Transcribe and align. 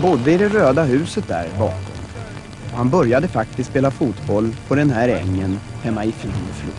Han 0.00 0.10
bodde 0.10 0.32
i 0.32 0.36
det 0.36 0.48
röda 0.48 0.82
huset 0.82 1.28
där 1.28 1.48
bakom. 1.58 1.94
Och 2.72 2.76
han 2.76 2.90
började 2.90 3.28
faktiskt 3.28 3.70
spela 3.70 3.90
fotboll 3.90 4.56
på 4.68 4.74
den 4.74 4.90
här 4.90 5.08
ängen 5.08 5.60
hemma 5.82 6.04
i 6.04 6.12
Finflo. 6.12 6.72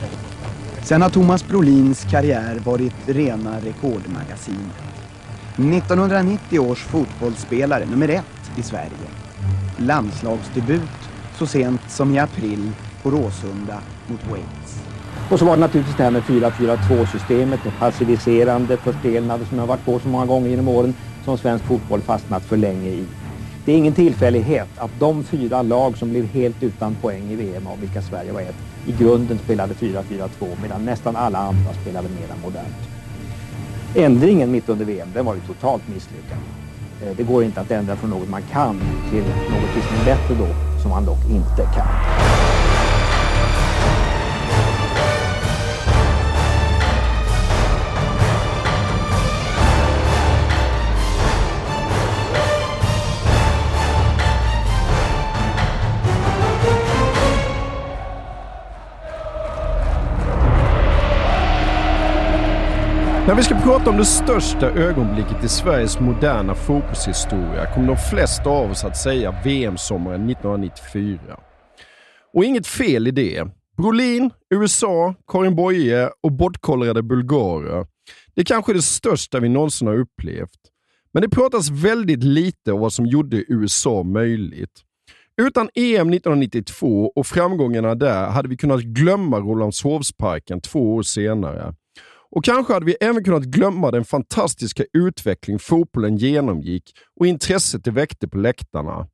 Sen 0.84 1.02
har 1.02 1.10
Thomas 1.10 1.48
Brolins 1.48 2.08
karriär 2.12 2.62
varit 2.66 2.94
rena 3.06 3.58
rekordmagasinet. 3.66 4.76
1990 5.54 6.60
års 6.60 6.84
fotbollsspelare 6.84 7.86
nummer 7.86 8.10
ett 8.10 8.52
i 8.58 8.64
Sverige. 8.64 9.08
Landslagsdebut 9.78 11.10
så 11.38 11.48
sent 11.48 11.82
som 11.88 12.16
i 12.16 12.20
april 12.20 12.72
på 13.04 13.12
Råsunda 13.12 13.78
mot 14.08 14.28
Wales. 14.30 14.82
Och 15.32 15.40
så 15.40 15.46
var 15.46 15.56
det 15.56 15.62
naturligtvis 15.62 15.98
det 15.98 16.04
här 16.04 16.12
med 16.12 16.24
4-4-2-systemet, 16.24 17.60
det 17.64 17.72
passiviserande, 17.80 18.78
förstelnade 18.78 19.46
som 19.46 19.58
jag 19.58 19.62
har 19.62 19.68
varit 19.68 19.86
på 19.86 20.00
så 20.00 20.08
många 20.08 20.26
gånger 20.26 20.50
genom 20.50 20.68
åren 20.68 20.94
som 21.26 21.38
svensk 21.38 21.66
fotboll 21.66 22.02
fastnat 22.02 22.44
för 22.44 22.58
länge 22.58 22.90
i. 22.90 23.06
Det 23.66 23.72
är 23.72 23.78
ingen 23.78 23.94
tillfällighet 23.94 24.68
att 24.78 24.92
de 25.00 25.24
fyra 25.24 25.62
lag 25.62 25.98
som 25.98 26.10
blev 26.10 26.26
helt 26.26 26.64
utan 26.64 26.96
poäng 26.96 27.32
i 27.32 27.36
VM, 27.36 27.68
av 27.68 27.80
vilka 27.80 28.02
Sverige 28.02 28.32
var 28.32 28.42
ett, 28.42 28.56
i 28.88 28.92
grunden 28.92 29.40
spelade 29.44 29.74
4-4-2 29.74 30.30
medan 30.62 30.86
nästan 30.86 31.16
alla 31.16 31.40
andra 31.40 31.74
spelade 31.82 32.08
mera 32.10 32.36
modernt. 32.44 32.90
Ändringen 33.96 34.52
mitt 34.52 34.70
under 34.70 34.86
VM, 34.86 35.10
den 35.14 35.26
var 35.26 35.36
ju 35.36 35.42
totalt 35.42 35.88
misslyckad. 35.88 36.38
Eh, 37.04 37.16
det 37.18 37.24
går 37.24 37.44
inte 37.44 37.62
att 37.62 37.72
ändra 37.72 37.96
från 37.96 38.10
något 38.10 38.30
man 38.30 38.42
kan 38.52 38.80
till 39.10 39.24
något 39.24 39.86
som 39.88 39.98
är 40.02 40.06
bättre 40.06 40.36
då, 40.36 40.80
som 40.82 40.92
man 40.92 41.06
dock 41.06 41.30
inte 41.30 41.64
kan. 41.76 42.41
När 63.32 63.38
vi 63.38 63.44
ska 63.44 63.56
prata 63.56 63.90
om 63.90 63.98
det 63.98 64.06
största 64.06 64.70
ögonblicket 64.70 65.44
i 65.44 65.48
Sveriges 65.48 66.00
moderna 66.00 66.56
fotbollshistoria 66.56 67.74
kommer 67.74 67.88
de 67.88 67.98
flesta 67.98 68.50
av 68.50 68.72
oss 68.72 68.84
att 68.84 68.98
säga 68.98 69.36
VM-sommaren 69.44 70.30
1994. 70.30 71.40
Och 72.34 72.44
inget 72.44 72.68
fel 72.68 73.08
i 73.08 73.12
det. 73.12 73.48
Brolin, 73.78 74.32
USA, 74.50 75.16
Karin 75.28 75.56
Boye 75.56 76.10
och 76.24 76.32
bortkollrade 76.32 77.04
bulgarer. 77.04 77.86
Det 78.36 78.42
är 78.42 78.46
kanske 78.46 78.74
det 78.74 78.82
största 78.82 79.40
vi 79.40 79.50
någonsin 79.50 79.88
har 79.88 80.00
upplevt. 80.00 80.60
Men 81.14 81.22
det 81.22 81.30
pratas 81.30 81.70
väldigt 81.70 82.24
lite 82.24 82.72
om 82.72 82.80
vad 82.80 82.94
som 82.94 83.06
gjorde 83.06 83.44
USA 83.48 84.04
möjligt. 84.04 84.82
Utan 85.42 85.70
EM 85.76 86.10
1992 86.14 87.12
och 87.16 87.28
framgångarna 87.28 87.96
där 87.96 88.30
hade 88.30 88.50
vi 88.50 88.58
kunnat 88.58 88.82
glömma 88.82 89.40
Rålambshovsparken 89.40 90.62
två 90.62 90.96
år 90.96 91.04
senare. 91.04 91.76
Och 92.32 92.46
kanske 92.46 92.74
hade 92.74 92.86
vi 92.86 92.96
även 93.02 93.24
kunnat 93.24 93.44
glömma 93.44 93.92
den 93.92 94.06
fantastiska 94.06 94.84
utveckling 94.94 95.60
fotbollen 95.60 96.18
genomgick 96.18 96.92
och 97.20 97.28
intresset 97.28 97.84
det 97.84 97.92
väckte 97.92 98.28
på 98.28 98.38
läktarna. 98.38 99.08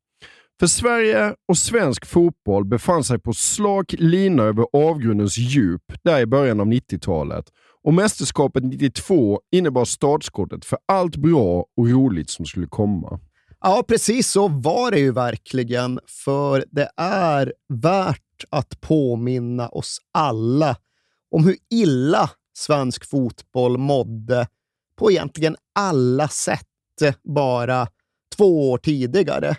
För 0.59 0.67
Sverige 0.67 1.35
och 1.47 1.57
svensk 1.57 2.05
fotboll 2.05 2.65
befann 2.65 3.03
sig 3.03 3.19
på 3.19 3.33
slak 3.33 3.95
lina 3.97 4.43
över 4.43 4.65
avgrundens 4.73 5.37
djup 5.37 5.83
där 6.03 6.19
i 6.19 6.25
början 6.25 6.59
av 6.59 6.67
90-talet 6.67 7.45
och 7.83 7.93
mästerskapet 7.93 8.63
92 8.63 9.39
innebar 9.51 9.85
startskottet 9.85 10.65
för 10.65 10.79
allt 10.85 11.15
bra 11.15 11.65
och 11.77 11.89
roligt 11.89 12.29
som 12.29 12.45
skulle 12.45 12.67
komma. 12.67 13.19
Ja, 13.61 13.83
precis 13.87 14.31
så 14.31 14.47
var 14.47 14.91
det 14.91 14.99
ju 14.99 15.11
verkligen. 15.11 15.99
För 16.25 16.65
det 16.71 16.89
är 16.97 17.53
värt 17.73 18.45
att 18.49 18.81
påminna 18.81 19.69
oss 19.69 19.97
alla 20.13 20.75
om 21.31 21.45
hur 21.45 21.55
illa 21.71 22.29
svensk 22.57 23.09
fotboll 23.09 23.77
mådde 23.77 24.47
på 24.95 25.11
egentligen 25.11 25.55
alla 25.75 26.27
sätt 26.27 26.63
bara 27.23 27.87
två 28.37 28.71
år 28.71 28.77
tidigare. 28.77 29.57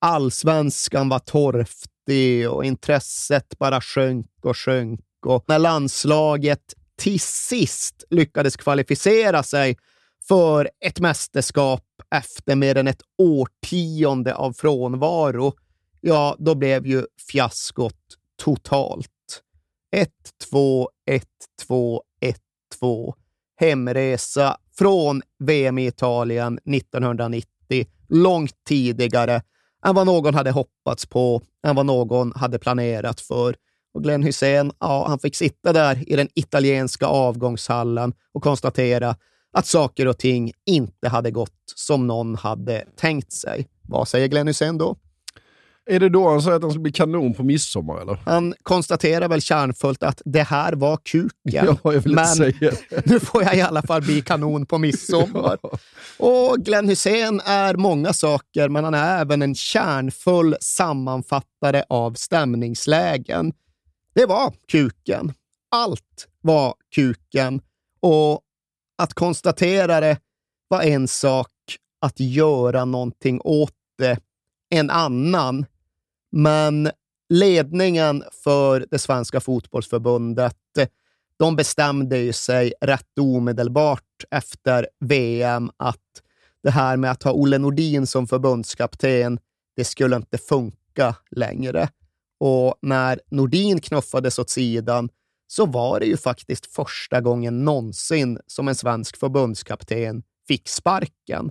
Allsvenskan 0.00 1.08
var 1.08 1.18
torftig 1.18 2.50
och 2.50 2.64
intresset 2.64 3.58
bara 3.58 3.80
sjönk 3.80 4.26
och 4.42 4.56
sjönk. 4.56 5.00
Och 5.26 5.44
när 5.48 5.58
landslaget 5.58 6.74
till 6.98 7.20
sist 7.20 8.04
lyckades 8.10 8.56
kvalificera 8.56 9.42
sig 9.42 9.76
för 10.28 10.70
ett 10.80 11.00
mästerskap 11.00 11.84
efter 12.14 12.56
mer 12.56 12.76
än 12.76 12.88
ett 12.88 13.02
årtionde 13.18 14.34
av 14.34 14.52
frånvaro, 14.52 15.52
ja, 16.00 16.36
då 16.38 16.54
blev 16.54 16.86
ju 16.86 17.06
fiaskot 17.30 17.98
totalt. 18.36 19.11
1-2, 19.96 20.86
1-2, 21.68 22.00
1-2. 22.80 23.14
Hemresa 23.56 24.56
från 24.78 25.22
VM 25.38 25.78
i 25.78 25.86
Italien 25.86 26.58
1990, 26.64 27.46
långt 28.08 28.54
tidigare 28.68 29.42
än 29.86 29.94
vad 29.94 30.06
någon 30.06 30.34
hade 30.34 30.50
hoppats 30.50 31.06
på, 31.06 31.42
än 31.66 31.76
vad 31.76 31.86
någon 31.86 32.32
hade 32.36 32.58
planerat 32.58 33.20
för. 33.20 33.56
Och 33.94 34.02
Glenn 34.02 34.22
Hussein, 34.22 34.72
ja, 34.78 35.08
han 35.08 35.18
fick 35.18 35.36
sitta 35.36 35.72
där 35.72 36.12
i 36.12 36.16
den 36.16 36.28
italienska 36.34 37.06
avgångshallen 37.06 38.12
och 38.32 38.42
konstatera 38.42 39.16
att 39.52 39.66
saker 39.66 40.08
och 40.08 40.18
ting 40.18 40.52
inte 40.66 41.08
hade 41.08 41.30
gått 41.30 41.72
som 41.74 42.06
någon 42.06 42.36
hade 42.36 42.84
tänkt 42.96 43.32
sig. 43.32 43.68
Vad 43.82 44.08
säger 44.08 44.28
Glenn 44.28 44.46
Hussein 44.46 44.78
då? 44.78 44.96
Är 45.86 46.00
det 46.00 46.08
då 46.08 46.28
han 46.28 46.42
säger 46.42 46.56
att 46.56 46.62
han 46.62 46.70
ska 46.70 46.80
bli 46.80 46.92
kanon 46.92 47.34
på 47.34 47.42
midsommar 47.42 48.00
eller? 48.00 48.18
Han 48.24 48.54
konstaterar 48.62 49.28
väl 49.28 49.40
kärnfullt 49.42 50.02
att 50.02 50.22
det 50.24 50.42
här 50.42 50.72
var 50.72 50.96
kuken. 50.96 51.32
Ja, 51.42 51.76
men 52.04 52.52
nu 53.04 53.20
får 53.20 53.42
jag 53.42 53.56
i 53.56 53.60
alla 53.60 53.82
fall 53.82 54.02
bli 54.02 54.22
kanon 54.22 54.66
på 54.66 54.78
midsommar. 54.78 55.58
Och 56.18 56.56
Glenn 56.58 56.88
Hussein 56.88 57.40
är 57.44 57.74
många 57.74 58.12
saker, 58.12 58.68
men 58.68 58.84
han 58.84 58.94
är 58.94 59.20
även 59.20 59.42
en 59.42 59.54
kärnfull 59.54 60.56
sammanfattare 60.60 61.84
av 61.88 62.14
stämningslägen. 62.14 63.52
Det 64.14 64.26
var 64.26 64.52
kuken. 64.68 65.32
Allt 65.70 66.28
var 66.40 66.74
kuken. 66.94 67.60
Och 68.00 68.40
att 68.98 69.14
konstatera 69.14 70.00
det 70.00 70.18
var 70.68 70.82
en 70.82 71.08
sak, 71.08 71.48
att 72.00 72.20
göra 72.20 72.84
någonting 72.84 73.40
åt 73.44 73.74
det 73.98 74.18
en 74.70 74.90
annan. 74.90 75.66
Men 76.32 76.90
ledningen 77.28 78.24
för 78.44 78.86
det 78.90 78.98
svenska 78.98 79.40
fotbollsförbundet, 79.40 80.56
de 81.36 81.56
bestämde 81.56 82.18
ju 82.18 82.32
sig 82.32 82.74
rätt 82.80 83.18
omedelbart 83.20 84.24
efter 84.30 84.88
VM 85.00 85.70
att 85.76 86.22
det 86.62 86.70
här 86.70 86.96
med 86.96 87.10
att 87.10 87.22
ha 87.22 87.32
Olle 87.32 87.58
Nordin 87.58 88.06
som 88.06 88.26
förbundskapten, 88.26 89.38
det 89.76 89.84
skulle 89.84 90.16
inte 90.16 90.38
funka 90.38 91.14
längre. 91.30 91.88
Och 92.40 92.74
när 92.82 93.20
Nordin 93.30 93.80
knuffades 93.80 94.38
åt 94.38 94.50
sidan 94.50 95.08
så 95.46 95.66
var 95.66 96.00
det 96.00 96.06
ju 96.06 96.16
faktiskt 96.16 96.66
första 96.66 97.20
gången 97.20 97.64
någonsin 97.64 98.38
som 98.46 98.68
en 98.68 98.74
svensk 98.74 99.16
förbundskapten 99.16 100.22
fick 100.48 100.68
sparken. 100.68 101.50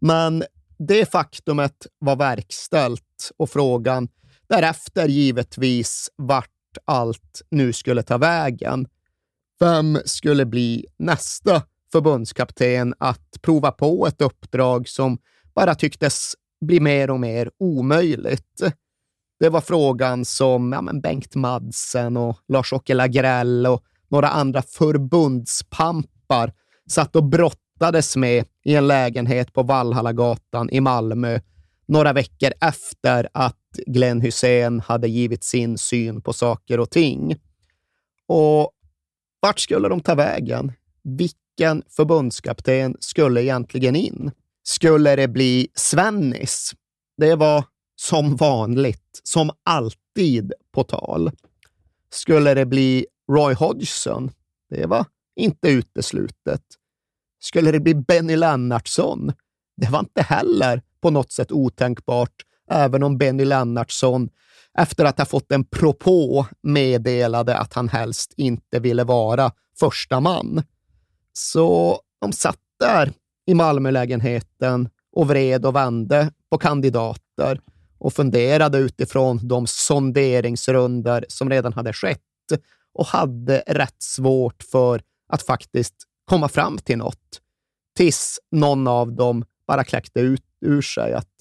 Men 0.00 0.44
det 0.78 1.10
faktumet 1.10 1.86
var 1.98 2.16
verkställt 2.16 3.30
och 3.36 3.50
frågan 3.50 4.08
därefter 4.48 5.08
givetvis 5.08 6.10
vart 6.16 6.50
allt 6.84 7.42
nu 7.50 7.72
skulle 7.72 8.02
ta 8.02 8.18
vägen. 8.18 8.86
Vem 9.60 9.98
skulle 10.04 10.46
bli 10.46 10.86
nästa 10.98 11.62
förbundskapten 11.92 12.94
att 12.98 13.42
prova 13.42 13.70
på 13.70 14.06
ett 14.06 14.20
uppdrag 14.20 14.88
som 14.88 15.18
bara 15.54 15.74
tycktes 15.74 16.34
bli 16.60 16.80
mer 16.80 17.10
och 17.10 17.20
mer 17.20 17.50
omöjligt? 17.58 18.62
Det 19.40 19.48
var 19.48 19.60
frågan 19.60 20.24
som 20.24 20.72
ja, 20.72 20.82
men 20.82 21.00
Bengt 21.00 21.34
Madsen 21.34 22.16
och 22.16 22.38
Lars-Åke 22.48 22.94
Lagrell 22.94 23.66
och 23.66 23.84
några 24.08 24.28
andra 24.28 24.62
förbundspampar 24.62 26.52
satt 26.90 27.16
och 27.16 27.24
brottades 27.78 28.16
med 28.16 28.44
i 28.64 28.74
en 28.74 28.86
lägenhet 28.86 29.52
på 29.52 29.62
Valhallagatan 29.62 30.70
i 30.70 30.80
Malmö 30.80 31.40
några 31.86 32.12
veckor 32.12 32.50
efter 32.60 33.28
att 33.32 33.56
Glenn 33.86 34.20
Hussein 34.20 34.80
hade 34.80 35.08
givit 35.08 35.44
sin 35.44 35.78
syn 35.78 36.20
på 36.22 36.32
saker 36.32 36.80
och 36.80 36.90
ting. 36.90 37.36
Och 38.26 38.70
vart 39.40 39.60
skulle 39.60 39.88
de 39.88 40.00
ta 40.00 40.14
vägen? 40.14 40.72
Vilken 41.02 41.82
förbundskapten 41.88 42.96
skulle 43.00 43.42
egentligen 43.42 43.96
in? 43.96 44.30
Skulle 44.62 45.16
det 45.16 45.28
bli 45.28 45.68
Svennis? 45.74 46.72
Det 47.16 47.34
var 47.34 47.64
som 47.96 48.36
vanligt, 48.36 49.20
som 49.22 49.50
alltid 49.64 50.52
på 50.72 50.84
tal. 50.84 51.30
Skulle 52.10 52.54
det 52.54 52.66
bli 52.66 53.06
Roy 53.32 53.54
Hodgson? 53.54 54.30
Det 54.70 54.86
var 54.86 55.06
inte 55.36 55.68
uteslutet. 55.68 56.62
Skulle 57.44 57.70
det 57.72 57.80
bli 57.80 57.94
Benny 57.94 58.36
Lennartsson? 58.36 59.32
Det 59.76 59.90
var 59.90 59.98
inte 59.98 60.22
heller 60.22 60.82
på 61.02 61.10
något 61.10 61.32
sätt 61.32 61.52
otänkbart, 61.52 62.34
även 62.70 63.02
om 63.02 63.18
Benny 63.18 63.44
Lennartsson 63.44 64.28
efter 64.78 65.04
att 65.04 65.18
ha 65.18 65.24
fått 65.24 65.52
en 65.52 65.64
propå 65.64 66.46
meddelade 66.62 67.56
att 67.56 67.74
han 67.74 67.88
helst 67.88 68.34
inte 68.36 68.80
ville 68.80 69.04
vara 69.04 69.52
första 69.80 70.20
man. 70.20 70.62
Så 71.32 72.00
de 72.20 72.32
satt 72.32 72.58
där 72.80 73.12
i 73.46 73.54
Malmölägenheten 73.54 74.88
och 75.12 75.28
vred 75.28 75.66
och 75.66 75.76
vände 75.76 76.30
på 76.50 76.58
kandidater 76.58 77.60
och 77.98 78.12
funderade 78.12 78.78
utifrån 78.78 79.48
de 79.48 79.66
sonderingsrunder 79.66 81.24
som 81.28 81.50
redan 81.50 81.72
hade 81.72 81.92
skett 81.92 82.20
och 82.94 83.06
hade 83.06 83.62
rätt 83.66 84.02
svårt 84.02 84.62
för 84.62 85.02
att 85.28 85.42
faktiskt 85.42 85.94
komma 86.24 86.48
fram 86.48 86.78
till 86.78 86.98
något. 86.98 87.40
Tills 87.96 88.40
någon 88.50 88.88
av 88.88 89.12
dem 89.12 89.44
bara 89.66 89.84
kläckte 89.84 90.20
ut 90.20 90.44
ur 90.60 90.82
sig 90.82 91.12
att 91.12 91.32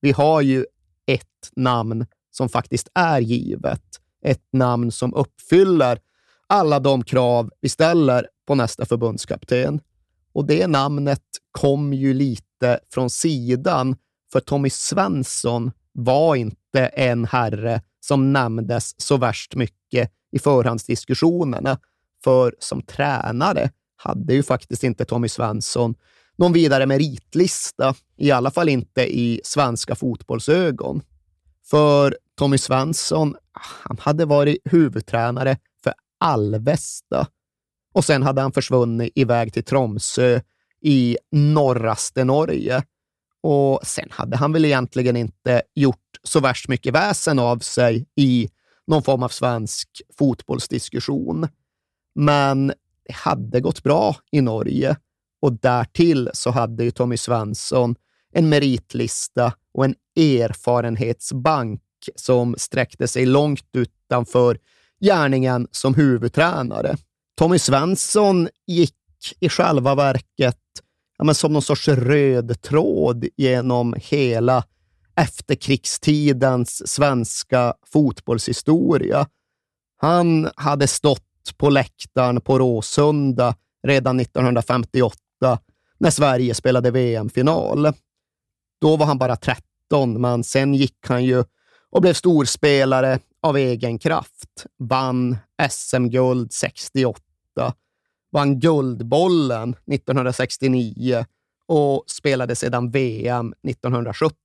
vi 0.00 0.12
har 0.12 0.40
ju 0.40 0.66
ett 1.06 1.50
namn 1.56 2.06
som 2.30 2.48
faktiskt 2.48 2.88
är 2.94 3.20
givet. 3.20 3.82
Ett 4.24 4.52
namn 4.52 4.92
som 4.92 5.14
uppfyller 5.14 5.98
alla 6.46 6.80
de 6.80 7.04
krav 7.04 7.50
vi 7.60 7.68
ställer 7.68 8.28
på 8.46 8.54
nästa 8.54 8.86
förbundskapten. 8.86 9.80
Och 10.32 10.46
det 10.46 10.66
namnet 10.66 11.22
kom 11.50 11.92
ju 11.92 12.14
lite 12.14 12.80
från 12.90 13.10
sidan 13.10 13.96
för 14.32 14.40
Tommy 14.40 14.70
Svensson 14.70 15.72
var 15.92 16.36
inte 16.36 16.86
en 16.86 17.24
herre 17.24 17.82
som 18.00 18.32
nämndes 18.32 19.00
så 19.00 19.16
värst 19.16 19.54
mycket 19.54 20.12
i 20.32 20.38
förhandsdiskussionerna. 20.38 21.78
För 22.24 22.54
som 22.58 22.82
tränare 22.82 23.70
hade 23.96 24.34
ju 24.34 24.42
faktiskt 24.42 24.84
inte 24.84 25.04
Tommy 25.04 25.28
Svensson 25.28 25.94
någon 26.36 26.52
vidare 26.52 26.86
meritlista, 26.86 27.94
i 28.16 28.30
alla 28.30 28.50
fall 28.50 28.68
inte 28.68 29.18
i 29.18 29.40
svenska 29.44 29.94
fotbollsögon. 29.94 31.02
För 31.64 32.16
Tommy 32.38 32.58
Svensson, 32.58 33.36
han 33.52 33.98
hade 34.00 34.24
varit 34.24 34.58
huvudtränare 34.64 35.56
för 35.84 35.94
Alvesta 36.20 37.26
och 37.92 38.04
sen 38.04 38.22
hade 38.22 38.40
han 38.40 38.52
försvunnit 38.52 39.12
iväg 39.14 39.52
till 39.52 39.64
Tromsö 39.64 40.40
i 40.80 41.16
norraste 41.30 42.24
Norge 42.24 42.82
och 43.42 43.80
sen 43.84 44.08
hade 44.10 44.36
han 44.36 44.52
väl 44.52 44.64
egentligen 44.64 45.16
inte 45.16 45.62
gjort 45.74 45.98
så 46.22 46.40
värst 46.40 46.68
mycket 46.68 46.94
väsen 46.94 47.38
av 47.38 47.58
sig 47.58 48.06
i 48.16 48.48
någon 48.86 49.02
form 49.02 49.22
av 49.22 49.28
svensk 49.28 49.88
fotbollsdiskussion. 50.18 51.48
Men 52.14 52.66
det 53.06 53.14
hade 53.14 53.60
gått 53.60 53.82
bra 53.82 54.16
i 54.30 54.40
Norge 54.40 54.96
och 55.42 55.52
därtill 55.52 56.30
så 56.32 56.50
hade 56.50 56.84
ju 56.84 56.90
Tommy 56.90 57.16
Svensson 57.16 57.94
en 58.32 58.48
meritlista 58.48 59.52
och 59.74 59.84
en 59.84 59.94
erfarenhetsbank 60.16 61.80
som 62.16 62.54
sträckte 62.58 63.08
sig 63.08 63.26
långt 63.26 63.68
utanför 63.72 64.58
gärningen 65.00 65.68
som 65.70 65.94
huvudtränare. 65.94 66.96
Tommy 67.36 67.58
Svensson 67.58 68.48
gick 68.66 68.96
i 69.40 69.48
själva 69.48 69.94
verket 69.94 70.58
ja, 71.18 71.24
men 71.24 71.34
som 71.34 71.52
någon 71.52 71.62
sorts 71.62 71.88
röd 71.88 72.62
tråd 72.62 73.26
genom 73.36 73.94
hela 73.98 74.64
efterkrigstidens 75.16 76.88
svenska 76.88 77.74
fotbollshistoria. 77.86 79.26
Han 79.96 80.50
hade 80.56 80.86
stått 80.86 81.24
på 81.56 81.70
läktaren 81.70 82.40
på 82.40 82.58
Råsunda 82.58 83.54
redan 83.86 84.20
1958 84.20 85.58
när 85.98 86.10
Sverige 86.10 86.54
spelade 86.54 86.90
VM-final. 86.90 87.92
Då 88.80 88.96
var 88.96 89.06
han 89.06 89.18
bara 89.18 89.36
13, 89.36 90.20
men 90.20 90.44
sen 90.44 90.74
gick 90.74 91.06
han 91.08 91.24
ju 91.24 91.44
och 91.90 92.02
blev 92.02 92.14
storspelare 92.14 93.18
av 93.42 93.56
egen 93.56 93.98
kraft. 93.98 94.66
Vann 94.78 95.36
SM-guld 95.70 96.52
68, 96.52 97.20
vann 98.32 98.60
Guldbollen 98.60 99.76
1969 99.92 101.24
och 101.66 102.04
spelade 102.06 102.56
sedan 102.56 102.90
VM 102.90 103.54
1970. 103.68 104.36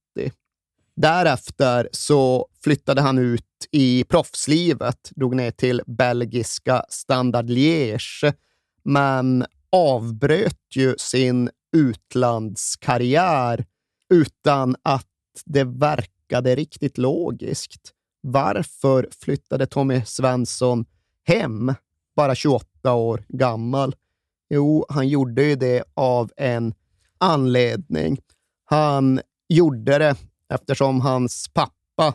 Därefter 0.98 1.90
så 1.92 2.48
flyttade 2.64 3.02
han 3.02 3.18
ut 3.18 3.44
i 3.72 4.04
proffslivet, 4.04 5.12
drog 5.16 5.36
ner 5.36 5.52
till 5.52 5.82
belgiska 5.86 6.84
Standard 6.90 7.50
Liège, 7.50 8.34
men 8.84 9.46
avbröt 9.72 10.76
ju 10.76 10.96
sin 10.98 11.50
utlandskarriär 11.72 13.66
utan 14.14 14.76
att 14.84 15.08
det 15.46 15.64
verkade 15.64 16.56
riktigt 16.56 16.98
logiskt. 16.98 17.94
Varför 18.22 19.10
flyttade 19.12 19.66
Tommy 19.66 20.02
Svensson 20.06 20.86
hem 21.24 21.74
bara 22.16 22.36
28 22.36 22.94
år 22.94 23.26
gammal? 23.28 23.96
Jo, 24.50 24.86
han 24.90 25.08
gjorde 25.08 25.44
ju 25.44 25.56
det 25.56 25.84
av 25.94 26.32
en 26.38 26.74
anledning. 27.18 28.20
Han 28.66 29.22
gjorde 29.50 29.98
det 29.98 30.16
eftersom 30.54 31.02
hans 31.02 31.48
pappa 31.54 32.14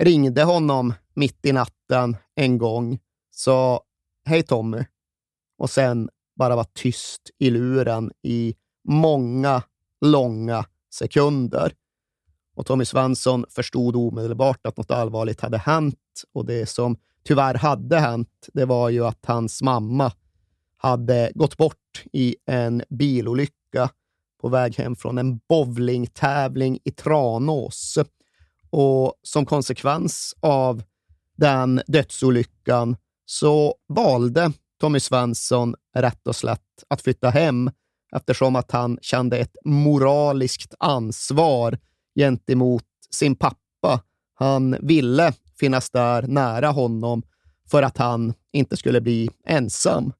ringde 0.00 0.42
honom 0.42 0.94
mitt 1.14 1.46
i 1.46 1.52
natten 1.52 2.16
en 2.34 2.58
gång, 2.58 2.98
sa 3.30 3.80
hej 4.24 4.42
Tommy. 4.42 4.84
Och 5.58 5.70
sen 5.70 6.10
bara 6.36 6.56
var 6.56 6.66
tyst 6.74 7.30
i 7.38 7.50
luren 7.50 8.12
i 8.22 8.54
många 8.88 9.62
långa 10.00 10.64
sekunder. 10.94 11.72
Och 12.54 12.66
Tommy 12.66 12.84
Svensson 12.84 13.44
förstod 13.48 13.96
omedelbart 13.96 14.66
att 14.66 14.76
något 14.76 14.90
allvarligt 14.90 15.40
hade 15.40 15.58
hänt. 15.58 16.22
Och 16.32 16.46
det 16.46 16.66
som 16.66 16.96
tyvärr 17.24 17.54
hade 17.54 17.98
hänt, 17.98 18.48
det 18.54 18.64
var 18.64 18.88
ju 18.88 19.06
att 19.06 19.26
hans 19.26 19.62
mamma 19.62 20.12
hade 20.76 21.32
gått 21.34 21.56
bort 21.56 22.04
i 22.12 22.36
en 22.46 22.82
bilolycka 22.88 23.90
på 24.40 24.48
väg 24.48 24.76
hem 24.76 24.96
från 24.96 25.18
en 25.18 25.40
bowlingtävling 25.48 26.78
i 26.84 26.90
Tranås. 26.90 27.98
Och 28.70 29.14
som 29.22 29.46
konsekvens 29.46 30.34
av 30.40 30.82
den 31.36 31.82
dödsolyckan 31.86 32.96
så 33.26 33.74
valde 33.88 34.52
Tommy 34.80 35.00
Svensson 35.00 35.74
rätt 35.94 36.26
och 36.26 36.36
slätt 36.36 36.84
att 36.88 37.02
flytta 37.02 37.30
hem 37.30 37.70
eftersom 38.16 38.56
att 38.56 38.72
han 38.72 38.98
kände 39.02 39.38
ett 39.38 39.56
moraliskt 39.64 40.74
ansvar 40.78 41.78
gentemot 42.14 42.84
sin 43.10 43.36
pappa. 43.36 44.00
Han 44.34 44.76
ville 44.80 45.32
finnas 45.60 45.90
där 45.90 46.22
nära 46.22 46.68
honom 46.68 47.22
för 47.70 47.82
att 47.82 47.98
han 47.98 48.34
inte 48.52 48.76
skulle 48.76 49.00
bli 49.00 49.30
ensam. 49.46 50.12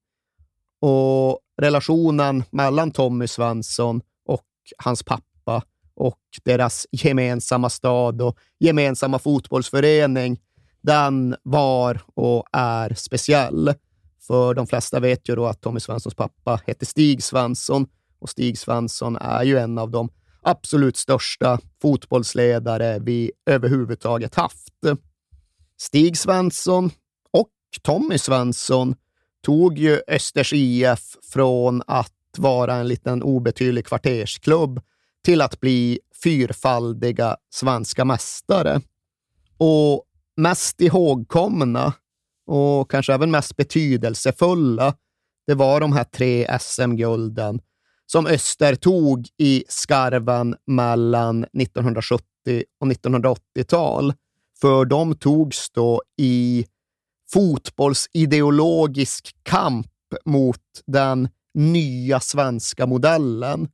Och 0.80 1.40
relationen 1.56 2.44
mellan 2.50 2.90
Tommy 2.90 3.26
Svensson 3.26 4.00
och 4.26 4.44
hans 4.78 5.02
pappa 5.02 5.62
och 5.94 6.20
deras 6.44 6.86
gemensamma 6.90 7.70
stad 7.70 8.22
och 8.22 8.38
gemensamma 8.58 9.18
fotbollsförening, 9.18 10.40
den 10.80 11.36
var 11.42 12.00
och 12.14 12.46
är 12.52 12.94
speciell. 12.94 13.74
För 14.20 14.54
de 14.54 14.66
flesta 14.66 15.00
vet 15.00 15.28
ju 15.28 15.36
då 15.36 15.46
att 15.46 15.60
Tommy 15.60 15.80
Svenssons 15.80 16.14
pappa 16.14 16.60
hette 16.66 16.86
Stig 16.86 17.22
Svensson 17.22 17.86
och 18.18 18.30
Stig 18.30 18.58
Svensson 18.58 19.16
är 19.16 19.42
ju 19.42 19.58
en 19.58 19.78
av 19.78 19.90
de 19.90 20.10
absolut 20.42 20.96
största 20.96 21.58
fotbollsledare 21.82 22.98
vi 22.98 23.32
överhuvudtaget 23.46 24.34
haft. 24.34 24.74
Stig 25.80 26.18
Svensson 26.18 26.90
och 27.30 27.50
Tommy 27.82 28.18
Svensson 28.18 28.94
tog 29.46 29.78
ju 29.78 30.00
Östers 30.06 30.52
IF 30.52 31.16
från 31.32 31.82
att 31.86 32.12
vara 32.36 32.74
en 32.74 32.88
liten 32.88 33.22
obetydlig 33.22 33.86
kvartersklubb 33.86 34.80
till 35.24 35.40
att 35.40 35.60
bli 35.60 36.00
fyrfaldiga 36.22 37.36
svenska 37.50 38.04
mästare. 38.04 38.80
Och 39.58 40.04
mest 40.36 40.80
ihågkomna 40.80 41.92
och 42.46 42.90
kanske 42.90 43.14
även 43.14 43.30
mest 43.30 43.56
betydelsefulla, 43.56 44.94
det 45.46 45.54
var 45.54 45.80
de 45.80 45.92
här 45.92 46.04
tre 46.04 46.58
SM-gulden 46.60 47.60
som 48.06 48.26
Öster 48.26 48.74
tog 48.74 49.28
i 49.38 49.64
skarven 49.68 50.56
mellan 50.66 51.44
1970 51.44 52.24
och 52.80 52.86
1980-tal. 52.86 54.12
För 54.60 54.84
de 54.84 55.14
togs 55.14 55.70
då 55.70 56.02
i 56.16 56.66
fotbollsideologisk 57.36 59.36
kamp 59.42 59.86
mot 60.24 60.62
den 60.86 61.28
nya 61.54 62.20
svenska 62.20 62.86
modellen. 62.86 63.68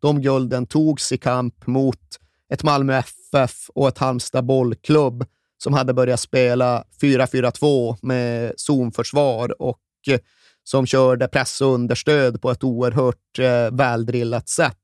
De 0.00 0.22
gulden 0.22 0.66
togs 0.66 1.12
i 1.12 1.16
kamp 1.16 1.66
mot 1.66 2.18
ett 2.52 2.62
Malmö 2.62 2.98
FF 2.98 3.70
och 3.74 3.88
ett 3.88 3.98
Halmstad 3.98 4.44
bollklubb 4.44 5.24
som 5.58 5.74
hade 5.74 5.94
börjat 5.94 6.20
spela 6.20 6.84
4-4-2 7.02 7.96
med 8.02 8.52
zonförsvar 8.56 9.62
och 9.62 9.80
eh, 10.08 10.20
som 10.64 10.86
körde 10.86 11.28
press 11.28 11.60
och 11.60 11.74
understöd 11.74 12.42
på 12.42 12.50
ett 12.50 12.64
oerhört 12.64 13.38
eh, 13.38 13.70
väldrillat 13.70 14.48
sätt. 14.48 14.76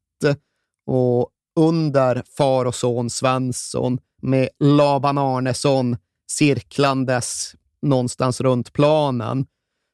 Och 0.87 1.28
under 1.61 2.23
far 2.37 2.64
och 2.64 2.75
son 2.75 3.11
Svensson 3.11 3.99
med 4.23 4.49
Laban 4.61 5.18
Arnesson 5.18 5.97
cirklandes 6.30 7.54
någonstans 7.88 8.40
runt 8.40 8.73
planen 8.73 9.47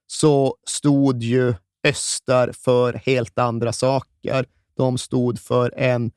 så 0.07 0.57
stod 0.67 1.23
ju 1.23 1.55
Öster 1.85 2.53
för 2.53 2.93
helt 2.93 3.39
andra 3.39 3.73
saker. 3.73 4.47
De 4.77 4.99
stod 4.99 5.39
för 5.39 5.75
en 5.77 6.11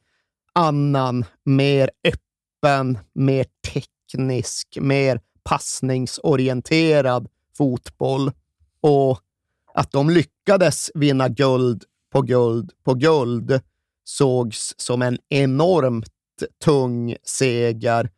annan, 0.53 1.25
mer 1.43 1.89
öppen, 2.03 2.97
mer 3.13 3.45
teknisk, 3.73 4.77
mer 4.81 5.21
passningsorienterad 5.43 7.27
fotboll. 7.57 8.31
Och 8.81 9.19
att 9.73 9.91
de 9.91 10.09
lyckades 10.09 10.91
vinna 10.93 11.29
guld 11.29 11.83
på 12.11 12.21
guld 12.21 12.71
på 12.83 12.93
guld 12.93 13.61
sågs 14.03 14.73
som 14.77 15.01
en 15.01 15.17
enormt 15.29 16.09
tung 16.63 17.15
seger 17.23 18.09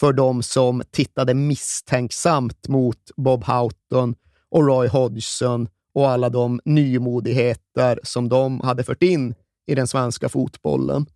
för 0.00 0.12
de 0.12 0.42
som 0.42 0.82
tittade 0.90 1.34
misstänksamt 1.34 2.68
mot 2.68 3.10
Bob 3.16 3.44
Houghton 3.44 4.14
och 4.48 4.66
Roy 4.66 4.88
Hodgson 4.88 5.68
och 5.94 6.08
alla 6.10 6.28
de 6.28 6.60
nymodigheter 6.64 8.00
som 8.02 8.28
de 8.28 8.60
hade 8.60 8.84
fört 8.84 9.02
in 9.02 9.34
i 9.66 9.74
den 9.74 9.86
svenska 9.88 10.28
fotbollen. 10.28 11.06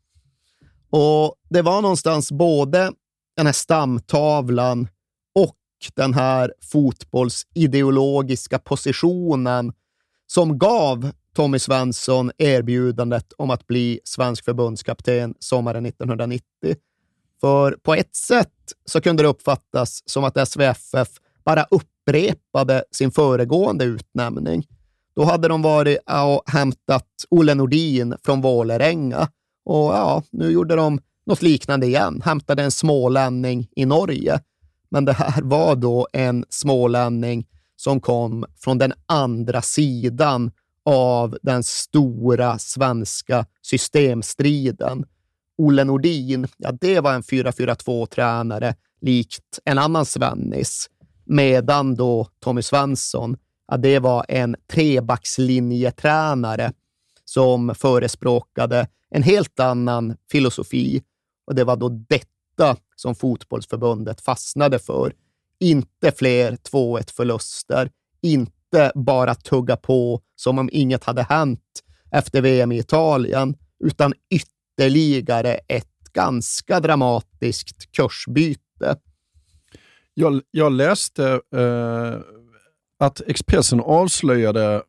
Och 0.90 1.34
Det 1.50 1.62
var 1.62 1.82
någonstans 1.82 2.32
både 2.32 2.92
den 3.36 3.46
här 3.46 3.52
stamtavlan 3.52 4.88
och 5.34 5.56
den 5.94 6.14
här 6.14 6.54
fotbollsideologiska 6.72 8.58
positionen 8.58 9.72
som 10.26 10.58
gav 10.58 11.10
Tommy 11.36 11.58
Svensson 11.58 12.30
erbjudandet 12.38 13.32
om 13.32 13.50
att 13.50 13.66
bli 13.66 14.00
svensk 14.04 14.44
förbundskapten 14.44 15.34
sommaren 15.38 15.86
1990. 15.86 16.44
För 17.40 17.72
på 17.72 17.94
ett 17.94 18.16
sätt 18.16 18.48
så 18.84 19.00
kunde 19.00 19.22
det 19.22 19.28
uppfattas 19.28 20.02
som 20.06 20.24
att 20.24 20.48
SVFF 20.48 21.08
bara 21.44 21.66
upprepade 21.70 22.84
sin 22.90 23.10
föregående 23.10 23.84
utnämning. 23.84 24.66
Då 25.16 25.24
hade 25.24 25.48
de 25.48 25.62
varit 25.62 25.98
och 26.06 26.50
hämtat 26.50 27.08
Olle 27.30 27.54
Nordin 27.54 28.14
från 28.24 28.40
Vålerenga 28.40 29.28
och 29.64 29.94
ja, 29.94 30.22
nu 30.30 30.50
gjorde 30.50 30.76
de 30.76 31.00
något 31.26 31.42
liknande 31.42 31.86
igen. 31.86 32.22
Hämtade 32.24 32.62
en 32.62 32.70
smålänning 32.70 33.68
i 33.76 33.86
Norge. 33.86 34.40
Men 34.90 35.04
det 35.04 35.12
här 35.12 35.42
var 35.42 35.76
då 35.76 36.08
en 36.12 36.44
smålänning 36.48 37.46
som 37.76 38.00
kom 38.00 38.44
från 38.56 38.78
den 38.78 38.92
andra 39.06 39.62
sidan 39.62 40.50
av 40.84 41.38
den 41.42 41.62
stora 41.64 42.58
svenska 42.58 43.46
systemstriden. 43.62 45.04
Olle 45.58 45.84
Nordin, 45.84 46.46
ja, 46.56 46.73
det 46.73 47.00
var 47.00 47.14
en 47.14 47.23
4-4-2-tränare 47.23 48.75
likt 49.00 49.58
en 49.64 49.78
annan 49.78 50.06
Svennis, 50.06 50.90
medan 51.25 51.94
då 51.94 52.28
Tommy 52.40 52.62
Svensson, 52.62 53.37
ja, 53.68 53.76
det 53.76 53.99
var 53.99 54.26
en 54.28 54.56
trebackslinjetränare 54.73 56.73
som 57.25 57.75
förespråkade 57.75 58.88
en 59.11 59.23
helt 59.23 59.61
annan 59.61 60.16
filosofi. 60.30 61.02
Och 61.46 61.54
det 61.54 61.64
var 61.64 61.76
då 61.76 61.88
detta 61.88 62.76
som 62.96 63.14
fotbollsförbundet 63.14 64.20
fastnade 64.20 64.78
för. 64.78 65.12
Inte 65.61 66.12
fler 66.12 66.52
2-1 66.52 67.12
förluster, 67.12 67.90
inte 68.23 68.92
bara 68.94 69.34
tugga 69.34 69.76
på 69.76 70.20
som 70.37 70.58
om 70.58 70.68
inget 70.73 71.04
hade 71.04 71.23
hänt 71.23 71.82
efter 72.11 72.42
VM 72.42 72.73
i 72.73 72.78
Italien, 72.78 73.56
utan 73.84 74.14
ytterligare 74.30 74.53
ett 75.69 75.87
ganska 76.12 76.81
dramatiskt 76.81 77.93
kursbyte. 77.93 78.97
Jag, 80.14 80.40
jag 80.50 80.73
läste 80.73 81.40
eh, 81.57 82.21
att 82.99 83.21
Expressen 83.21 83.81
avslöjade 83.81 84.83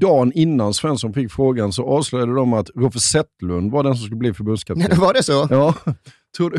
dagen 0.00 0.32
innan 0.34 0.74
Svensson 0.74 1.14
fick 1.14 1.32
frågan 1.32 1.72
så 1.72 1.86
avslöjade 1.86 2.34
de 2.34 2.52
att 2.52 2.70
Roffe 2.74 3.00
Zetterlund 3.00 3.72
var 3.72 3.82
den 3.82 3.94
som 3.94 4.04
skulle 4.04 4.18
bli 4.18 4.34
förbundskapten. 4.34 4.98
Var 5.00 5.14
det 5.14 5.22
så? 5.22 5.46
Ja. 5.50 5.74
Tror 6.36 6.50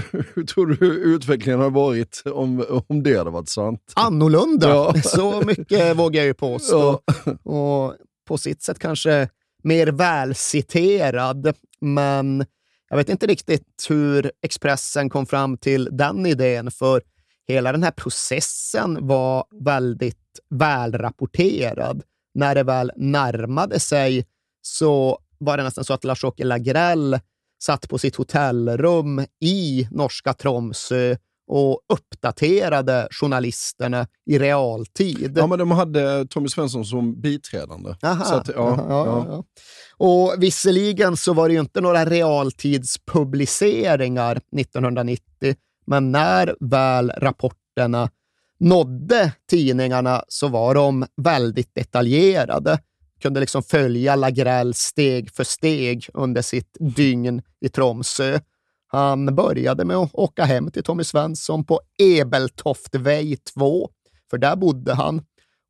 tror 0.53 0.65
du 0.65 0.87
utvecklingen 0.87 1.59
har 1.59 1.69
varit 1.69 2.23
om, 2.25 2.65
om 2.87 3.03
det 3.03 3.17
hade 3.17 3.29
varit 3.29 3.49
sant? 3.49 3.93
Annorlunda. 3.95 4.69
Ja. 4.69 4.93
Så 5.03 5.41
mycket 5.45 5.97
vågar 5.97 6.21
jag 6.21 6.27
ju 6.27 6.33
påstå. 6.33 7.01
Ja. 7.25 7.51
Och 7.51 7.95
på 8.27 8.37
sitt 8.37 8.61
sätt 8.61 8.79
kanske 8.79 9.29
mer 9.63 9.87
välciterad, 9.87 11.53
men 11.81 12.45
jag 12.93 12.97
vet 12.97 13.09
inte 13.09 13.27
riktigt 13.27 13.85
hur 13.89 14.31
Expressen 14.41 15.09
kom 15.09 15.25
fram 15.25 15.57
till 15.57 15.89
den 15.91 16.25
idén, 16.25 16.71
för 16.71 17.01
hela 17.47 17.71
den 17.71 17.83
här 17.83 17.91
processen 17.91 19.07
var 19.07 19.45
väldigt 19.65 20.39
välrapporterad. 20.49 22.03
När 22.33 22.55
det 22.55 22.63
väl 22.63 22.91
närmade 22.95 23.79
sig 23.79 24.25
så 24.61 25.19
var 25.37 25.57
det 25.57 25.63
nästan 25.63 25.83
så 25.83 25.93
att 25.93 26.03
Lars-Åke 26.03 26.43
Lagrell 26.43 27.19
satt 27.63 27.89
på 27.89 27.97
sitt 27.97 28.15
hotellrum 28.15 29.25
i 29.39 29.87
norska 29.91 30.33
Tromsö 30.33 31.15
och 31.55 31.79
uppdaterade 31.93 33.07
journalisterna 33.11 34.07
i 34.25 34.39
realtid. 34.39 35.37
Ja, 35.37 35.47
men 35.47 35.59
de 35.59 35.71
hade 35.71 36.27
Tommy 36.27 36.49
Svensson 36.49 36.85
som 36.85 37.21
biträdande. 37.21 37.95
Aha, 38.01 38.35
att, 38.35 38.47
ja, 38.47 38.61
aha, 38.61 38.85
ja. 38.87 39.25
ja. 39.29 39.43
Och 39.97 40.33
visserligen 40.43 41.17
så 41.17 41.33
var 41.33 41.47
det 41.47 41.53
ju 41.53 41.59
inte 41.59 41.81
några 41.81 42.05
realtidspubliceringar 42.05 44.39
1990, 44.57 45.55
men 45.85 46.11
när 46.11 46.55
väl 46.59 47.11
rapporterna 47.17 48.09
nådde 48.59 49.31
tidningarna 49.49 50.23
så 50.27 50.47
var 50.47 50.75
de 50.75 51.05
väldigt 51.21 51.75
detaljerade. 51.75 52.79
Kunde 53.21 53.39
liksom 53.39 53.63
följa 53.63 54.15
Lagrell 54.15 54.73
steg 54.73 55.31
för 55.31 55.43
steg 55.43 56.09
under 56.13 56.41
sitt 56.41 56.77
dygn 56.79 57.41
i 57.61 57.69
Tromsö. 57.69 58.39
Han 58.95 59.35
började 59.35 59.85
med 59.85 59.97
att 59.97 60.09
åka 60.13 60.43
hem 60.43 60.71
till 60.71 60.83
Tommy 60.83 61.03
Svensson 61.03 61.65
på 61.65 61.81
Ebeltoftväg 61.99 63.43
2, 63.43 63.89
för 64.29 64.37
där 64.37 64.55
bodde 64.55 64.93
han. 64.93 65.21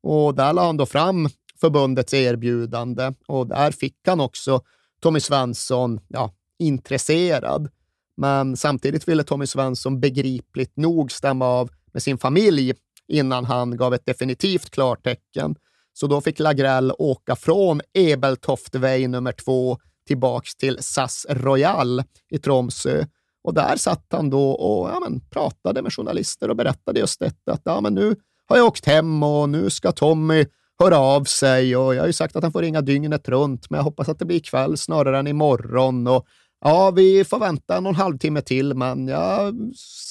Och 0.04 0.36
där 0.36 0.54
lade 0.54 0.68
han 0.68 0.78
då 0.78 0.86
fram 0.86 1.30
förbundets 1.62 2.14
erbjudande 2.14 3.14
och 3.28 3.48
där 3.48 3.72
fick 3.72 3.98
han 4.08 4.20
också 4.20 4.62
Tommy 5.02 5.20
Svensson 5.20 6.00
ja, 6.08 6.34
intresserad. 6.60 7.70
Men 8.18 8.58
samtidigt 8.58 9.08
ville 9.08 9.24
Tommy 9.24 9.48
Svensson 9.48 10.00
begripligt 10.00 10.78
nog 10.78 11.12
stämma 11.12 11.46
av 11.46 11.70
med 11.94 12.04
sin 12.04 12.18
familj 12.18 12.74
innan 13.08 13.46
han 13.46 13.78
gav 13.78 13.94
ett 13.94 14.06
definitivt 14.06 14.70
klartecken. 14.70 15.56
Så 15.94 16.08
då 16.08 16.22
fick 16.22 16.40
Lagrell 16.40 16.92
åka 16.98 17.36
från 17.36 17.82
Ebeltoftväg 17.94 19.10
nummer 19.10 19.32
två 19.32 19.78
tillbaks 20.08 20.56
till 20.56 20.78
SAS 20.82 21.26
Royal 21.30 22.04
i 22.30 22.40
Tromsö. 22.40 23.06
Och 23.44 23.54
där 23.54 23.76
satt 23.76 24.06
han 24.10 24.30
då 24.30 24.52
och 24.52 24.90
ja, 24.90 25.00
men, 25.00 25.20
pratade 25.30 25.82
med 25.82 25.94
journalister 25.94 26.50
och 26.50 26.56
berättade 26.56 27.00
just 27.00 27.20
detta, 27.20 27.52
att 27.52 27.62
ja, 27.64 27.82
men 27.82 27.94
nu 27.94 28.16
har 28.48 28.58
jag 28.58 28.68
åkt 28.68 28.86
hem 28.86 29.24
och 29.24 29.50
nu 29.50 29.70
ska 29.70 29.92
Tommy 29.92 30.46
höra 30.80 30.98
av 30.98 31.24
sig 31.24 31.76
och 31.76 31.96
jag 31.96 32.02
har 32.02 32.08
ju 32.08 32.14
sagt 32.14 32.36
att 32.36 32.44
han 32.44 32.52
får 32.52 32.62
ringa 32.62 32.82
dygnet 32.82 33.30
runt, 33.30 33.70
men 33.70 33.78
jag 33.78 33.84
hoppas 33.84 34.10
att 34.10 34.20
det 34.20 34.26
blir 34.26 34.38
ikväll 34.38 34.78
snarare 34.78 35.20
än 35.20 35.28
imorgon. 35.28 36.08
Och 36.08 36.26
ja, 36.66 36.92
vi 36.92 37.26
får 37.26 37.40
vänta 37.40 37.80
någon 37.80 37.96
halvtimme 37.96 38.42
till, 38.42 38.74
men 38.74 39.08
jag 39.08 39.56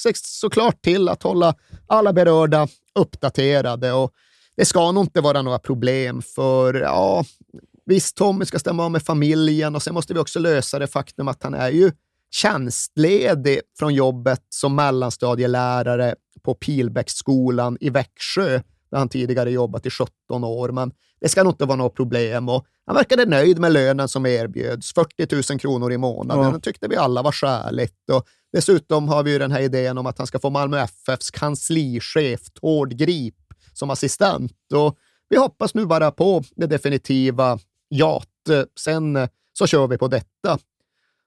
ser 0.01 0.11
såklart 0.15 0.81
till 0.81 1.09
att 1.09 1.23
hålla 1.23 1.55
alla 1.87 2.13
berörda 2.13 2.67
uppdaterade 2.95 3.91
och 3.91 4.11
det 4.55 4.65
ska 4.65 4.91
nog 4.91 5.03
inte 5.03 5.21
vara 5.21 5.41
några 5.41 5.59
problem 5.59 6.21
för 6.21 6.73
ja, 6.73 7.25
visst, 7.85 8.17
Tommy 8.17 8.45
ska 8.45 8.59
stämma 8.59 8.85
av 8.85 8.91
med 8.91 9.03
familjen 9.03 9.75
och 9.75 9.83
sen 9.83 9.93
måste 9.93 10.13
vi 10.13 10.19
också 10.19 10.39
lösa 10.39 10.79
det 10.79 10.87
faktum 10.87 11.27
att 11.27 11.43
han 11.43 11.53
är 11.53 11.69
ju 11.69 11.91
tjänstledig 12.31 13.59
från 13.79 13.93
jobbet 13.93 14.41
som 14.49 14.75
mellanstadielärare 14.75 16.15
på 16.43 16.53
Pilbäcksskolan 16.53 17.77
i 17.79 17.89
Växjö, 17.89 18.61
där 18.91 18.97
han 18.97 19.09
tidigare 19.09 19.51
jobbat 19.51 19.85
i 19.85 19.89
17 19.89 20.43
år. 20.43 20.69
Men 20.69 20.91
det 21.21 21.29
ska 21.29 21.43
nog 21.43 21.53
inte 21.53 21.65
vara 21.65 21.77
något 21.77 21.95
problem. 21.95 22.49
Och 22.49 22.65
han 22.85 22.95
verkade 22.95 23.25
nöjd 23.25 23.59
med 23.59 23.71
lönen 23.71 24.07
som 24.07 24.25
erbjöds, 24.25 24.93
40 24.93 25.51
000 25.51 25.59
kronor 25.59 25.91
i 25.91 25.97
månaden. 25.97 26.43
Ja. 26.43 26.51
Det 26.51 26.59
tyckte 26.59 26.87
vi 26.87 26.95
alla 26.95 27.21
var 27.21 27.31
skäligt. 27.31 28.09
Och 28.11 28.27
dessutom 28.53 29.07
har 29.07 29.23
vi 29.23 29.31
ju 29.31 29.39
den 29.39 29.51
här 29.51 29.61
idén 29.61 29.97
om 29.97 30.05
att 30.05 30.17
han 30.17 30.27
ska 30.27 30.39
få 30.39 30.49
Malmö 30.49 30.79
FFs 30.79 31.31
kanslichef 31.31 32.41
Tord 32.61 32.91
Grip 32.97 33.35
som 33.73 33.89
assistent. 33.89 34.53
Och 34.73 34.97
vi 35.29 35.37
hoppas 35.37 35.73
nu 35.73 35.85
bara 35.85 36.11
på 36.11 36.43
det 36.55 36.67
definitiva 36.67 37.59
Ja, 37.95 38.23
Sen 38.79 39.15
eh, 39.15 39.29
så 39.53 39.67
kör 39.67 39.87
vi 39.87 39.97
på 39.97 40.07
detta. 40.07 40.57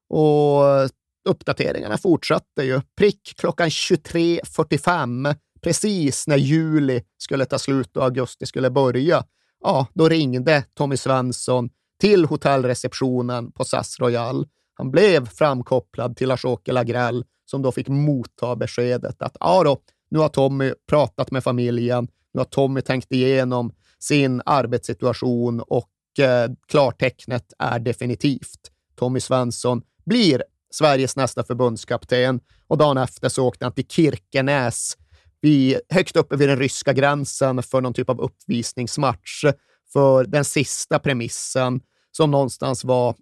Och 0.09 0.91
uppdateringarna 1.29 1.99
fortsatte 1.99 2.63
ju. 2.63 2.81
Prick 2.97 3.35
klockan 3.37 3.69
23.45, 3.69 5.35
precis 5.61 6.27
när 6.27 6.37
juli 6.37 7.03
skulle 7.19 7.45
ta 7.45 7.59
slut 7.59 7.97
och 7.97 8.05
augusti 8.05 8.47
skulle 8.47 8.71
börja. 8.71 9.25
Ja, 9.63 9.87
då 9.95 10.09
ringde 10.09 10.65
Tommy 10.75 10.97
Svensson 10.97 11.71
till 12.01 12.25
hotellreceptionen 12.25 13.53
på 13.53 13.65
SAS 13.65 14.01
Royal. 14.01 14.47
Han 14.75 14.91
blev 14.91 15.29
framkopplad 15.29 16.17
till 16.17 16.29
Lars-Åke 16.29 16.73
Lagrell 16.73 17.25
som 17.45 17.63
då 17.63 17.73
fick 17.73 17.89
motta 17.89 18.57
beskedet 18.57 19.23
att 19.23 19.37
ja 19.41 19.63
då, 19.65 19.79
nu 20.09 20.19
har 20.19 20.29
Tommy 20.29 20.73
pratat 20.89 21.31
med 21.31 21.45
familjen. 21.45 22.09
Nu 22.35 22.41
har 22.41 22.45
Tommy 22.45 22.81
tänkt 22.81 23.13
igenom 23.13 23.73
sin 23.99 24.43
arbetssituation 24.45 25.61
och 25.61 25.91
eh, 26.19 26.49
klartecknet 26.69 27.53
är 27.59 27.79
definitivt. 27.79 28.71
Tommy 28.97 29.21
Svensson 29.21 29.83
blir 30.05 30.43
Sveriges 30.71 31.17
nästa 31.17 31.45
förbundskapten 31.45 32.41
och 32.67 32.79
dagen 32.79 32.97
efter 32.99 33.29
så 33.29 33.47
åkte 33.47 33.65
han 33.65 33.73
till 33.73 33.87
Kirkenäs 33.87 34.97
vid, 35.41 35.81
högt 35.89 36.17
uppe 36.17 36.37
vid 36.37 36.49
den 36.49 36.59
ryska 36.59 36.93
gränsen 36.93 37.63
för 37.63 37.81
någon 37.81 37.95
typ 37.95 38.11
av 38.11 38.21
uppvisningsmatch 38.21 39.45
för 39.93 40.25
den 40.25 40.45
sista 40.45 40.99
premissen 40.99 41.81
som 42.13 42.31
någonstans 42.31 42.85
var 42.85 43.15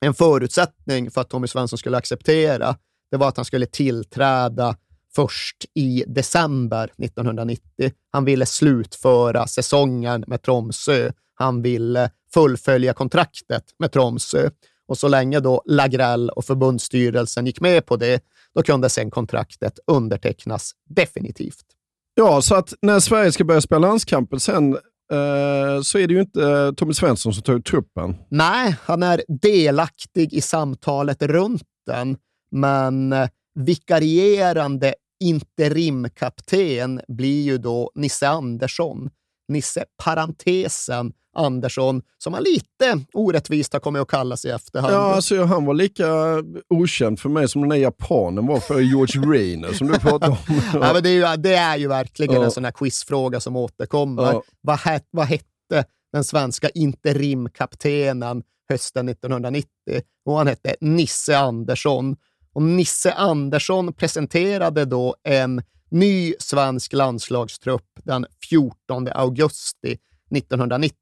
en 0.00 0.14
förutsättning 0.14 1.10
för 1.10 1.20
att 1.20 1.30
Tommy 1.30 1.46
Svensson 1.46 1.78
skulle 1.78 1.96
acceptera. 1.96 2.76
Det 3.10 3.16
var 3.16 3.28
att 3.28 3.36
han 3.36 3.44
skulle 3.44 3.66
tillträda 3.66 4.76
först 5.14 5.64
i 5.74 6.04
december 6.06 6.92
1990. 6.98 7.92
Han 8.10 8.24
ville 8.24 8.46
slutföra 8.46 9.46
säsongen 9.46 10.24
med 10.26 10.42
Tromsö. 10.42 11.12
Han 11.38 11.62
ville 11.62 12.10
fullfölja 12.34 12.92
kontraktet 12.92 13.64
med 13.78 13.92
Tromsö. 13.92 14.50
Och 14.88 14.98
så 14.98 15.08
länge 15.08 15.40
då 15.40 15.62
Lagrell 15.66 16.30
och 16.30 16.44
förbundsstyrelsen 16.44 17.46
gick 17.46 17.60
med 17.60 17.86
på 17.86 17.96
det, 17.96 18.22
då 18.54 18.62
kunde 18.62 18.88
sen 18.88 19.10
kontraktet 19.10 19.78
undertecknas 19.86 20.72
definitivt. 20.88 21.64
Ja, 22.14 22.42
så 22.42 22.54
att 22.54 22.74
när 22.82 23.00
Sverige 23.00 23.32
ska 23.32 23.44
börja 23.44 23.60
spela 23.60 23.78
landskampen 23.78 24.40
sen 24.40 24.72
eh, 25.12 25.82
så 25.82 25.98
är 25.98 26.06
det 26.06 26.14
ju 26.14 26.20
inte 26.20 26.42
eh, 26.42 26.72
Tommy 26.72 26.94
Svensson 26.94 27.34
som 27.34 27.42
tar 27.42 27.52
ut 27.52 27.64
truppen. 27.64 28.16
Nej, 28.28 28.76
han 28.82 29.02
är 29.02 29.22
delaktig 29.28 30.34
i 30.34 30.40
samtalet 30.40 31.22
runt 31.22 31.62
den, 31.86 32.16
men 32.50 33.12
eh, 33.12 33.28
vikarierande 33.54 34.94
interimkapten 35.20 37.00
blir 37.08 37.42
ju 37.42 37.58
då 37.58 37.90
Nisse 37.94 38.28
Andersson. 38.28 39.10
Nisse 39.48 39.84
parentesen 40.04 41.12
Andersson, 41.36 42.02
som 42.18 42.34
han 42.34 42.42
lite 42.42 43.00
orättvist 43.12 43.72
har 43.72 43.80
kommit 43.80 44.02
att 44.02 44.08
kallas 44.08 44.44
i 44.44 44.50
efterhand. 44.50 44.94
Ja, 44.94 45.14
alltså, 45.14 45.44
han 45.44 45.64
var 45.64 45.74
lika 45.74 46.06
okänd 46.68 47.20
för 47.20 47.28
mig 47.28 47.48
som 47.48 47.60
den 47.60 47.68
där 47.68 47.76
japanen 47.76 48.46
var 48.46 48.60
för 48.60 48.80
George 48.80 49.20
Rainer 49.20 49.72
som 49.72 49.86
du 49.86 49.98
pratade 49.98 50.32
om. 50.32 50.38
ja, 50.72 50.92
men 50.92 51.02
det, 51.02 51.08
är 51.08 51.32
ju, 51.32 51.42
det 51.42 51.54
är 51.54 51.76
ju 51.76 51.88
verkligen 51.88 52.34
ja. 52.34 52.44
en 52.44 52.50
sån 52.50 52.64
här 52.64 52.72
quizfråga 52.72 53.40
som 53.40 53.56
återkommer. 53.56 54.22
Ja. 54.22 54.42
Vad, 54.60 54.78
het, 54.78 55.08
vad 55.10 55.26
hette 55.26 55.84
den 56.12 56.24
svenska 56.24 56.68
interimkaptenen 56.68 58.42
hösten 58.68 59.08
1990? 59.08 59.70
Och 60.24 60.36
han 60.36 60.46
hette 60.46 60.76
Nisse 60.80 61.38
Andersson. 61.38 62.16
Och 62.52 62.62
Nisse 62.62 63.12
Andersson 63.12 63.92
presenterade 63.92 64.84
då 64.84 65.16
en 65.24 65.62
ny 65.90 66.34
svensk 66.38 66.92
landslagstrupp 66.92 68.00
den 68.04 68.26
14 68.50 69.08
augusti 69.08 69.98
1990 70.30 70.96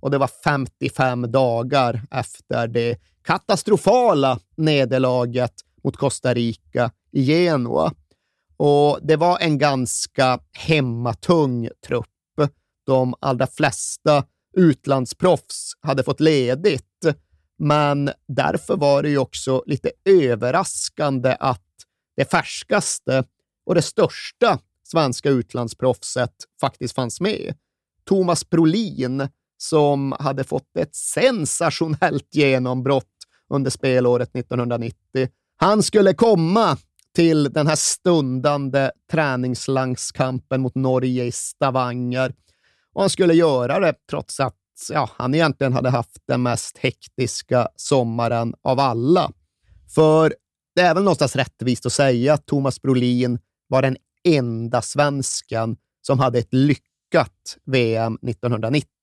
och 0.00 0.10
det 0.10 0.18
var 0.18 0.30
55 0.44 1.32
dagar 1.32 2.02
efter 2.10 2.68
det 2.68 2.98
katastrofala 3.24 4.38
nederlaget 4.56 5.52
mot 5.84 5.96
Costa 5.96 6.34
Rica 6.34 6.90
i 7.12 7.22
Genua. 7.22 7.92
Och 8.56 8.98
det 9.02 9.16
var 9.16 9.38
en 9.38 9.58
ganska 9.58 10.40
hemmatung 10.52 11.68
trupp. 11.86 12.06
De 12.86 13.14
allra 13.20 13.46
flesta 13.46 14.24
utlandsproffs 14.56 15.72
hade 15.80 16.02
fått 16.02 16.20
ledigt, 16.20 17.06
men 17.58 18.10
därför 18.28 18.76
var 18.76 19.02
det 19.02 19.08
ju 19.08 19.18
också 19.18 19.62
lite 19.66 19.90
överraskande 20.04 21.36
att 21.40 21.62
det 22.16 22.30
färskaste 22.30 23.24
och 23.66 23.74
det 23.74 23.82
största 23.82 24.58
svenska 24.82 25.30
utlandsproffset 25.30 26.34
faktiskt 26.60 26.94
fanns 26.94 27.20
med. 27.20 27.54
Thomas 28.04 28.50
Brolin, 28.50 29.28
som 29.58 30.14
hade 30.20 30.44
fått 30.44 30.76
ett 30.78 30.94
sensationellt 30.96 32.34
genombrott 32.34 33.04
under 33.50 33.70
spelåret 33.70 34.36
1990. 34.36 35.28
Han 35.56 35.82
skulle 35.82 36.14
komma 36.14 36.76
till 37.14 37.52
den 37.52 37.66
här 37.66 37.76
stundande 37.76 38.90
träningslangskampen 39.10 40.60
mot 40.60 40.74
Norge 40.74 41.24
i 41.24 41.32
Stavanger. 41.32 42.34
Och 42.92 43.00
han 43.00 43.10
skulle 43.10 43.34
göra 43.34 43.80
det 43.80 43.94
trots 44.10 44.40
att 44.40 44.56
ja, 44.90 45.10
han 45.16 45.34
egentligen 45.34 45.72
hade 45.72 45.90
haft 45.90 46.22
den 46.28 46.42
mest 46.42 46.78
hektiska 46.78 47.68
sommaren 47.76 48.54
av 48.62 48.80
alla. 48.80 49.30
För 49.94 50.34
det 50.74 50.80
är 50.80 50.94
väl 50.94 51.02
någonstans 51.02 51.36
rättvist 51.36 51.86
att 51.86 51.92
säga 51.92 52.34
att 52.34 52.46
Thomas 52.46 52.82
Brolin 52.82 53.38
var 53.68 53.82
den 53.82 53.96
enda 54.24 54.82
svensken 54.82 55.76
som 56.02 56.18
hade 56.18 56.38
ett 56.38 56.54
lyckat 56.54 57.56
VM 57.64 58.18
1990. 58.26 58.95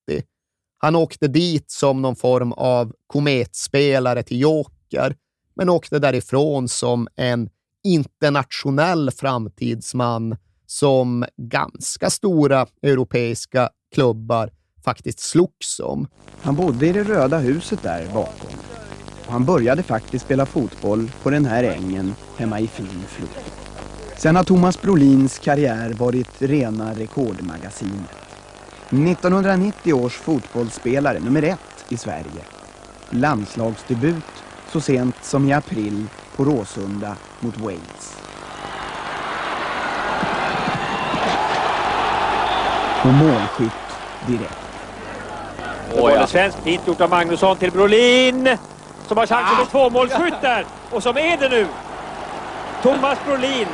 Han 0.83 0.95
åkte 0.95 1.27
dit 1.27 1.71
som 1.71 2.01
någon 2.01 2.15
form 2.15 2.51
av 2.51 2.93
kometspelare 3.07 4.23
till 4.23 4.41
Joker, 4.41 5.15
men 5.55 5.69
åkte 5.69 5.99
därifrån 5.99 6.67
som 6.67 7.07
en 7.15 7.49
internationell 7.83 9.11
framtidsman 9.11 10.37
som 10.65 11.25
ganska 11.37 12.09
stora 12.09 12.67
europeiska 12.81 13.69
klubbar 13.93 14.49
faktiskt 14.85 15.19
slogs 15.19 15.79
om. 15.79 16.07
Han 16.41 16.55
bodde 16.55 16.87
i 16.87 16.91
det 16.91 17.03
röda 17.03 17.37
huset 17.37 17.83
där 17.83 18.05
bakom. 18.13 18.57
Och 19.25 19.31
han 19.31 19.45
började 19.45 19.83
faktiskt 19.83 20.25
spela 20.25 20.45
fotboll 20.45 21.11
på 21.23 21.29
den 21.29 21.45
här 21.45 21.63
ängen 21.63 22.15
hemma 22.37 22.59
i 22.59 22.67
Finflo. 22.67 23.27
Sen 24.17 24.35
har 24.35 24.43
Thomas 24.43 24.81
Brolins 24.81 25.39
karriär 25.39 25.93
varit 25.93 26.41
rena 26.41 26.93
rekordmagasinet. 26.93 28.22
1990 28.93 29.93
års 29.93 30.13
fotbollsspelare 30.13 31.19
nummer 31.19 31.43
ett 31.43 31.85
i 31.89 31.97
Sverige. 31.97 32.43
Landslagsdebut 33.09 34.43
så 34.71 34.81
sent 34.81 35.15
som 35.21 35.45
i 35.45 35.53
april 35.53 36.05
på 36.35 36.43
Råsunda 36.43 37.15
mot 37.39 37.57
Wales. 37.57 38.17
Och 43.03 43.13
målskytt 43.13 43.71
direkt. 44.27 44.57
Och 45.91 46.11
ja. 46.11 46.27
Svensk 46.27 46.57
fint 46.63 46.87
gjort 46.87 47.01
av 47.01 47.09
Magnusson 47.09 47.57
till 47.57 47.71
Brolin 47.71 48.57
som 49.07 49.17
har 49.17 49.27
chansen 49.27 49.55
till 49.55 49.65
ah. 49.67 49.71
tvåmålsskytt 49.71 50.41
där 50.41 50.65
och 50.91 51.03
som 51.03 51.17
är 51.17 51.37
det 51.37 51.49
nu. 51.49 51.67
Thomas 52.81 53.17
Brolin 53.25 53.67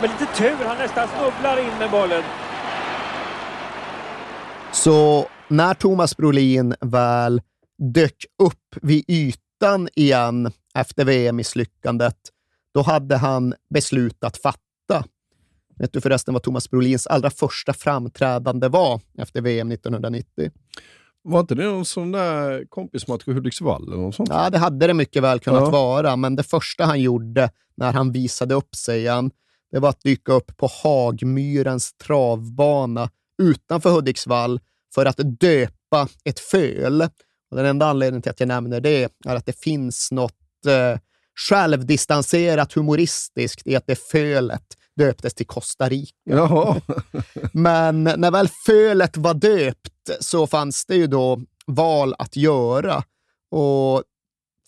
med 0.00 0.10
lite 0.10 0.34
tur, 0.34 0.64
han 0.66 0.78
nästan 0.78 1.08
snubblar 1.08 1.58
in 1.58 1.78
med 1.78 1.90
bollen. 1.90 2.22
Så 4.72 5.26
när 5.48 5.74
Thomas 5.74 6.16
Brolin 6.16 6.74
väl 6.80 7.42
dök 7.94 8.24
upp 8.42 8.76
vid 8.82 9.04
ytan 9.08 9.88
igen 9.94 10.52
efter 10.74 11.04
VM-misslyckandet, 11.04 12.16
då 12.74 12.82
hade 12.82 13.16
han 13.16 13.54
beslutat 13.74 14.36
fatta. 14.36 15.04
Vet 15.78 15.92
du 15.92 16.00
förresten 16.00 16.34
vad 16.34 16.42
Thomas 16.42 16.70
Brolins 16.70 17.06
allra 17.06 17.30
första 17.30 17.72
framträdande 17.72 18.68
var 18.68 19.00
efter 19.18 19.40
VM 19.40 19.72
1990? 19.72 20.50
Var 21.22 21.40
inte 21.40 21.54
det 21.54 21.64
någon 21.64 21.84
sån 21.84 22.12
där 22.12 22.64
kompismatch 22.68 23.28
i 23.28 23.32
Hudiksvall? 23.32 23.88
Eller 23.88 24.02
något 24.02 24.14
sånt? 24.14 24.28
Ja, 24.28 24.50
det 24.50 24.58
hade 24.58 24.86
det 24.86 24.94
mycket 24.94 25.22
väl 25.22 25.40
kunnat 25.40 25.60
Ja. 25.62 25.70
vara, 25.70 26.16
men 26.16 26.36
det 26.36 26.42
första 26.42 26.84
han 26.84 27.00
gjorde 27.00 27.50
när 27.76 27.92
han 27.92 28.12
visade 28.12 28.54
upp 28.54 28.74
sig 28.74 29.00
igen, 29.00 29.30
det 29.72 29.78
var 29.78 29.88
att 29.88 30.00
dyka 30.00 30.32
upp 30.32 30.56
på 30.56 30.68
Hagmyrens 30.82 31.92
travbana 31.92 33.10
utanför 33.42 33.90
Hudiksvall 33.90 34.60
för 34.94 35.06
att 35.06 35.20
döpa 35.40 36.08
ett 36.24 36.40
föl. 36.40 37.02
Och 37.50 37.56
den 37.56 37.66
enda 37.66 37.86
anledningen 37.86 38.22
till 38.22 38.30
att 38.30 38.40
jag 38.40 38.46
nämner 38.46 38.80
det 38.80 39.08
är 39.26 39.36
att 39.36 39.46
det 39.46 39.60
finns 39.60 40.12
något 40.12 40.66
eh, 40.66 40.98
självdistanserat 41.48 42.72
humoristiskt 42.72 43.66
i 43.66 43.76
att 43.76 43.86
det 43.86 43.96
fölet 43.96 44.64
döptes 44.96 45.34
till 45.34 45.46
Costa 45.46 45.88
Rica. 45.88 46.12
Jaha. 46.24 46.80
Men 47.52 48.04
när 48.04 48.30
väl 48.30 48.48
fölet 48.66 49.16
var 49.16 49.34
döpt 49.34 50.10
så 50.20 50.46
fanns 50.46 50.86
det 50.86 50.96
ju 50.96 51.06
då 51.06 51.40
val 51.66 52.14
att 52.18 52.36
göra. 52.36 53.04
Och 53.50 54.02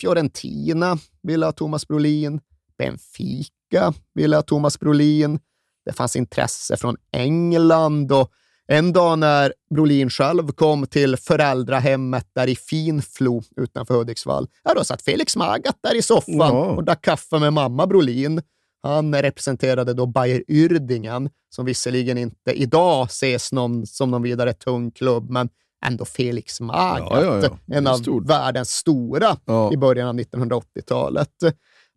Fiorentina 0.00 0.98
ville 1.22 1.46
ha 1.46 1.52
Thomas 1.52 1.88
Brolin. 1.88 2.40
Benfica 2.78 3.94
ville 4.14 4.36
ha 4.36 4.42
Thomas 4.42 4.80
Brolin. 4.80 5.38
Det 5.84 5.92
fanns 5.92 6.16
intresse 6.16 6.76
från 6.76 6.96
England 7.12 8.12
och 8.12 8.30
en 8.68 8.92
dag 8.92 9.18
när 9.18 9.52
Brolin 9.74 10.10
själv 10.10 10.52
kom 10.52 10.86
till 10.86 11.16
föräldrahemmet 11.16 12.26
där 12.34 12.46
i 12.48 12.56
Finflo 12.56 13.42
utanför 13.56 13.94
Hudiksvall, 13.94 14.48
ja, 14.64 14.74
då 14.74 14.84
satt 14.84 15.02
Felix 15.02 15.36
Magath 15.36 15.78
där 15.82 15.94
i 15.96 16.02
soffan 16.02 16.34
Ja. 16.36 16.50
och 16.66 16.84
drack 16.84 17.02
kaffe 17.04 17.38
med 17.38 17.52
mamma 17.52 17.86
Brolin. 17.86 18.42
Han 18.82 19.14
representerade 19.14 19.94
då 19.94 20.06
Bayer 20.06 20.42
Uerdingen, 20.48 21.30
som 21.50 21.64
visserligen 21.64 22.18
inte 22.18 22.52
idag 22.52 23.06
ses 23.06 23.52
någon, 23.52 23.86
som 23.86 24.10
någon 24.10 24.22
vidare 24.22 24.52
tung 24.52 24.90
klubb, 24.90 25.30
men 25.30 25.48
ändå 25.86 26.04
Felix 26.04 26.60
Magath, 26.60 27.06
Ja, 27.10 27.40
ja, 27.42 27.58
en 27.76 27.86
av 27.86 27.96
Stor. 27.96 28.24
världens 28.24 28.70
stora 28.70 29.36
i 29.72 29.76
början 29.76 30.08
av 30.08 30.14
1980-talet. 30.14 31.30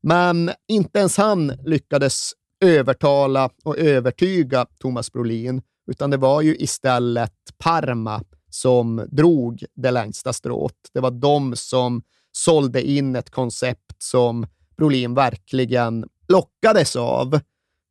Men 0.02 0.52
inte 0.68 1.00
ens 1.00 1.18
han 1.18 1.48
lyckades 1.66 2.32
övertala 2.66 3.50
och 3.64 3.78
övertyga 3.78 4.66
Thomas 4.80 5.12
Brolin, 5.12 5.62
utan 5.88 6.10
det 6.10 6.18
var 6.18 6.42
ju 6.42 6.56
istället 6.56 7.34
Parma 7.58 8.24
som 8.50 9.08
drog 9.12 9.64
det 9.76 9.92
längsta 9.92 10.34
strået. 10.34 10.74
Det 10.94 11.00
var 11.00 11.12
de 11.12 11.56
som 11.56 12.02
sålde 12.32 12.82
in 12.82 13.16
ett 13.16 13.30
koncept 13.30 13.96
som 14.04 14.48
Brolin 14.78 15.14
verkligen 15.14 16.06
lockades 16.28 16.96
av. 16.96 17.40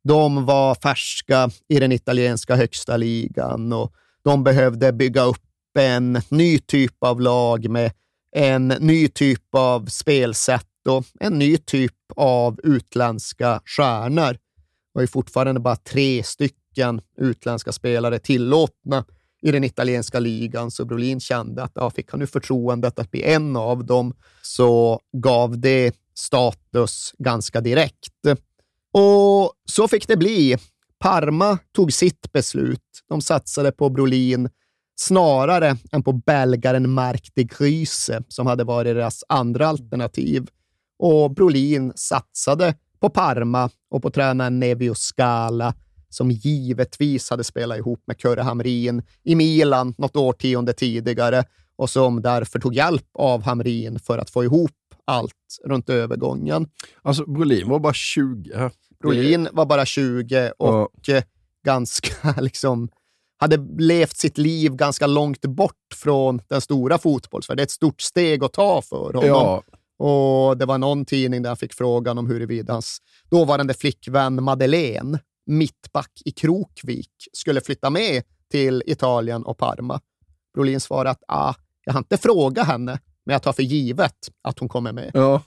De 0.03 0.45
var 0.45 0.75
färska 0.75 1.49
i 1.67 1.79
den 1.79 1.91
italienska 1.91 2.55
högsta 2.55 2.97
ligan 2.97 3.73
och 3.73 3.93
de 4.23 4.43
behövde 4.43 4.93
bygga 4.93 5.21
upp 5.21 5.77
en 5.79 6.21
ny 6.29 6.59
typ 6.59 7.03
av 7.03 7.21
lag 7.21 7.69
med 7.69 7.91
en 8.35 8.67
ny 8.67 9.07
typ 9.07 9.55
av 9.55 9.85
spelsätt 9.85 10.87
och 10.89 11.05
en 11.19 11.39
ny 11.39 11.57
typ 11.57 11.93
av 12.15 12.59
utländska 12.63 13.61
stjärnor. 13.65 14.33
Det 14.33 14.39
var 14.93 15.01
ju 15.01 15.07
fortfarande 15.07 15.59
bara 15.59 15.75
tre 15.75 16.23
stycken 16.23 16.66
utländska 17.17 17.71
spelare 17.71 18.19
tillåtna 18.19 19.05
i 19.41 19.51
den 19.51 19.63
italienska 19.63 20.19
ligan, 20.19 20.71
så 20.71 20.85
Brolin 20.85 21.19
kände 21.19 21.63
att 21.63 21.71
ja, 21.75 21.89
fick 21.89 22.11
han 22.11 22.19
nu 22.19 22.27
förtroendet 22.27 22.99
att 22.99 23.11
bli 23.11 23.23
en 23.23 23.55
av 23.55 23.85
dem 23.85 24.13
så 24.41 24.99
gav 25.13 25.59
det 25.59 25.95
status 26.13 27.13
ganska 27.17 27.61
direkt. 27.61 28.13
Och 28.93 29.53
så 29.69 29.87
fick 29.87 30.07
det 30.07 30.17
bli. 30.17 30.57
Parma 30.99 31.57
tog 31.71 31.93
sitt 31.93 32.31
beslut. 32.31 33.03
De 33.09 33.21
satsade 33.21 33.71
på 33.71 33.89
Brolin 33.89 34.49
snarare 34.95 35.77
än 35.91 36.03
på 36.03 36.13
belgaren 36.13 36.89
Marc 36.89 37.31
de 37.33 37.43
Gryse 37.43 38.23
som 38.27 38.47
hade 38.47 38.63
varit 38.63 38.95
deras 38.95 39.23
andra 39.29 39.67
alternativ. 39.67 40.47
Och 40.99 41.31
Brolin 41.31 41.93
satsade 41.95 42.75
på 42.99 43.09
Parma 43.09 43.69
och 43.89 44.01
på 44.01 44.09
tränaren 44.09 44.59
Nevio 44.59 44.93
Scala 44.95 45.73
som 46.09 46.31
givetvis 46.31 47.29
hade 47.29 47.43
spelat 47.43 47.77
ihop 47.77 48.03
med 48.07 48.17
Kurre 48.17 48.41
Hamrin 48.41 49.03
i 49.23 49.35
Milan 49.35 49.95
något 49.97 50.15
årtionde 50.15 50.73
tidigare 50.73 51.43
och 51.75 51.89
som 51.89 52.21
därför 52.21 52.59
tog 52.59 52.75
hjälp 52.75 53.07
av 53.13 53.43
Hamrin 53.43 53.99
för 53.99 54.17
att 54.17 54.29
få 54.29 54.43
ihop 54.43 54.71
allt 55.05 55.33
runt 55.65 55.89
övergången. 55.89 56.67
Alltså, 57.01 57.25
Brolin 57.25 57.69
var 57.69 57.79
bara 57.79 57.93
20. 57.93 58.57
här. 58.57 58.71
Brolin 59.01 59.49
var 59.51 59.65
bara 59.65 59.85
20 59.85 60.51
och 60.57 61.09
eh, 61.09 61.23
ganska 61.65 62.35
liksom 62.41 62.89
hade 63.39 63.57
levt 63.77 64.17
sitt 64.17 64.37
liv 64.37 64.75
ganska 64.75 65.07
långt 65.07 65.41
bort 65.41 65.73
från 65.95 66.41
den 66.47 66.61
stora 66.61 66.97
fotbollsvärlden. 66.97 67.57
Det 67.57 67.61
är 67.61 67.65
ett 67.65 67.71
stort 67.71 68.01
steg 68.01 68.43
att 68.43 68.53
ta 68.53 68.81
för 68.81 69.13
honom. 69.13 69.25
Ja, 69.25 69.63
Och 69.99 70.57
det 70.57 70.65
var 70.65 70.77
någon 70.77 71.05
tidning 71.05 71.41
där 71.41 71.49
han 71.49 71.57
fick 71.57 71.73
frågan 71.73 72.17
om 72.17 72.27
huruvida 72.27 72.73
hans 72.73 72.97
dåvarande 73.29 73.73
flickvän 73.73 74.43
Madeleine, 74.43 75.19
mittback 75.47 76.21
i 76.25 76.31
Krokvik, 76.31 77.11
skulle 77.33 77.61
flytta 77.61 77.89
med 77.89 78.23
till 78.51 78.83
Italien 78.85 79.43
och 79.43 79.57
Parma. 79.57 79.99
Brolin 80.53 80.79
svarade 80.79 81.09
att 81.09 81.23
ah, 81.27 81.53
jag 81.85 81.93
har 81.93 81.99
inte 81.99 82.17
frågat 82.17 82.67
henne, 82.67 82.99
men 83.25 83.33
jag 83.33 83.43
tar 83.43 83.53
för 83.53 83.63
givet 83.63 84.29
att 84.41 84.59
hon 84.59 84.69
kommer 84.69 84.91
med. 84.91 85.11
ja. 85.13 85.41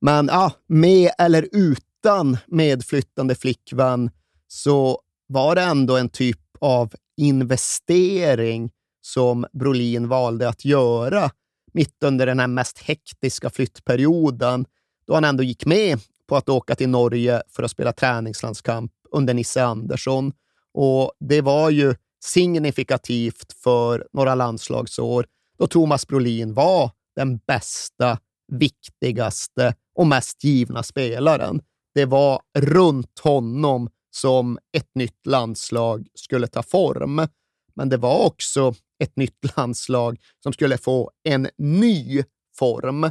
Men 0.00 0.26
ja, 0.26 0.52
med 0.66 1.10
eller 1.18 1.48
utan 1.52 2.36
medflyttande 2.46 3.34
flickvän 3.34 4.10
så 4.48 5.00
var 5.26 5.54
det 5.54 5.62
ändå 5.62 5.96
en 5.96 6.08
typ 6.08 6.40
av 6.60 6.92
investering 7.16 8.70
som 9.00 9.46
Brolin 9.52 10.08
valde 10.08 10.48
att 10.48 10.64
göra 10.64 11.30
mitt 11.72 12.02
under 12.02 12.26
den 12.26 12.40
här 12.40 12.46
mest 12.46 12.78
hektiska 12.78 13.50
flyttperioden, 13.50 14.66
då 15.06 15.14
han 15.14 15.24
ändå 15.24 15.42
gick 15.42 15.66
med 15.66 15.98
på 16.28 16.36
att 16.36 16.48
åka 16.48 16.74
till 16.74 16.88
Norge 16.88 17.42
för 17.48 17.62
att 17.62 17.70
spela 17.70 17.92
träningslandskamp 17.92 18.92
under 19.12 19.34
Nisse 19.34 19.64
Andersson. 19.64 20.32
Och 20.74 21.12
det 21.20 21.40
var 21.40 21.70
ju 21.70 21.94
signifikativt 22.24 23.52
för 23.62 24.06
några 24.12 24.34
landslagsår 24.34 25.26
då 25.58 25.66
Thomas 25.66 26.06
Brolin 26.06 26.54
var 26.54 26.90
den 27.16 27.36
bästa, 27.36 28.18
viktigaste 28.52 29.74
och 29.94 30.06
mest 30.06 30.44
givna 30.44 30.82
spelaren. 30.82 31.60
Det 31.94 32.04
var 32.04 32.40
runt 32.58 33.18
honom 33.18 33.90
som 34.10 34.58
ett 34.76 34.94
nytt 34.94 35.26
landslag 35.26 36.06
skulle 36.14 36.46
ta 36.46 36.62
form. 36.62 37.26
Men 37.74 37.88
det 37.88 37.96
var 37.96 38.26
också 38.26 38.74
ett 39.02 39.16
nytt 39.16 39.38
landslag 39.56 40.20
som 40.42 40.52
skulle 40.52 40.78
få 40.78 41.10
en 41.22 41.48
ny 41.58 42.24
form. 42.58 43.10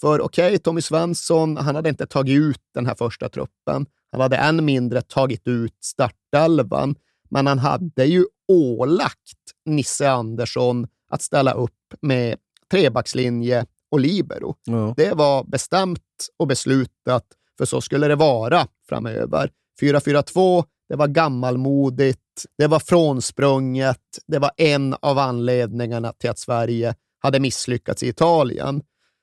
För 0.00 0.20
okej, 0.20 0.46
okay, 0.46 0.58
Tommy 0.58 0.80
Svensson, 0.80 1.56
han 1.56 1.74
hade 1.74 1.88
inte 1.88 2.06
tagit 2.06 2.38
ut 2.38 2.62
den 2.74 2.86
här 2.86 2.94
första 2.94 3.28
truppen. 3.28 3.86
Han 4.12 4.20
hade 4.20 4.36
än 4.36 4.64
mindre 4.64 5.02
tagit 5.02 5.48
ut 5.48 5.76
startelvan, 5.80 6.94
men 7.30 7.46
han 7.46 7.58
hade 7.58 8.04
ju 8.04 8.24
ålagt 8.48 9.38
Nisse 9.66 10.10
Andersson 10.10 10.86
att 11.08 11.22
ställa 11.22 11.52
upp 11.52 11.94
med 12.00 12.36
trebackslinje 12.70 13.66
och 13.90 14.00
libero. 14.00 14.54
ja. 14.64 14.94
Det 14.96 15.12
var 15.12 15.44
bestämt 15.44 16.00
och 16.36 16.46
beslutat, 16.46 17.24
för 17.58 17.64
så 17.64 17.80
skulle 17.80 18.08
det 18.08 18.16
vara 18.16 18.66
framöver. 18.88 19.50
4-4-2, 19.80 20.64
det 20.88 20.96
var 20.96 21.08
gammalmodigt, 21.08 22.20
det 22.58 22.66
var 22.66 22.78
frånsprunget, 22.78 24.00
det 24.26 24.38
var 24.38 24.50
en 24.56 24.94
av 25.02 25.18
anledningarna 25.18 26.12
till 26.12 26.30
att 26.30 26.38
Sverige 26.38 26.94
hade 27.18 27.40
misslyckats 27.40 28.02
i 28.02 28.08
Italien. 28.08 28.82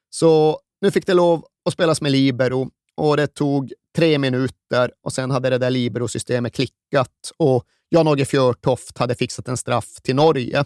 Så 0.10 0.60
nu 0.82 0.91
fick 0.91 1.06
det 1.06 1.13
lov 1.13 1.45
att 1.65 1.73
spelas 1.73 2.02
med 2.02 2.12
libero 2.12 2.69
och 2.97 3.17
det 3.17 3.27
tog 3.27 3.73
tre 3.95 4.17
minuter 4.17 4.91
och 5.03 5.13
sen 5.13 5.31
hade 5.31 5.49
det 5.49 5.57
där 5.57 5.69
libero-systemet 5.69 6.53
klickat 6.53 7.31
och 7.38 7.63
Jan-Åge 7.89 8.25
Fjörtoft 8.25 8.97
hade 8.97 9.15
fixat 9.15 9.47
en 9.47 9.57
straff 9.57 9.93
till 10.03 10.15
Norge. 10.15 10.65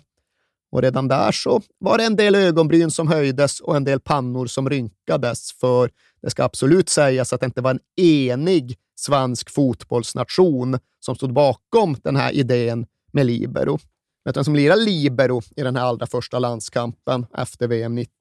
Och 0.71 0.81
redan 0.81 1.07
där 1.07 1.31
så 1.31 1.61
var 1.79 1.97
det 1.97 2.03
en 2.03 2.15
del 2.15 2.35
ögonbryn 2.35 2.91
som 2.91 3.07
höjdes 3.07 3.59
och 3.59 3.75
en 3.75 3.83
del 3.83 3.99
pannor 3.99 4.47
som 4.47 4.69
rynkades, 4.69 5.51
för 5.51 5.91
det 6.21 6.29
ska 6.29 6.43
absolut 6.43 6.89
sägas 6.89 7.33
att 7.33 7.39
det 7.39 7.45
inte 7.45 7.61
var 7.61 7.71
en 7.71 7.79
enig 8.01 8.77
svensk 8.95 9.49
fotbollsnation 9.49 10.79
som 10.99 11.15
stod 11.15 11.33
bakom 11.33 11.95
den 12.03 12.15
här 12.15 12.31
idén 12.31 12.85
med 13.11 13.25
libero. 13.25 13.79
Vet 14.25 14.37
vem 14.37 14.43
som 14.43 14.55
lirar 14.55 14.75
libero 14.75 15.41
i 15.55 15.63
den 15.63 15.75
här 15.75 15.83
allra 15.83 16.07
första 16.07 16.39
landskampen 16.39 17.25
efter 17.37 17.67
VM 17.67 17.95
90, 17.95 18.11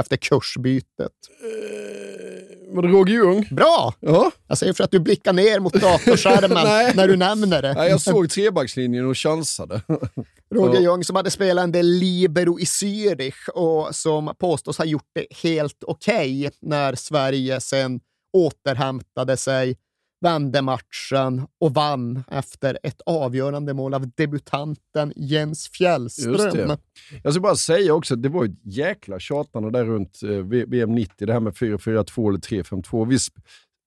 efter 0.00 0.16
kursbytet? 0.16 1.12
Eh, 1.42 1.99
Roger 2.74 3.14
Ljung? 3.14 3.48
Bra! 3.50 3.94
Ja. 4.00 4.30
Jag 4.46 4.58
säger 4.58 4.72
för 4.72 4.84
att 4.84 4.90
du 4.90 5.00
blickar 5.00 5.32
ner 5.32 5.60
mot 5.60 5.72
datorskärmen 5.72 6.50
Nej. 6.64 6.92
när 6.94 7.08
du 7.08 7.16
nämner 7.16 7.62
det. 7.62 7.74
ja, 7.76 7.88
jag 7.88 8.00
såg 8.00 8.30
trebackslinjen 8.30 9.06
och 9.06 9.16
chansade. 9.18 9.82
Roger. 10.54 10.80
Ljung 10.80 11.04
som 11.04 11.16
hade 11.16 11.30
spelat 11.30 11.64
en 11.64 11.72
del 11.72 11.86
libero 11.86 12.60
i 12.60 12.64
Zürich 12.64 13.48
och 13.48 13.94
som 13.94 14.34
påstås 14.38 14.78
ha 14.78 14.84
gjort 14.84 15.10
det 15.14 15.26
helt 15.42 15.84
okej 15.86 16.50
när 16.60 16.94
Sverige 16.94 17.60
sen 17.60 18.00
återhämtade 18.32 19.36
sig, 19.36 19.76
vände 20.20 20.62
matchen 20.62 21.46
och 21.60 21.74
vann 21.74 22.24
efter 22.30 22.78
ett 22.82 23.00
avgörande 23.06 23.74
mål 23.74 23.94
av 23.94 24.10
debutanten 24.16 25.12
Jens 25.16 25.68
Fjällström. 25.68 26.76
Jag 27.22 27.32
ska 27.32 27.40
bara 27.40 27.56
säga 27.56 27.94
också, 27.94 28.16
det 28.16 28.28
var 28.28 28.44
ett 28.44 28.60
jäkla 28.64 29.18
tjatande 29.18 29.70
där 29.70 29.84
runt 29.84 30.22
eh, 30.22 30.28
VM 30.68 30.94
90, 30.94 31.26
det 31.26 31.32
här 31.32 31.40
med 31.40 31.52
4-4-2 31.52 32.28
eller 32.28 32.38
3-5-2. 32.38 33.06
Visst, 33.06 33.34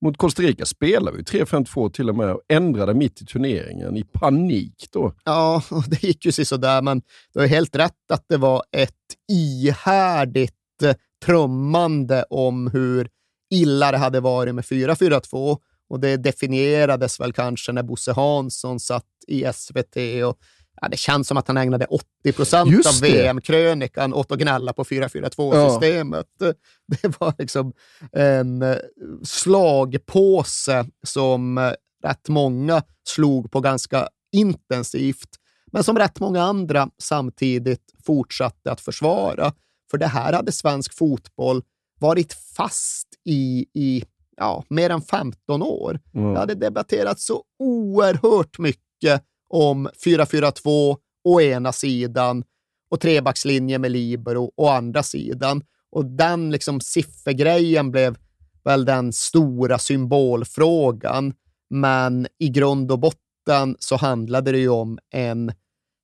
mot 0.01 0.17
Costa 0.17 0.41
Rica 0.41 0.65
spelade 0.65 1.17
vi 1.17 1.23
3-5-2 1.23 1.89
till 1.89 2.09
och 2.09 2.15
med 2.15 2.31
och 2.31 2.41
ändrade 2.47 2.93
mitt 2.93 3.21
i 3.21 3.25
turneringen 3.25 3.97
i 3.97 4.03
panik 4.03 4.87
då. 4.91 5.13
Ja, 5.23 5.63
det 5.87 6.03
gick 6.03 6.25
ju 6.25 6.31
sådär, 6.31 6.81
men 6.81 7.01
du 7.33 7.39
har 7.39 7.47
helt 7.47 7.75
rätt 7.75 8.11
att 8.13 8.25
det 8.29 8.37
var 8.37 8.63
ett 8.71 8.91
ihärdigt 9.31 10.53
eh, 10.83 10.95
trummande 11.25 12.25
om 12.29 12.67
hur 12.67 13.09
illa 13.53 13.91
det 13.91 13.97
hade 13.97 14.19
varit 14.19 14.55
med 14.55 14.63
4-4-2 14.63 15.57
och 15.93 15.99
det 15.99 16.17
definierades 16.17 17.19
väl 17.19 17.33
kanske 17.33 17.71
när 17.71 17.83
Bosse 17.83 18.11
Hansson 18.11 18.79
satt 18.79 19.05
i 19.27 19.45
SVT 19.53 19.95
och 20.25 20.37
ja, 20.81 20.87
det 20.91 20.97
känns 20.97 21.27
som 21.27 21.37
att 21.37 21.47
han 21.47 21.57
ägnade 21.57 21.85
80 21.85 22.31
procent 22.35 22.85
av 22.85 23.01
VM-krönikan 23.01 24.13
åt 24.13 24.31
att 24.31 24.39
gnälla 24.39 24.73
på 24.73 24.83
4-4-2-systemet. 24.83 26.27
Ja. 26.39 26.53
Det 27.01 27.19
var 27.19 27.33
liksom 27.37 27.73
en 28.11 28.61
eh, 28.61 28.77
slagpåse 29.23 30.85
som 31.03 31.57
eh, 31.57 31.71
rätt 32.03 32.29
många 32.29 32.83
slog 33.07 33.51
på 33.51 33.59
ganska 33.59 34.07
intensivt, 34.31 35.29
men 35.71 35.83
som 35.83 35.97
rätt 35.97 36.19
många 36.19 36.43
andra 36.43 36.89
samtidigt 36.97 37.93
fortsatte 38.05 38.71
att 38.71 38.81
försvara. 38.81 39.53
För 39.91 39.97
det 39.97 40.07
här 40.07 40.33
hade 40.33 40.51
svensk 40.51 40.93
fotboll 40.93 41.63
varit 41.99 42.33
fast 42.33 43.07
i, 43.25 43.65
i 43.73 44.03
ja, 44.37 44.63
mer 44.69 44.89
än 44.89 45.01
15 45.01 45.63
år. 45.63 45.99
Mm. 46.13 46.33
Det 46.33 46.39
hade 46.39 46.55
debatterats 46.55 47.25
så 47.25 47.43
oerhört 47.59 48.59
mycket 48.59 49.23
om 49.49 49.89
4-4-2 50.05 50.97
å 51.23 51.41
ena 51.41 51.71
sidan 51.71 52.43
och 52.91 52.99
trebackslinje 52.99 53.79
med 53.79 53.91
libero 53.91 54.51
å 54.55 54.67
andra 54.67 55.03
sidan. 55.03 55.63
Och 55.91 56.05
den 56.05 56.51
liksom 56.51 56.81
siffergrejen 56.81 57.91
blev 57.91 58.17
väl 58.63 58.85
den 58.85 59.13
stora 59.13 59.79
symbolfrågan. 59.79 61.33
Men 61.69 62.27
i 62.39 62.49
grund 62.49 62.91
och 62.91 62.99
botten 62.99 63.75
så 63.79 63.95
handlade 63.95 64.51
det 64.51 64.57
ju 64.57 64.69
om 64.69 64.99
en 65.11 65.51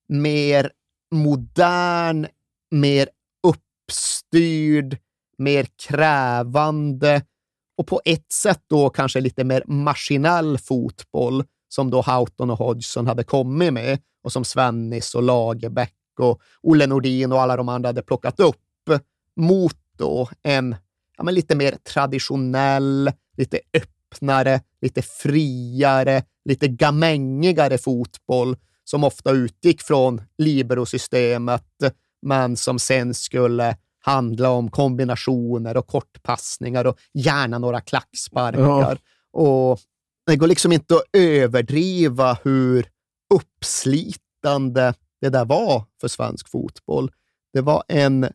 mer 0.08 0.70
modern, 1.10 2.26
mer 2.70 3.08
uppstyrd, 3.42 4.98
mer 5.38 5.66
krävande 5.88 7.22
och 7.80 7.86
på 7.86 8.00
ett 8.04 8.32
sätt 8.32 8.60
då 8.66 8.90
kanske 8.90 9.20
lite 9.20 9.44
mer 9.44 9.62
maskinell 9.66 10.58
fotboll 10.58 11.44
som 11.68 11.90
då 11.90 12.02
Houghton 12.02 12.50
och 12.50 12.58
Hodgson 12.58 13.06
hade 13.06 13.24
kommit 13.24 13.72
med 13.72 13.98
och 14.24 14.32
som 14.32 14.44
Svennis 14.44 15.14
och 15.14 15.22
Lagerbäck 15.22 15.94
och 16.18 16.40
Olle 16.62 16.86
Nordin 16.86 17.32
och 17.32 17.40
alla 17.40 17.56
de 17.56 17.68
andra 17.68 17.88
hade 17.88 18.02
plockat 18.02 18.40
upp 18.40 18.56
mot 19.36 19.76
då 19.98 20.28
en 20.42 20.76
ja, 21.16 21.24
men 21.24 21.34
lite 21.34 21.56
mer 21.56 21.72
traditionell, 21.72 23.12
lite 23.36 23.60
öppnare, 23.74 24.60
lite 24.80 25.02
friare, 25.02 26.22
lite 26.44 26.68
gamängigare 26.68 27.78
fotboll 27.78 28.56
som 28.84 29.04
ofta 29.04 29.30
utgick 29.30 29.82
från 29.82 30.22
libero-systemet, 30.38 31.66
men 32.22 32.56
som 32.56 32.78
sen 32.78 33.14
skulle 33.14 33.76
handla 34.00 34.50
om 34.50 34.70
kombinationer 34.70 35.76
och 35.76 35.86
kortpassningar 35.86 36.84
och 36.86 36.98
gärna 37.14 37.58
några 37.58 37.80
klacksparkar. 37.80 38.60
Ja. 38.60 38.96
Och 39.32 39.80
det 40.26 40.36
går 40.36 40.46
liksom 40.46 40.72
inte 40.72 40.94
att 40.94 41.04
överdriva 41.12 42.38
hur 42.44 42.86
uppslitande 43.34 44.94
det 45.20 45.28
där 45.28 45.44
var 45.44 45.84
för 46.00 46.08
svensk 46.08 46.48
fotboll. 46.48 47.10
Det 47.52 47.60
var 47.60 47.82
en 47.88 48.28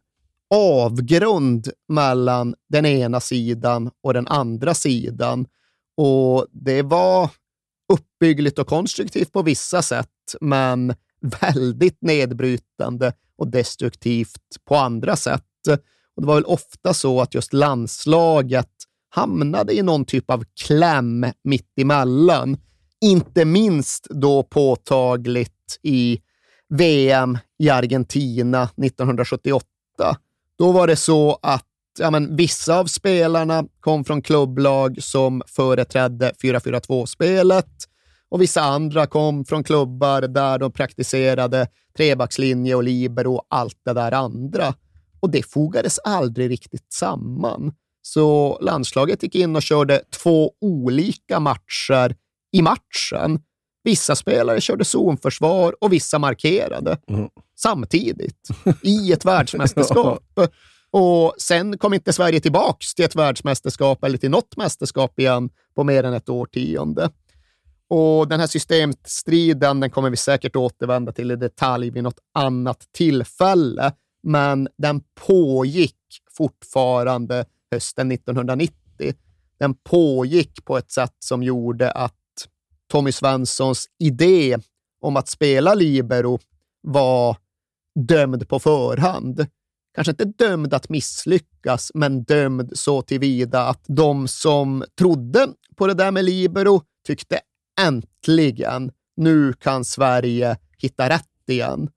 avgrund 0.54 1.70
mellan 1.88 2.56
den 2.70 2.86
ena 2.86 3.20
sidan 3.20 3.92
och 4.04 4.14
den 4.14 4.28
andra 4.28 4.74
sidan. 4.74 5.48
Och 5.98 6.48
det 6.52 6.82
var 6.82 7.30
uppbyggligt 7.94 8.60
och 8.60 8.68
konstruktivt 8.68 9.32
på 9.32 9.42
vissa 9.42 9.82
sätt, 9.82 10.36
men 10.42 10.96
väldigt 11.42 12.02
nedbrytande 12.02 13.14
och 13.38 13.48
destruktivt 13.48 14.66
på 14.66 14.76
andra 14.76 15.16
sätt. 15.16 15.44
Och 15.74 16.22
Det 16.22 16.28
var 16.28 16.36
väl 16.36 16.46
ofta 16.46 16.94
så 16.94 17.22
att 17.22 17.34
just 17.34 17.54
landslaget 17.54 18.70
hamnade 19.10 19.74
i 19.74 19.82
någon 19.82 20.06
typ 20.06 20.32
av 20.32 20.44
kläm 20.66 21.26
mittemellan. 21.44 22.58
Inte 23.02 23.46
minst 23.46 24.08
då 24.10 24.44
påtagligt 24.44 25.80
i 25.82 26.20
VM 26.70 27.38
i 27.60 27.70
Argentina 27.70 28.64
1978. 28.64 29.66
Då 30.58 30.72
var 30.72 30.88
det 30.88 30.96
så 30.96 31.40
att 31.42 31.66
ja, 32.00 32.12
men, 32.12 32.36
vissa 32.36 32.80
av 32.80 32.86
spelarna 32.86 33.66
kom 33.80 34.04
från 34.04 34.22
klubblag 34.22 34.98
som 35.04 35.42
företrädde 35.48 36.32
4-4-2-spelet 36.42 37.68
och 38.30 38.42
vissa 38.42 38.62
andra 38.62 39.08
kom 39.08 39.46
från 39.46 39.64
klubbar 39.64 40.22
där 40.22 40.60
de 40.60 40.72
praktiserade 40.72 41.68
trebackslinje 41.98 42.76
och 42.76 42.84
libero 42.84 43.34
och 43.34 43.46
allt 43.50 43.80
det 43.86 43.94
där 43.94 44.12
andra. 44.12 44.74
Och 45.26 45.32
det 45.32 45.44
fogades 45.44 46.00
aldrig 46.00 46.52
riktigt 46.52 46.94
samman. 46.94 47.74
Så 48.02 48.58
landslaget 48.62 49.24
gick 49.24 49.36
in 49.36 49.56
och 49.56 49.62
körde 49.62 50.02
två 50.24 50.52
olika 50.62 51.40
matcher 51.40 52.16
i 52.52 52.62
matchen. 52.62 53.40
Vissa 53.84 54.16
spelare 54.16 54.62
körde 54.62 54.86
zonförsvar 54.86 55.76
och 55.82 55.94
vissa 55.94 56.20
markerade 56.20 56.98
mm. 57.08 57.30
samtidigt 57.60 58.50
i 58.82 59.12
ett 59.12 59.26
världsmästerskap. 59.26 60.40
Och 60.92 61.34
sen 61.38 61.78
kom 61.78 61.94
inte 61.94 62.14
Sverige 62.14 62.40
tillbaks 62.40 62.96
till 62.96 63.06
ett 63.06 63.16
världsmästerskap 63.16 64.04
eller 64.04 64.18
till 64.18 64.32
något 64.32 64.58
mästerskap 64.58 65.20
igen 65.20 65.50
på 65.76 65.84
mer 65.84 66.04
än 66.04 66.14
ett 66.14 66.30
årtionde. 66.30 67.10
Och 67.90 68.28
den 68.28 68.40
här 68.40 68.48
systemstriden 68.48 69.80
den 69.80 69.90
kommer 69.90 70.10
vi 70.10 70.18
säkert 70.18 70.56
återvända 70.56 71.12
till 71.12 71.32
i 71.32 71.36
detalj 71.36 71.90
vid 71.90 72.04
något 72.04 72.20
annat 72.34 72.84
tillfälle, 72.92 73.92
men 74.26 74.68
den 74.78 75.02
pågick 75.28 75.96
fortfarande 76.38 77.46
hösten 77.72 78.12
1990. 78.12 79.14
Den 79.60 79.76
pågick 79.76 80.66
på 80.66 80.78
ett 80.78 80.92
sätt 80.92 81.16
som 81.20 81.44
gjorde 81.44 81.92
att 81.92 82.14
Tommy 82.92 83.12
Svenssons 83.12 83.90
idé 84.00 84.58
om 85.02 85.18
att 85.18 85.28
spela 85.28 85.74
libero 85.74 86.40
var 86.82 87.38
dömd 88.08 88.50
på 88.50 88.60
förhand. 88.60 89.48
Kanske 89.96 90.12
inte 90.12 90.26
dömd 90.26 90.74
att 90.74 90.90
misslyckas, 90.90 91.92
men 91.94 92.24
dömd 92.24 92.72
så 92.74 93.02
tillvida 93.02 93.68
att 93.68 93.84
de 93.88 94.28
som 94.28 94.84
trodde 95.00 95.48
på 95.76 95.88
det 95.88 95.94
där 95.94 96.12
med 96.12 96.26
libero 96.26 96.82
tyckte 97.08 97.40
äntligen, 97.82 98.92
nu 99.16 99.54
kan 99.54 99.86
Sverige 99.86 100.58
hitta 100.78 101.10
rätt 101.10 101.50
igen. 101.50 101.90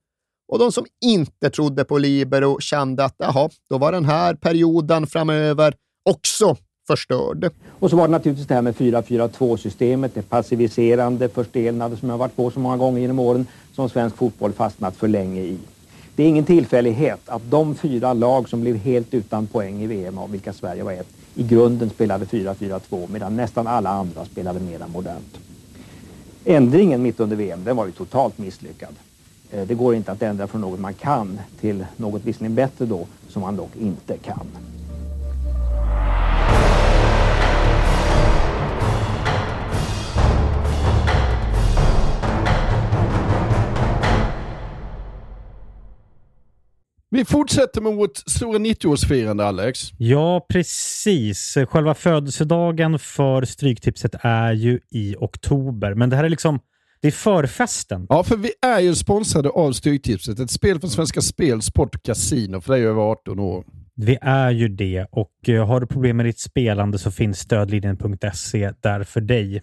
Och 0.49 0.59
de 0.59 0.71
som 0.71 0.85
inte 1.05 1.49
trodde 1.49 1.83
på 1.83 1.97
libero 1.97 2.59
kände 2.59 3.05
att 3.05 3.15
jaha, 3.17 3.49
då 3.69 3.77
var 3.77 3.91
den 3.91 4.05
här 4.05 4.33
perioden 4.33 5.07
framöver 5.07 5.73
också 6.09 6.55
förstörd. 6.87 7.51
Och 7.79 7.89
så 7.89 7.95
var 7.95 8.07
det 8.07 8.11
naturligtvis 8.11 8.47
det 8.47 8.53
här 8.53 8.61
med 8.61 8.75
4-4-2-systemet, 8.75 10.15
det 10.15 10.21
passiviserande, 10.21 11.29
förstelnade 11.29 11.97
som 11.97 12.09
jag 12.09 12.17
varit 12.17 12.35
på 12.35 12.51
så 12.51 12.59
många 12.59 12.77
gånger 12.77 13.01
genom 13.01 13.19
åren, 13.19 13.47
som 13.75 13.89
svensk 13.89 14.17
fotboll 14.17 14.53
fastnat 14.53 14.95
för 14.95 15.07
länge 15.07 15.41
i. 15.41 15.57
Det 16.15 16.23
är 16.23 16.27
ingen 16.27 16.45
tillfällighet 16.45 17.19
att 17.25 17.51
de 17.51 17.75
fyra 17.75 18.13
lag 18.13 18.49
som 18.49 18.61
blev 18.61 18.75
helt 18.75 19.13
utan 19.13 19.47
poäng 19.47 19.83
i 19.83 19.87
VM, 19.87 20.17
av 20.17 20.31
vilka 20.31 20.53
Sverige 20.53 20.83
var 20.83 20.91
ett, 20.91 21.07
i 21.35 21.43
grunden 21.43 21.89
spelade 21.89 22.25
4-4-2 22.25 23.11
medan 23.11 23.35
nästan 23.35 23.67
alla 23.67 23.89
andra 23.89 24.25
spelade 24.25 24.59
mera 24.59 24.87
modernt. 24.87 25.39
Ändringen 26.45 27.01
mitt 27.01 27.19
under 27.19 27.35
VM, 27.35 27.63
den 27.63 27.75
var 27.75 27.85
ju 27.85 27.91
totalt 27.91 28.37
misslyckad. 28.37 28.95
Eh, 29.51 29.67
det 29.67 29.73
går 29.73 29.95
inte 29.95 30.11
att 30.11 30.21
ändra 30.21 30.47
från 30.47 30.61
något 30.61 30.79
man 30.79 30.93
kan 30.93 31.39
till 31.59 31.85
något 31.97 32.23
visserligen 32.25 32.55
bättre 32.55 32.85
då, 32.85 33.07
som 33.27 33.41
man 33.41 33.55
dock 33.55 33.75
inte 33.75 34.17
kan. 34.17 34.47
Vi 47.11 47.25
fortsätter 47.25 47.81
med 47.81 47.93
vårt 47.93 48.17
stora 48.17 48.57
90-årsfirande, 48.57 49.43
Alex. 49.43 49.79
Ja, 49.97 50.45
precis. 50.49 51.57
Själva 51.69 51.93
födelsedagen 51.93 52.99
för 52.99 53.45
Stryktipset 53.45 54.15
är 54.21 54.53
ju 54.53 54.79
i 54.89 55.15
oktober, 55.19 55.93
men 55.93 56.09
det 56.09 56.15
här 56.15 56.23
är 56.23 56.29
liksom 56.29 56.59
det 57.01 57.07
är 57.07 57.11
förfesten. 57.11 58.05
Ja, 58.09 58.23
för 58.23 58.37
vi 58.37 58.51
är 58.61 58.79
ju 58.79 58.95
sponsrade 58.95 59.49
av 59.49 59.71
Stryktipset. 59.71 60.39
Ett 60.39 60.51
spel 60.51 60.79
från 60.79 60.89
Svenska 60.89 61.21
Spel, 61.21 61.61
Sport 61.61 61.95
och 61.95 62.03
Casino 62.03 62.61
för 62.61 62.73
dig 62.73 62.85
över 62.85 63.01
18 63.01 63.39
år. 63.39 63.65
Vi 63.95 64.17
är 64.21 64.51
ju 64.51 64.67
det 64.67 65.05
och 65.11 65.49
eh, 65.49 65.67
har 65.67 65.79
du 65.79 65.87
problem 65.87 66.17
med 66.17 66.25
ditt 66.25 66.39
spelande 66.39 66.97
så 66.97 67.11
finns 67.11 67.39
stödlinjen.se 67.39 68.73
där 68.81 69.03
för 69.03 69.21
dig. 69.21 69.61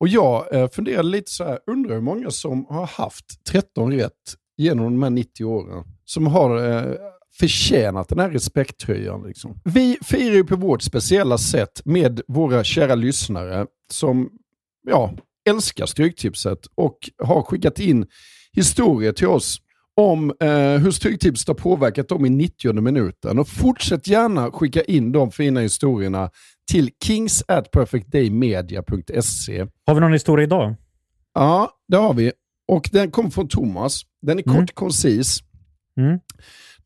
Och 0.00 0.08
jag 0.08 0.54
eh, 0.54 0.68
funderar 0.68 1.02
lite 1.02 1.30
så 1.30 1.44
här, 1.44 1.58
undrar 1.66 1.94
hur 1.94 2.02
många 2.02 2.30
som 2.30 2.66
har 2.68 2.86
haft 2.86 3.44
13 3.44 3.92
rätt 3.92 4.12
genom 4.56 4.84
de 4.84 5.02
här 5.02 5.10
90 5.10 5.44
åren. 5.44 5.84
Som 6.04 6.26
har 6.26 6.70
eh, 6.70 6.94
förtjänat 7.38 8.08
den 8.08 8.18
här 8.18 8.30
respekttröjan. 8.30 9.22
Liksom. 9.26 9.60
Vi 9.64 9.98
firar 10.02 10.34
ju 10.34 10.44
på 10.44 10.56
vårt 10.56 10.82
speciella 10.82 11.38
sätt 11.38 11.82
med 11.84 12.20
våra 12.28 12.64
kära 12.64 12.94
lyssnare 12.94 13.66
som 13.90 14.30
ja, 14.88 15.14
älskar 15.48 15.86
Stryktipset 15.86 16.58
och 16.74 16.98
har 17.24 17.42
skickat 17.42 17.78
in 17.78 18.06
historier 18.52 19.12
till 19.12 19.26
oss 19.26 19.58
om 19.96 20.32
eh, 20.40 20.48
hur 20.78 20.90
Stryktipset 20.90 21.48
har 21.48 21.54
påverkat 21.54 22.08
dem 22.08 22.26
i 22.26 22.30
90 22.30 22.80
minuten. 22.80 23.38
Och 23.38 23.48
fortsätt 23.48 24.06
gärna 24.08 24.50
skicka 24.50 24.82
in 24.82 25.12
de 25.12 25.30
fina 25.30 25.60
historierna 25.60 26.30
till 26.70 26.90
kings 27.04 27.44
at 27.48 27.70
perfectdaymedia.se. 27.70 29.66
Har 29.86 29.94
vi 29.94 30.00
någon 30.00 30.12
historia 30.12 30.44
idag? 30.44 30.74
Ja, 31.34 31.70
det 31.88 31.96
har 31.96 32.14
vi. 32.14 32.32
Och 32.68 32.88
den 32.92 33.10
kommer 33.10 33.30
från 33.30 33.48
Thomas. 33.48 34.02
Den 34.22 34.38
är 34.38 34.42
kort 34.42 34.54
Mm. 34.54 34.66
koncis. 34.74 35.40
Mm. 36.00 36.18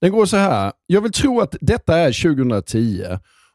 Den 0.01 0.13
går 0.13 0.27
så 0.27 0.37
här. 0.37 0.73
Jag 0.87 1.01
vill 1.01 1.13
tro 1.13 1.41
att 1.41 1.57
detta 1.61 1.99
är 1.99 2.13
2010. 2.37 3.05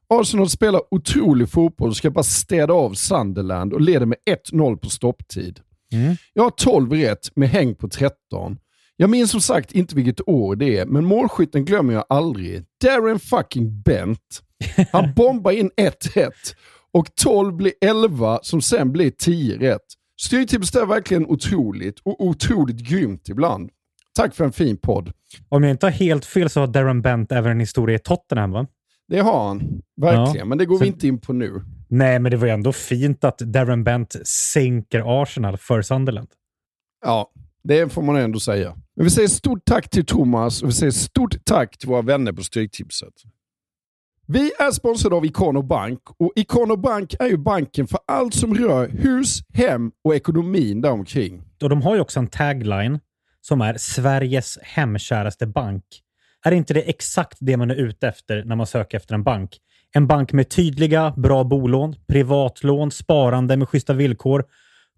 Arsenal 0.09 0.49
spelar 0.49 0.81
otrolig 0.91 1.49
fotboll 1.49 1.89
och 1.89 1.97
ska 1.97 2.11
bara 2.11 2.23
städa 2.23 2.73
av 2.73 2.93
Sunderland 2.93 3.73
och 3.73 3.81
leder 3.81 4.05
med 4.05 4.17
1-0 4.51 4.77
på 4.77 4.89
stopptid. 4.89 5.59
Mm. 5.93 6.15
Jag 6.33 6.43
har 6.43 6.49
12 6.49 6.93
rätt 6.93 7.35
med 7.35 7.49
häng 7.49 7.75
på 7.75 7.89
13. 7.89 8.57
Jag 8.95 9.09
minns 9.09 9.31
som 9.31 9.41
sagt 9.41 9.71
inte 9.71 9.95
vilket 9.95 10.27
år 10.29 10.55
det 10.55 10.77
är, 10.77 10.85
men 10.85 11.05
målskytten 11.05 11.65
glömmer 11.65 11.93
jag 11.93 12.05
aldrig. 12.09 12.63
Darren 12.83 13.19
fucking 13.19 13.81
Bent. 13.81 14.43
Han 14.91 15.13
bombar 15.15 15.51
in 15.51 15.71
ett 15.77 16.17
rätt 16.17 16.55
och 16.91 17.15
12 17.15 17.55
blir 17.55 17.73
11 17.81 18.39
som 18.41 18.61
sen 18.61 18.91
blir 18.91 19.11
10 19.11 19.57
rätt. 19.57 19.81
Styrtipset 20.21 20.81
är 20.81 20.85
verkligen 20.85 21.25
otroligt 21.25 21.99
och 21.99 22.25
otroligt 22.25 22.77
grymt 22.89 23.29
ibland. 23.29 23.69
Tack 24.15 24.35
för 24.35 24.45
en 24.45 24.51
fin 24.51 24.77
podd. 24.77 25.11
Om 25.49 25.63
jag 25.63 25.71
inte 25.71 25.85
har 25.85 25.91
helt 25.91 26.25
fel 26.25 26.49
så 26.49 26.59
har 26.59 26.67
Darren 26.67 27.01
Bent 27.01 27.31
även 27.31 27.51
en 27.51 27.59
historia 27.59 27.95
i 27.95 27.99
Tottenham, 27.99 28.51
va? 28.51 28.67
Det 29.07 29.19
har 29.19 29.47
han, 29.47 29.81
verkligen. 30.01 30.35
Ja. 30.37 30.45
Men 30.45 30.57
det 30.57 30.65
går 30.65 30.77
Så- 30.77 30.83
vi 30.83 30.87
inte 30.87 31.07
in 31.07 31.21
på 31.21 31.33
nu. 31.33 31.61
Nej, 31.89 32.19
men 32.19 32.31
det 32.31 32.37
var 32.37 32.47
ju 32.47 32.53
ändå 32.53 32.71
fint 32.73 33.23
att 33.23 33.37
Darren 33.37 33.83
Bent 33.83 34.15
sänker 34.27 35.21
Arsenal 35.21 35.57
för 35.57 35.81
Sunderland. 35.81 36.27
Ja, 37.05 37.31
det 37.63 37.93
får 37.93 38.01
man 38.01 38.15
ändå 38.15 38.39
säga. 38.39 38.75
Men 38.95 39.03
vi 39.05 39.09
säger 39.09 39.27
stort 39.27 39.65
tack 39.65 39.89
till 39.89 40.05
Thomas 40.05 40.61
och 40.63 40.69
vi 40.69 40.73
säger 40.73 40.91
stort 40.91 41.45
tack 41.45 41.77
till 41.77 41.89
våra 41.89 42.01
vänner 42.01 42.31
på 42.33 42.43
Stryktipset. 42.43 43.13
Vi 44.27 44.51
är 44.59 44.71
sponsrade 44.71 45.15
av 45.15 45.25
Ikano 45.25 45.61
Bank 45.61 45.99
och 46.17 46.31
Ikano 46.35 46.75
Bank 46.75 47.15
är 47.19 47.25
ju 47.27 47.37
banken 47.37 47.87
för 47.87 47.99
allt 48.07 48.33
som 48.33 48.55
rör 48.55 48.89
hus, 48.89 49.39
hem 49.53 49.91
och 50.03 50.15
ekonomin 50.15 50.81
däromkring. 50.81 51.43
Och 51.63 51.69
de 51.69 51.81
har 51.81 51.95
ju 51.95 52.01
också 52.01 52.19
en 52.19 52.27
tagline 52.27 52.99
som 53.41 53.61
är 53.61 53.77
Sveriges 53.77 54.57
hemkäraste 54.61 55.47
bank. 55.47 55.83
Är 56.45 56.51
inte 56.51 56.73
det 56.73 56.81
exakt 56.81 57.37
det 57.39 57.57
man 57.57 57.71
är 57.71 57.75
ute 57.75 58.07
efter 58.07 58.43
när 58.43 58.55
man 58.55 58.67
söker 58.67 58.97
efter 58.97 59.15
en 59.15 59.23
bank? 59.23 59.57
En 59.91 60.07
bank 60.07 60.33
med 60.33 60.49
tydliga, 60.49 61.13
bra 61.17 61.43
bolån, 61.43 61.95
privatlån, 62.07 62.91
sparande 62.91 63.57
med 63.57 63.69
schyssta 63.69 63.93
villkor, 63.93 64.45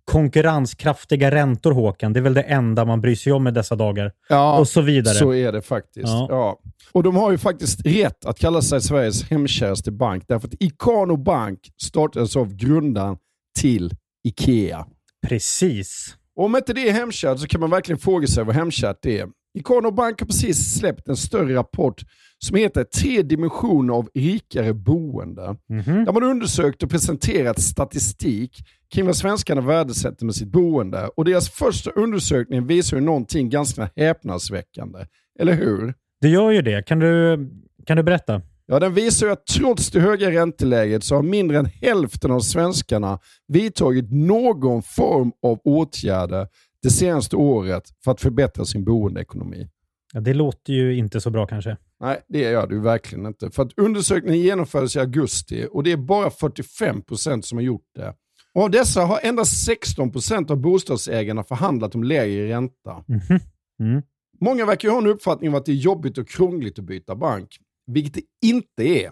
konkurrenskraftiga 0.05 1.31
räntor, 1.31 1.71
Håkan. 1.71 2.13
Det 2.13 2.19
är 2.19 2.21
väl 2.21 2.33
det 2.33 2.41
enda 2.41 2.85
man 2.85 3.01
bryr 3.01 3.15
sig 3.15 3.33
om 3.33 3.47
i 3.47 3.51
dessa 3.51 3.75
dagar. 3.75 4.11
Ja, 4.29 4.59
och 4.59 4.67
så 4.67 4.81
vidare. 4.81 5.15
Så 5.15 5.33
är 5.33 5.51
det 5.51 5.61
faktiskt. 5.61 6.07
Ja. 6.07 6.27
Ja. 6.29 6.59
Och 6.91 7.03
de 7.03 7.15
har 7.15 7.31
ju 7.31 7.37
faktiskt 7.37 7.85
rätt 7.85 8.25
att 8.25 8.39
kalla 8.39 8.61
sig 8.61 8.81
Sveriges 8.81 9.29
hemkäraste 9.29 9.91
bank 9.91 10.23
därför 10.27 10.47
att 10.47 10.53
Ikano 10.59 11.17
Bank 11.17 11.59
startades 11.81 12.35
av 12.35 12.55
grundaren 12.55 13.17
till 13.59 13.91
Ikea. 14.23 14.85
Precis. 15.27 16.15
Om 16.35 16.55
inte 16.55 16.73
det 16.73 16.89
är 16.89 16.93
hemkärt 16.93 17.39
så 17.39 17.47
kan 17.47 17.61
man 17.61 17.69
verkligen 17.69 17.99
fråga 17.99 18.27
sig 18.27 18.43
vad 18.43 18.55
hemkärt 18.55 19.05
är. 19.05 19.27
Ikano 19.53 19.91
Bank 19.91 20.19
har 20.19 20.27
precis 20.27 20.79
släppt 20.79 21.07
en 21.07 21.17
större 21.17 21.55
rapport 21.55 22.03
som 22.45 22.57
heter 22.57 22.83
Tre 22.83 23.21
dimensioner 23.21 23.93
av 23.93 24.09
rikare 24.15 24.73
boende. 24.73 25.55
Mhm. 25.69 26.05
Där 26.05 26.11
man 26.13 26.23
undersökt 26.23 26.83
och 26.83 26.89
presenterat 26.89 27.61
statistik 27.61 28.57
kring 28.93 29.05
vad 29.05 29.15
svenskarna 29.15 29.61
värdesätter 29.61 30.25
med 30.25 30.35
sitt 30.35 30.47
boende. 30.51 31.09
Och 31.17 31.25
deras 31.25 31.49
första 31.49 31.91
undersökning 31.91 32.67
visar 32.67 32.97
ju 32.97 33.03
någonting 33.03 33.49
ganska 33.49 33.89
häpnadsväckande. 33.95 34.99
Eller 35.39 35.53
hur? 35.53 35.93
Det 36.21 36.29
gör 36.29 36.51
ju 36.51 36.61
det. 36.61 36.85
Kan 36.85 36.99
du, 36.99 37.37
kan 37.85 37.97
du 37.97 38.03
berätta? 38.03 38.41
Ja, 38.71 38.79
den 38.79 38.93
visar 38.93 39.25
ju 39.25 39.31
att 39.31 39.45
trots 39.45 39.91
det 39.91 39.99
höga 39.99 40.31
ränteläget 40.31 41.03
så 41.03 41.15
har 41.15 41.23
mindre 41.23 41.57
än 41.57 41.65
hälften 41.65 42.31
av 42.31 42.39
svenskarna 42.39 43.19
vidtagit 43.47 44.11
någon 44.11 44.83
form 44.83 45.31
av 45.43 45.59
åtgärder 45.63 46.47
det 46.83 46.89
senaste 46.89 47.35
året 47.35 47.83
för 48.03 48.11
att 48.11 48.21
förbättra 48.21 48.65
sin 48.65 48.83
boendeekonomi. 48.83 49.69
Ja, 50.13 50.19
det 50.19 50.33
låter 50.33 50.73
ju 50.73 50.95
inte 50.95 51.21
så 51.21 51.29
bra 51.29 51.47
kanske. 51.47 51.77
Nej, 51.99 52.21
det 52.27 52.39
gör 52.39 52.67
det 52.67 52.75
ju 52.75 52.81
verkligen 52.81 53.25
inte. 53.25 53.51
För 53.51 53.63
att 53.63 53.79
undersökningen 53.79 54.41
genomfördes 54.41 54.95
i 54.95 54.99
augusti 54.99 55.67
och 55.71 55.83
det 55.83 55.91
är 55.91 55.97
bara 55.97 56.29
45% 56.29 57.41
som 57.41 57.57
har 57.57 57.63
gjort 57.63 57.87
det. 57.95 58.13
Och 58.53 58.63
av 58.63 58.71
dessa 58.71 59.01
har 59.01 59.19
endast 59.23 59.69
16% 59.69 60.51
av 60.51 60.57
bostadsägarna 60.57 61.43
förhandlat 61.43 61.95
om 61.95 62.03
lägre 62.03 62.49
ränta. 62.49 63.03
Mhm. 63.07 63.39
Mm. 63.79 64.01
Många 64.41 64.65
verkar 64.65 64.87
ju 64.87 64.91
ha 64.91 65.01
en 65.01 65.07
uppfattning 65.07 65.49
om 65.49 65.55
att 65.55 65.65
det 65.65 65.71
är 65.71 65.75
jobbigt 65.75 66.17
och 66.17 66.27
krångligt 66.27 66.79
att 66.79 66.85
byta 66.85 67.15
bank, 67.15 67.57
vilket 67.87 68.13
det 68.13 68.47
inte 68.47 68.83
är. 68.83 69.11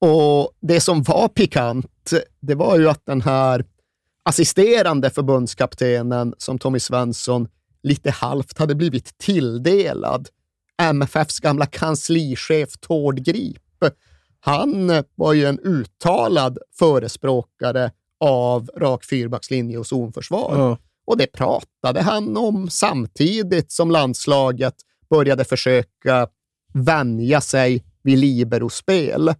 Och 0.00 0.50
det 0.60 0.80
som 0.80 1.02
var 1.02 1.28
pikant, 1.28 2.12
det 2.40 2.54
var 2.54 2.78
ju 2.78 2.88
att 2.88 3.06
den 3.06 3.20
här 3.20 3.64
assisterande 4.22 5.10
förbundskaptenen 5.10 6.34
som 6.38 6.58
Tommy 6.58 6.80
Svensson 6.80 7.48
lite 7.82 8.10
halvt 8.10 8.58
hade 8.58 8.74
blivit 8.74 9.18
tilldelad, 9.18 10.28
MFFs 10.82 11.40
gamla 11.40 11.66
kanslichef 11.66 12.68
Tord 12.80 13.24
Grip. 13.24 13.62
Han 14.40 15.02
var 15.14 15.32
ju 15.32 15.44
en 15.44 15.58
uttalad 15.58 16.58
förespråkare 16.78 17.90
av 18.20 18.70
rak 18.76 19.04
fyrbackslinje 19.04 19.78
och 19.78 19.86
zonförsvar. 19.86 20.78
Och 21.06 21.16
det 21.16 21.32
pratade 21.32 22.02
han 22.02 22.36
om 22.36 22.70
samtidigt 22.70 23.72
som 23.72 23.90
landslaget 23.90 24.74
började 25.10 25.44
försöka 25.44 26.28
vänja 26.74 27.40
sig 27.40 27.84
vid 28.02 28.18
liberospel. 28.18 29.34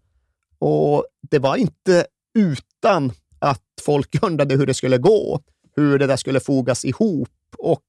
Och 0.59 1.07
det 1.31 1.39
var 1.39 1.57
inte 1.57 2.07
utan 2.39 3.13
att 3.39 3.63
folk 3.85 4.17
undrade 4.23 4.55
hur 4.55 4.67
det 4.67 4.75
skulle 4.75 4.99
gå, 4.99 5.41
hur 5.77 5.99
det 5.99 6.07
där 6.07 6.17
skulle 6.17 6.41
fogas 6.41 6.85
ihop 6.85 7.29
och 7.59 7.83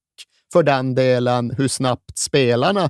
för 0.53 0.63
den 0.63 0.95
delen 0.95 1.53
hur 1.57 1.67
snabbt 1.67 2.17
spelarna 2.17 2.89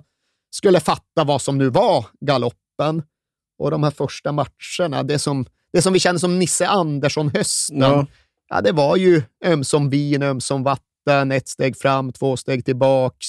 skulle 0.52 0.80
fatta 0.80 1.24
vad 1.24 1.42
som 1.42 1.58
nu 1.58 1.70
var 1.70 2.06
galoppen. 2.20 3.04
Och 3.60 3.72
de 3.72 3.84
här 3.84 3.92
första 3.92 4.32
matcherna, 4.32 5.04
det 5.04 5.20
som, 5.20 5.46
det 5.74 5.82
som 5.82 5.94
vi 5.94 6.00
kände 6.00 6.20
som 6.20 6.40
Nisse 6.40 6.68
Andersson-hösten, 6.68 7.80
Ja. 7.82 8.06
ja, 8.50 8.62
det 8.62 8.72
var 8.72 8.96
ju 8.96 9.22
ömsom 9.46 9.90
vin, 9.90 10.24
ömsom 10.24 10.64
vatten, 10.64 11.32
ett 11.32 11.48
steg 11.48 11.78
fram, 11.78 12.12
två 12.12 12.38
steg 12.38 12.66
tillbaks, 12.66 13.28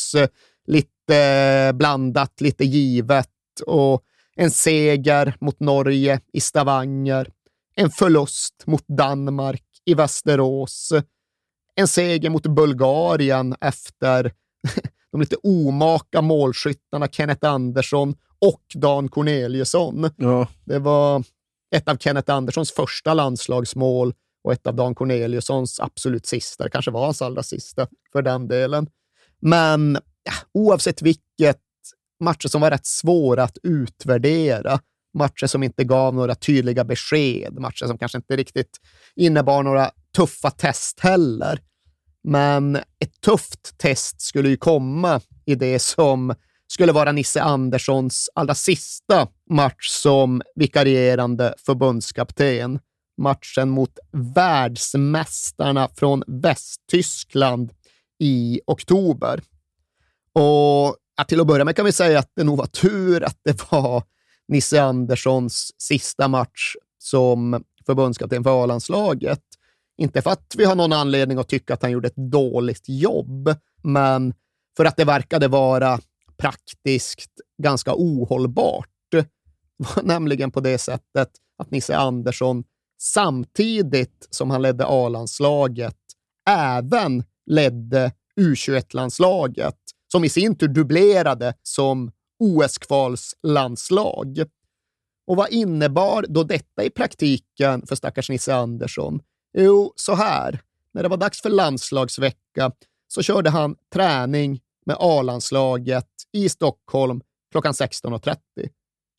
lite 0.67 1.73
blandat, 1.75 2.41
lite 2.41 2.65
givet 2.65 3.31
och 3.67 4.03
en 4.39 4.51
seger 4.51 5.37
mot 5.41 5.61
Norge 5.61 6.21
i 6.33 6.41
Stavanger, 6.41 7.31
en 7.75 7.91
förlust 7.91 8.55
mot 8.67 8.85
Danmark 8.89 9.65
i 9.85 9.95
Västerås, 9.95 10.93
en 11.75 11.89
seger 11.89 12.31
mot 12.31 12.47
Bulgarien 12.47 13.55
efter 13.61 14.33
de 15.13 15.21
lite 15.21 15.37
omaka 15.37 16.23
målskyttarna 16.23 17.09
Kenneth 17.09 17.47
Andersson 17.47 18.15
och 18.39 18.63
Dan 18.75 19.09
Corneliusson. 19.09 20.11
Ja. 20.17 20.49
Det 20.65 20.79
var 20.79 21.25
ett 21.77 21.89
av 21.89 21.97
Kenneth 21.97 22.33
Anderssons 22.33 22.73
första 22.73 23.15
landslagsmål 23.15 24.15
och 24.45 24.53
ett 24.53 24.67
av 24.67 24.75
Dan 24.75 24.95
Corneliussons 24.95 25.81
absolut 25.81 26.27
sista. 26.27 26.65
Det 26.65 26.71
kanske 26.71 26.91
var 26.91 27.05
hans 27.05 27.23
allra 27.23 27.43
sista 27.43 27.87
för 28.13 28.23
den 28.23 28.49
delen. 28.49 28.87
Men 29.41 29.99
ja, 30.23 30.33
oavsett 30.53 31.03
vilket, 31.03 31.61
matcher 32.21 32.49
som 32.49 32.61
var 32.61 32.71
rätt 32.71 32.87
svåra 32.87 33.43
att 33.43 33.59
utvärdera. 33.63 34.81
Matcher 35.19 35.47
som 35.47 35.63
inte 35.63 35.85
gav 35.85 36.15
några 36.15 36.35
tydliga 36.35 36.85
besked, 36.85 37.59
matcher 37.59 37.87
som 37.87 37.99
kanske 37.99 38.19
inte 38.19 38.37
riktigt 38.37 38.77
innebar 39.17 39.63
några 39.63 39.91
tuffa 40.17 40.51
test 40.51 41.01
heller. 41.01 41.61
Men 42.25 42.77
ett 42.77 43.21
tufft 43.21 43.79
test 43.79 44.21
skulle 44.21 44.49
ju 44.49 44.57
komma 44.57 45.21
i 45.47 45.55
det 45.55 45.79
som 45.79 46.35
skulle 46.67 46.93
vara 46.93 47.13
Nisse 47.13 47.43
Anderssons 47.43 48.31
allra 48.35 48.55
sista 48.55 49.29
match 49.51 49.89
som 49.89 50.43
vikarierande 50.55 51.55
förbundskapten. 51.67 52.79
Matchen 53.21 53.71
mot 53.71 53.99
världsmästarna 54.35 55.89
från 55.97 56.23
Västtyskland 56.27 57.73
i 58.19 58.61
oktober. 58.67 59.41
Och 60.33 60.97
till 61.25 61.41
att 61.41 61.47
börja 61.47 61.65
med 61.65 61.77
kan 61.77 61.85
vi 61.85 61.93
säga 61.93 62.19
att 62.19 62.33
det 62.35 62.45
nog 62.45 62.59
var 62.59 62.67
tur 62.67 63.25
att 63.25 63.39
det 63.45 63.73
var 63.73 64.03
Nisse 64.49 64.83
Anderssons 64.83 65.75
sista 65.79 66.29
match 66.29 66.75
som 66.99 67.65
förbundskapten 67.87 68.45
för 68.45 68.63
A-landslaget. 68.63 69.43
Inte 69.99 70.23
för 70.23 70.31
att 70.31 70.55
vi 70.59 70.65
har 70.65 70.75
någon 70.75 70.93
anledning 70.93 71.39
att 71.39 71.49
tycka 71.49 71.75
att 71.75 71.83
han 71.83 71.91
gjorde 71.91 72.09
ett 72.09 72.31
dåligt 72.31 72.85
jobb, 72.89 73.55
men 73.83 74.35
för 74.77 74.85
att 74.85 74.97
det 74.97 75.05
verkade 75.05 75.49
vara 75.49 76.01
praktiskt 76.37 77.31
ganska 77.63 77.95
ohållbart. 77.95 78.89
Det 79.11 79.27
var 79.77 80.03
nämligen 80.03 80.51
på 80.51 80.61
det 80.61 80.79
sättet 80.79 81.31
att 81.59 81.71
Nisse 81.71 81.97
Andersson 81.97 82.65
samtidigt 83.01 84.29
som 84.31 84.51
han 84.51 84.63
ledde 84.63 84.85
A-landslaget 84.87 85.97
även 86.51 87.25
ledde 87.47 88.13
U21-landslaget, 88.41 89.77
som 90.13 90.25
i 90.25 90.29
sin 90.29 90.59
tur 90.59 90.69
dubblerade 90.69 91.55
som 91.63 92.11
OS-kvalslandslag. 92.39 94.45
Och 95.27 95.37
vad 95.37 95.51
innebar 95.51 96.25
då 96.29 96.43
detta 96.43 96.85
i 96.85 96.91
praktiken 96.91 97.87
för 97.87 97.97
stackars 97.97 98.31
Nisse 98.31 98.55
Andersson? 98.55 99.21
Jo, 99.59 99.93
så 99.97 100.15
här. 100.15 100.61
När 100.95 101.03
det 101.03 101.09
var 101.09 101.17
dags 101.17 101.43
för 101.43 101.51
landslagsvecka 101.51 102.73
så 103.09 103.23
körde 103.23 103.51
han 103.51 103.77
träning 103.93 104.61
med 104.87 104.97
A-landslaget 104.99 106.09
i 106.33 106.49
Stockholm 106.49 107.21
klockan 107.53 107.73
16.30. 107.73 108.37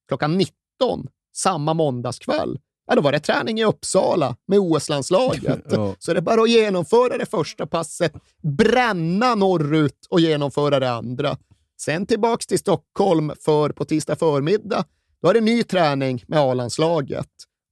Klockan 0.08 0.38
19 0.38 1.08
samma 1.36 1.74
måndagskväll 1.74 2.60
ja, 2.90 2.96
då 2.96 3.02
var 3.02 3.12
det 3.12 3.20
träning 3.20 3.60
i 3.60 3.66
Uppsala 3.66 4.36
med 4.48 4.60
OS-landslaget. 4.60 5.62
ja. 5.70 5.96
Så 6.00 6.14
det 6.14 6.20
är 6.20 6.22
bara 6.22 6.42
att 6.42 6.50
genomföra 6.50 7.18
det 7.18 7.26
första 7.26 7.68
passet, 7.68 8.14
bränna 8.42 9.36
norrut 9.36 10.08
och 10.10 10.20
genomföra 10.20 10.80
det 10.80 10.92
andra. 10.92 11.38
Sen 11.82 12.06
tillbaks 12.06 12.48
till 12.48 12.60
Stockholm 12.60 13.32
för 13.46 13.70
på 13.70 13.86
tisdag 13.86 14.16
förmiddag, 14.16 14.84
då 15.22 15.30
är 15.30 15.34
det 15.34 15.42
ny 15.42 15.64
träning 15.64 16.24
med 16.28 16.40
A-landslaget. 16.40 17.30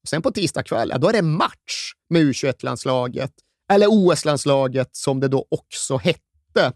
Sen 0.08 0.22
på 0.22 0.32
tisdag 0.32 0.64
kväll, 0.64 0.90
ja, 0.92 0.98
då 0.98 1.10
är 1.10 1.14
det 1.14 1.22
match 1.22 1.94
med 2.10 2.22
U21-landslaget. 2.22 3.32
Eller 3.72 3.88
OS-landslaget 3.90 4.90
som 4.92 5.20
det 5.20 5.28
då 5.28 5.46
också 5.50 5.98
hette. 5.98 6.74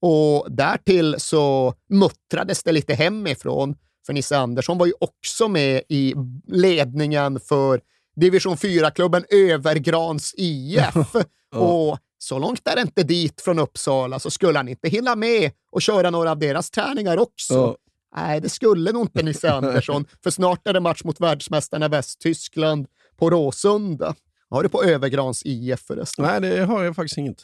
Och 0.00 0.46
därtill 0.52 1.14
så 1.18 1.74
muttrades 1.88 2.62
det 2.62 2.72
lite 2.72 2.94
hemifrån 2.94 3.76
för 4.06 4.12
Nisse 4.12 4.38
Andersson 4.38 4.78
var 4.78 4.86
ju 4.86 4.92
också 5.00 5.48
med 5.48 5.82
i 5.88 6.14
ledningen 6.46 7.40
för 7.40 7.80
division 8.16 8.56
4-klubben 8.56 9.24
Övergrans 9.30 10.34
IF. 10.36 10.94
Och 11.54 11.98
så 12.18 12.38
långt 12.38 12.68
är 12.68 12.76
det 12.76 12.82
inte 12.82 13.02
dit 13.02 13.40
från 13.40 13.58
Uppsala, 13.58 14.18
så 14.18 14.30
skulle 14.30 14.58
han 14.58 14.68
inte 14.68 14.88
hinna 14.88 15.16
med 15.16 15.50
och 15.72 15.82
köra 15.82 16.10
några 16.10 16.30
av 16.30 16.38
deras 16.38 16.70
träningar 16.70 17.18
också. 17.18 17.76
Nej, 18.16 18.40
det 18.40 18.48
skulle 18.48 18.92
nog 18.92 19.02
inte 19.02 19.22
Nisse 19.22 19.52
Andersson, 19.52 20.04
för 20.22 20.30
snart 20.30 20.68
är 20.68 20.72
det 20.72 20.80
match 20.80 21.04
mot 21.04 21.20
världsmästarna 21.20 21.88
Västtyskland 21.88 22.86
på 23.16 23.30
Råsunda. 23.30 24.14
Har 24.50 24.62
du 24.62 24.68
på 24.68 24.84
Övergrans 24.84 25.42
IF 25.44 25.80
förresten? 25.80 26.24
Nej, 26.24 26.40
det 26.40 26.64
har 26.64 26.84
jag 26.84 26.96
faktiskt 26.96 27.18
inget. 27.18 27.42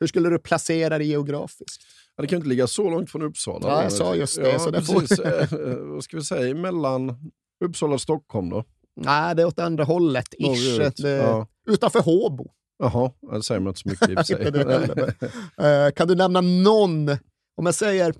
Hur 0.00 0.06
skulle 0.06 0.28
du 0.28 0.38
placera 0.38 0.98
det 0.98 1.04
geografiskt? 1.04 1.82
Ja, 2.16 2.22
det 2.22 2.28
kan 2.28 2.36
inte 2.36 2.48
ligga 2.48 2.66
så 2.66 2.90
långt 2.90 3.10
från 3.10 3.22
Uppsala. 3.22 3.68
Ja, 3.68 3.82
jag 3.82 3.92
sa 3.92 4.14
just 4.14 4.36
det. 4.36 4.50
Ja, 4.50 4.58
så 4.58 4.72
precis. 4.72 5.16
Får... 5.16 5.26
Eh, 5.26 5.76
vad 5.76 6.04
ska 6.04 6.16
vi 6.16 6.24
säga, 6.24 6.54
mellan 6.54 7.30
Uppsala 7.64 7.94
och 7.94 8.00
Stockholm 8.00 8.50
då? 8.50 8.64
Nej, 9.00 9.34
det 9.34 9.42
är 9.42 9.46
åt 9.46 9.58
andra 9.58 9.84
hållet. 9.84 10.34
Ish. 10.38 10.78
Det... 10.96 11.10
Ja. 11.10 11.46
Utanför 11.68 12.00
Håbo. 12.00 12.50
Jaha, 12.78 13.10
det 13.32 13.42
säger 13.42 13.60
man 13.60 13.70
inte 13.70 13.80
så 13.80 13.88
mycket 13.88 14.08
i 14.08 14.14
och 14.14 14.18
för 14.18 14.24
sig. 14.24 15.86
uh, 15.86 15.90
kan 15.96 16.08
du 16.08 16.14
nämna 16.14 16.40
någon, 16.40 17.08
om 17.56 17.66
jag 17.66 17.74
säger 17.74 18.14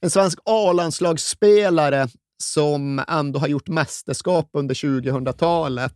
en 0.00 0.10
svensk 0.10 0.38
A-landslagsspelare 0.44 2.08
som 2.42 3.02
ändå 3.08 3.38
har 3.38 3.48
gjort 3.48 3.68
mästerskap 3.68 4.50
under 4.52 4.74
2000-talet, 4.74 5.94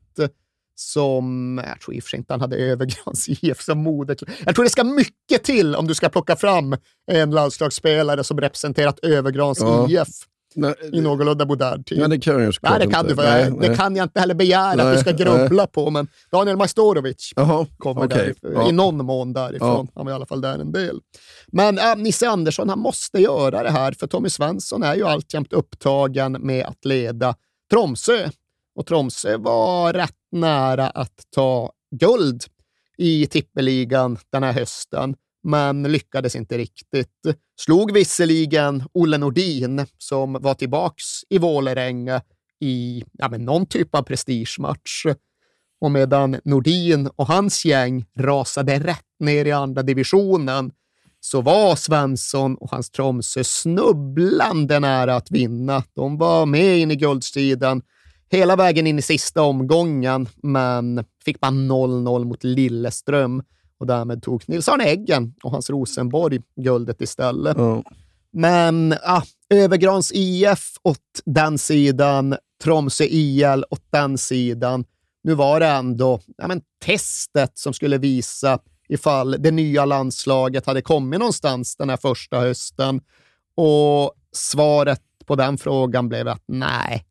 som, 0.75 1.61
jag 1.67 1.81
tror 1.81 1.95
i 1.95 1.99
och 1.99 2.03
för 2.03 2.11
sig 2.11 2.19
inte 2.19 2.33
han 2.33 2.41
hade 2.41 2.57
Övergrans 2.57 3.29
IF 3.43 3.63
som 3.63 3.79
moderklubb. 3.79 4.31
Jag 4.47 4.55
tror 4.55 4.65
det 4.65 4.71
ska 4.71 4.85
mycket 4.85 5.45
till 5.45 5.77
om 5.77 5.87
du 5.87 5.95
ska 5.95 6.09
plocka 6.09 6.37
fram 6.37 6.77
en 7.11 7.31
landslagsspelare 7.31 8.25
som 8.25 8.41
representerat 8.41 8.99
Övergrans 9.03 9.59
ja. 9.61 9.89
IF. 9.91 10.09
Nej, 10.55 10.75
i 10.93 11.01
någorlunda 11.01 11.45
modern 11.45 11.85
tid. 11.85 11.99
Nej, 11.99 12.09
det 12.09 12.19
kan 12.19 12.43
jag 12.43 12.55
nej, 12.63 12.79
det 12.79 12.87
kan 12.93 13.11
inte. 13.11 13.23
Du, 13.23 13.29
nej, 13.29 13.45
det 13.45 13.69
nej. 13.69 13.77
kan 13.77 13.97
jag 13.97 14.05
inte 14.05 14.21
heller 14.21 14.35
begära 14.35 14.75
nej, 14.75 14.87
att 14.87 14.95
du 14.95 15.01
ska 15.01 15.13
grubbla 15.13 15.67
på, 15.67 15.91
men 15.91 16.09
Daniel 16.31 16.57
Majstorovic 16.57 17.33
Aha, 17.37 17.67
kommer 17.79 18.05
okay. 18.05 18.33
där, 18.41 18.53
ja. 18.55 18.69
i 18.69 18.73
någon 18.73 19.05
mån 19.05 19.33
därifrån. 19.33 19.87
Ja. 19.87 19.93
Han 19.95 20.05
var 20.05 20.13
i 20.13 20.15
alla 20.15 20.27
fall 20.27 20.41
där 20.41 20.59
en 20.59 20.73
del. 20.73 21.01
Men 21.47 21.79
äh, 21.79 21.97
Nisse 21.97 22.29
Andersson, 22.29 22.69
han 22.69 22.79
måste 22.79 23.19
göra 23.19 23.63
det 23.63 23.71
här, 23.71 23.93
för 23.93 24.07
Tommy 24.07 24.29
Svensson 24.29 24.83
är 24.83 24.95
ju 24.95 25.07
alltjämt 25.07 25.53
upptagen 25.53 26.33
med 26.33 26.67
att 26.67 26.85
leda 26.85 27.35
Tromsö. 27.71 28.31
Och 28.75 28.87
Tromsö 28.87 29.37
var 29.37 29.93
rätt 29.93 30.17
nära 30.33 30.91
att 30.91 31.27
ta 31.35 31.73
guld 31.91 32.45
i 32.99 33.27
tippeligan 33.27 34.19
den 34.31 34.43
här 34.43 34.53
hösten, 34.53 35.15
men 35.43 35.83
lyckades 35.83 36.37
inte 36.37 36.59
riktigt. 36.59 37.09
Slog 37.61 37.93
visserligen 37.93 38.85
Olle 38.93 39.19
Nordin, 39.19 39.87
som 39.99 40.33
var 40.33 40.55
tillbaks 40.55 41.05
i 41.29 41.39
Vålerenga 41.39 42.23
i 42.61 43.05
ja, 43.13 43.29
men 43.29 43.45
någon 43.45 43.67
typ 43.67 43.95
av 43.95 44.03
prestigematch. 44.03 45.07
Och 45.81 45.91
medan 45.91 46.41
Nordin 46.45 47.07
och 47.17 47.27
hans 47.27 47.65
gäng 47.65 48.05
rasade 48.19 48.79
rätt 48.79 49.07
ner 49.21 49.45
i 49.45 49.53
andra 49.53 49.83
divisionen 49.83 50.73
så 51.21 51.41
var 51.41 51.77
Svensson 51.77 52.55
och 52.55 52.71
hans 52.71 52.91
Tromsö 52.91 53.45
snubblande 53.45 54.81
nära 54.81 55.17
att 55.17 55.31
vinna. 55.31 55.83
De 55.95 56.19
var 56.19 56.47
med 56.47 56.79
in 56.79 56.91
i 56.91 56.97
guldstriden 56.97 57.83
hela 58.33 58.57
vägen 58.57 58.87
in 58.87 58.99
i 58.99 59.03
sista 59.03 59.43
omgången, 59.43 60.29
men 60.43 61.05
fick 61.25 61.41
bara 61.41 61.51
0-0 61.51 62.25
mot 62.25 62.45
Lilleström 62.45 63.43
och 63.79 63.87
därmed 63.87 64.23
tog 64.23 64.43
Nils-Arne 64.47 64.85
Eggen 64.85 65.35
och 65.43 65.51
hans 65.51 65.71
Rosenborg 65.71 66.41
guldet 66.57 67.01
istället. 67.01 67.57
Mm. 67.57 67.83
Men 68.33 68.95
ah, 69.03 69.23
Övergrans 69.51 70.13
IF 70.15 70.77
åt 70.83 70.99
den 71.25 71.59
sidan, 71.59 72.37
Tromsö 72.63 73.05
IL 73.05 73.65
åt 73.71 73.85
den 73.91 74.19
sidan. 74.19 74.85
Nu 75.25 75.35
var 75.35 75.61
det 75.61 75.67
ändå 75.67 76.21
ja, 76.37 76.49
men 76.49 76.61
testet 76.85 77.59
som 77.59 77.73
skulle 77.73 77.99
visa 77.99 78.59
ifall 78.89 79.37
det 79.39 79.51
nya 79.51 79.85
landslaget 79.85 80.67
hade 80.67 80.83
kommit 80.83 81.19
någonstans 81.19 81.77
den 81.77 81.91
här 81.91 81.97
första 81.97 82.41
hösten. 82.41 83.01
Och 83.57 84.13
svaret 84.33 85.03
på 85.27 85.37
den 85.37 85.59
frågan 85.59 86.09
blev 86.09 86.29
att 86.29 86.45
nej, 86.47 87.05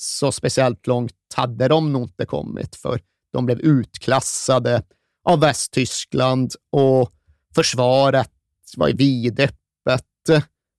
så 0.00 0.32
speciellt 0.32 0.86
långt 0.86 1.12
hade 1.34 1.68
de 1.68 1.92
nog 1.92 2.02
inte 2.02 2.26
kommit, 2.26 2.76
för 2.76 3.00
de 3.32 3.46
blev 3.46 3.60
utklassade 3.60 4.82
av 5.24 5.40
Västtyskland 5.40 6.52
och 6.70 7.12
försvaret 7.54 8.30
var 8.76 8.88
vidöppet. 8.88 10.04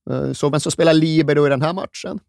Eh, 0.09 0.33
så 0.33 0.49
vem 0.49 0.59
som 0.59 0.71
spelar 0.71 0.93
libero 0.93 1.47
i 1.47 1.49
den 1.49 1.61
här 1.61 1.73
matchen? 1.73 2.19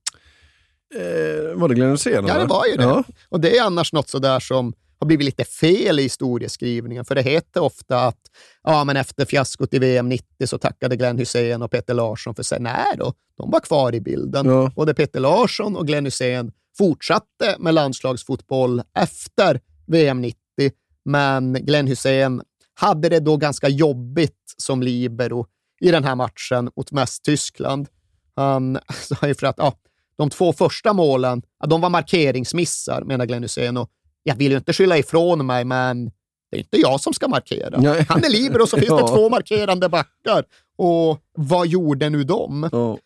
Eh, 0.94 1.54
var 1.54 1.68
det 1.68 1.74
Glenn 1.74 1.90
Hysén? 1.90 2.26
Ja, 2.26 2.38
det 2.38 2.44
var 2.44 2.66
ju 2.66 2.76
det. 2.76 2.82
Ja. 2.82 3.04
Och 3.28 3.40
det 3.40 3.58
är 3.58 3.62
annars 3.62 3.92
något 3.92 4.08
sådär 4.08 4.40
som 4.40 4.72
har 4.98 5.06
blivit 5.06 5.24
lite 5.24 5.44
fel 5.44 5.98
i 5.98 6.02
historieskrivningen, 6.02 7.04
för 7.04 7.14
det 7.14 7.22
heter 7.22 7.60
ofta 7.60 8.00
att 8.00 8.20
ja, 8.62 8.84
men 8.84 8.96
efter 8.96 9.24
fiaskot 9.24 9.74
i 9.74 9.78
VM 9.78 10.08
90 10.08 10.46
så 10.46 10.58
tackade 10.58 10.96
Glenn 10.96 11.18
Hysén 11.18 11.62
och 11.62 11.70
Peter 11.70 11.94
Larsson 11.94 12.34
för 12.34 12.42
sig. 12.42 12.60
Nej 12.60 12.94
då, 12.98 13.12
de 13.36 13.50
var 13.50 13.60
kvar 13.60 13.94
i 13.94 14.00
bilden. 14.00 14.46
Ja. 14.46 14.72
Både 14.76 14.94
Peter 14.94 15.20
Larsson 15.20 15.76
och 15.76 15.86
Glenn 15.86 16.04
Hysén 16.04 16.52
fortsatte 16.80 17.56
med 17.58 17.74
landslagsfotboll 17.74 18.82
efter 18.96 19.60
VM 19.86 20.20
90, 20.20 20.38
men 21.04 21.52
Glenn 21.52 21.86
Hussein 21.86 22.42
hade 22.74 23.08
det 23.08 23.20
då 23.20 23.36
ganska 23.36 23.68
jobbigt 23.68 24.54
som 24.56 24.82
libero 24.82 25.46
i 25.80 25.90
den 25.90 26.04
här 26.04 26.14
matchen 26.14 26.70
mot 26.76 26.92
Västtyskland. 26.92 27.88
Han 28.36 28.78
sa 29.00 29.28
ju 29.28 29.34
för 29.34 29.46
att 29.46 29.54
ja, 29.58 29.74
de 30.16 30.30
två 30.30 30.52
första 30.52 30.92
målen, 30.92 31.42
ja, 31.60 31.66
de 31.66 31.80
var 31.80 31.90
markeringsmissar, 31.90 33.02
menar 33.04 33.26
Glenn 33.26 33.42
Hussein. 33.42 33.76
Och 33.76 33.90
jag 34.22 34.34
vill 34.34 34.50
ju 34.52 34.58
inte 34.58 34.72
skylla 34.72 34.98
ifrån 34.98 35.46
mig, 35.46 35.64
men 35.64 36.04
det 36.50 36.56
är 36.56 36.58
inte 36.58 36.76
jag 36.76 37.00
som 37.00 37.12
ska 37.12 37.28
markera. 37.28 38.04
Han 38.08 38.24
är 38.24 38.30
libero 38.30 38.66
så 38.66 38.76
finns 38.76 38.88
Ja. 38.90 38.96
det 39.00 39.08
två 39.08 39.28
markerande 39.28 39.88
backar. 39.88 40.44
Och 40.76 41.18
vad 41.36 41.66
gjorde 41.66 42.10
nu 42.10 42.24
de? 42.24 42.68
Ja. 42.72 42.98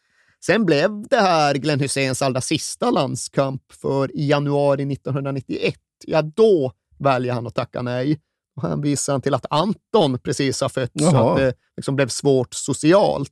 Sen 0.47 0.67
blev 0.67 1.09
det 1.09 1.21
här 1.21 1.55
Glenn 1.55 1.81
Hyséns 1.81 2.23
allra 2.23 2.41
sista 2.41 2.91
landskamp, 2.91 3.63
för 3.73 4.17
i 4.17 4.27
januari 4.27 4.93
1991, 4.93 5.75
ja 6.07 6.23
då 6.23 6.73
väljer 6.99 7.33
han 7.33 7.47
att 7.47 7.55
tacka 7.55 7.83
nej. 7.83 8.21
Och 8.57 8.63
han 8.63 8.83
visar 8.83 9.19
till 9.19 9.35
att 9.35 9.47
Anton 9.51 10.19
precis 10.19 10.61
har 10.61 10.69
fötts, 10.69 11.05
så 11.05 11.05
Jaha. 11.05 11.33
att 11.33 11.39
det 11.39 11.55
liksom 11.77 11.97
blev 11.97 12.09
svårt 12.09 12.55
socialt. 12.55 13.31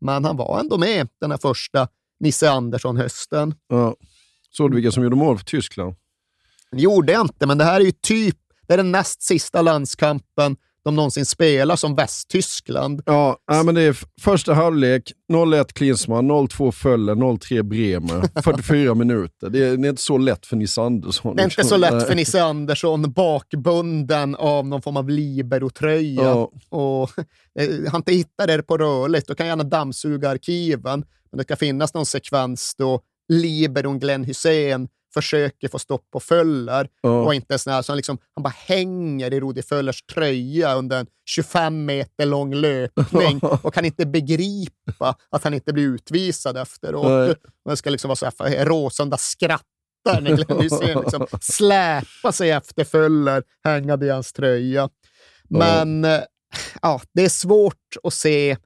Men 0.00 0.24
han 0.24 0.36
var 0.36 0.60
ändå 0.60 0.78
med 0.78 1.08
den 1.20 1.30
här 1.30 1.38
första 1.38 1.88
Nisse 2.20 2.50
Andersson-hösten. 2.50 3.54
Ja. 3.68 3.96
Såg 4.50 4.70
du 4.70 4.74
vilka 4.74 4.92
som 4.92 5.02
gjorde 5.02 5.16
mål 5.16 5.38
för 5.38 5.44
Tyskland? 5.44 5.94
Det 6.70 6.82
gjorde 6.82 7.12
jag 7.12 7.20
inte, 7.20 7.46
men 7.46 7.58
det 7.58 7.64
här 7.64 7.80
är 7.80 7.84
ju 7.84 7.92
typ 7.92 8.38
det 8.66 8.72
är 8.72 8.76
den 8.76 8.92
näst 8.92 9.22
sista 9.22 9.62
landskampen 9.62 10.56
de 10.84 10.96
någonsin 10.96 11.26
spelar 11.26 11.76
som 11.76 11.94
Västtyskland. 11.94 13.02
Ja, 13.06 13.36
nej, 13.50 13.64
men 13.64 13.74
det 13.74 13.82
är 13.82 13.96
första 14.20 14.54
halvlek, 14.54 15.12
0-1 15.32 15.72
Klinsmann, 15.72 16.30
0-2 16.30 16.72
Fölle, 16.72 17.12
0-3 17.12 17.62
Bremer, 17.62 18.42
44 18.42 18.94
minuter. 18.94 19.50
Det 19.50 19.58
är, 19.58 19.76
det 19.76 19.88
är 19.88 19.90
inte 19.90 20.02
så 20.02 20.18
lätt 20.18 20.46
för 20.46 20.56
Nisse 20.56 20.82
Andersson. 20.82 21.36
Det 21.36 21.42
är 21.42 21.44
inte 21.44 21.64
så 21.64 21.76
lätt 21.76 22.06
för. 22.06 22.14
Nisse 22.14 22.42
Andersson, 22.44 23.12
bakbunden 23.12 24.34
av 24.34 24.66
någon 24.66 24.82
form 24.82 24.96
av 24.96 25.08
liberotröja. 25.08 26.22
Ja. 26.22 26.50
Och 26.68 27.10
eh, 27.58 27.68
han 27.90 27.98
inte 27.98 28.12
hittar 28.12 28.46
det 28.46 28.62
på 28.62 28.78
rörligt, 28.78 29.28
då 29.28 29.34
kan 29.34 29.46
gärna 29.46 29.64
dammsuga 29.64 30.30
arkiven. 30.30 31.04
Men 31.30 31.38
det 31.38 31.44
ska 31.44 31.56
finnas 31.56 31.94
någon 31.94 32.06
sekvens 32.06 32.74
då 32.78 33.00
liberon 33.28 33.98
Glenn 33.98 34.24
Hussein 34.24 34.88
försöker 35.14 35.68
få 35.68 35.78
stopp 35.78 36.10
på 36.10 36.20
Föller 36.20 36.88
Ja. 37.02 37.10
och 37.10 37.34
inte 37.34 37.58
sån 37.58 37.72
här, 37.72 37.82
så 37.82 37.92
han, 37.92 37.96
liksom, 37.96 38.18
han 38.34 38.42
bara 38.42 38.54
hänger 38.56 39.34
i 39.34 39.40
Rudi 39.40 39.62
Föllers 39.62 40.02
tröja 40.02 40.74
under 40.74 41.00
en 41.00 41.06
25 41.26 41.84
meter 41.84 42.26
lång 42.26 42.54
löpning 42.54 43.38
och 43.62 43.74
kan 43.74 43.84
inte 43.84 44.06
begripa 44.06 45.16
att 45.30 45.44
han 45.44 45.54
inte 45.54 45.72
blir 45.72 45.84
utvisad 45.84 46.56
efteråt. 46.56 47.38
Det 47.64 47.76
ska 47.76 47.90
liksom 47.90 48.08
vara 48.08 48.16
så 48.16 48.26
här, 48.44 48.64
Råsunda 48.64 49.16
skrattar 49.16 50.20
när 50.20 50.36
Glenn 50.36 50.60
Hysén 50.60 51.00
liksom 51.02 51.26
släpar 51.40 52.32
sig 52.32 52.50
efter 52.50 52.84
Föller 52.84 53.42
hängande 53.64 54.06
i 54.06 54.10
hans 54.10 54.32
tröja. 54.32 54.88
Men 55.48 56.04
eh, 56.04 56.20
ja, 56.82 57.00
det 57.14 57.24
är 57.24 57.28
svårt 57.28 57.96
att 58.02 58.14
se 58.14 58.56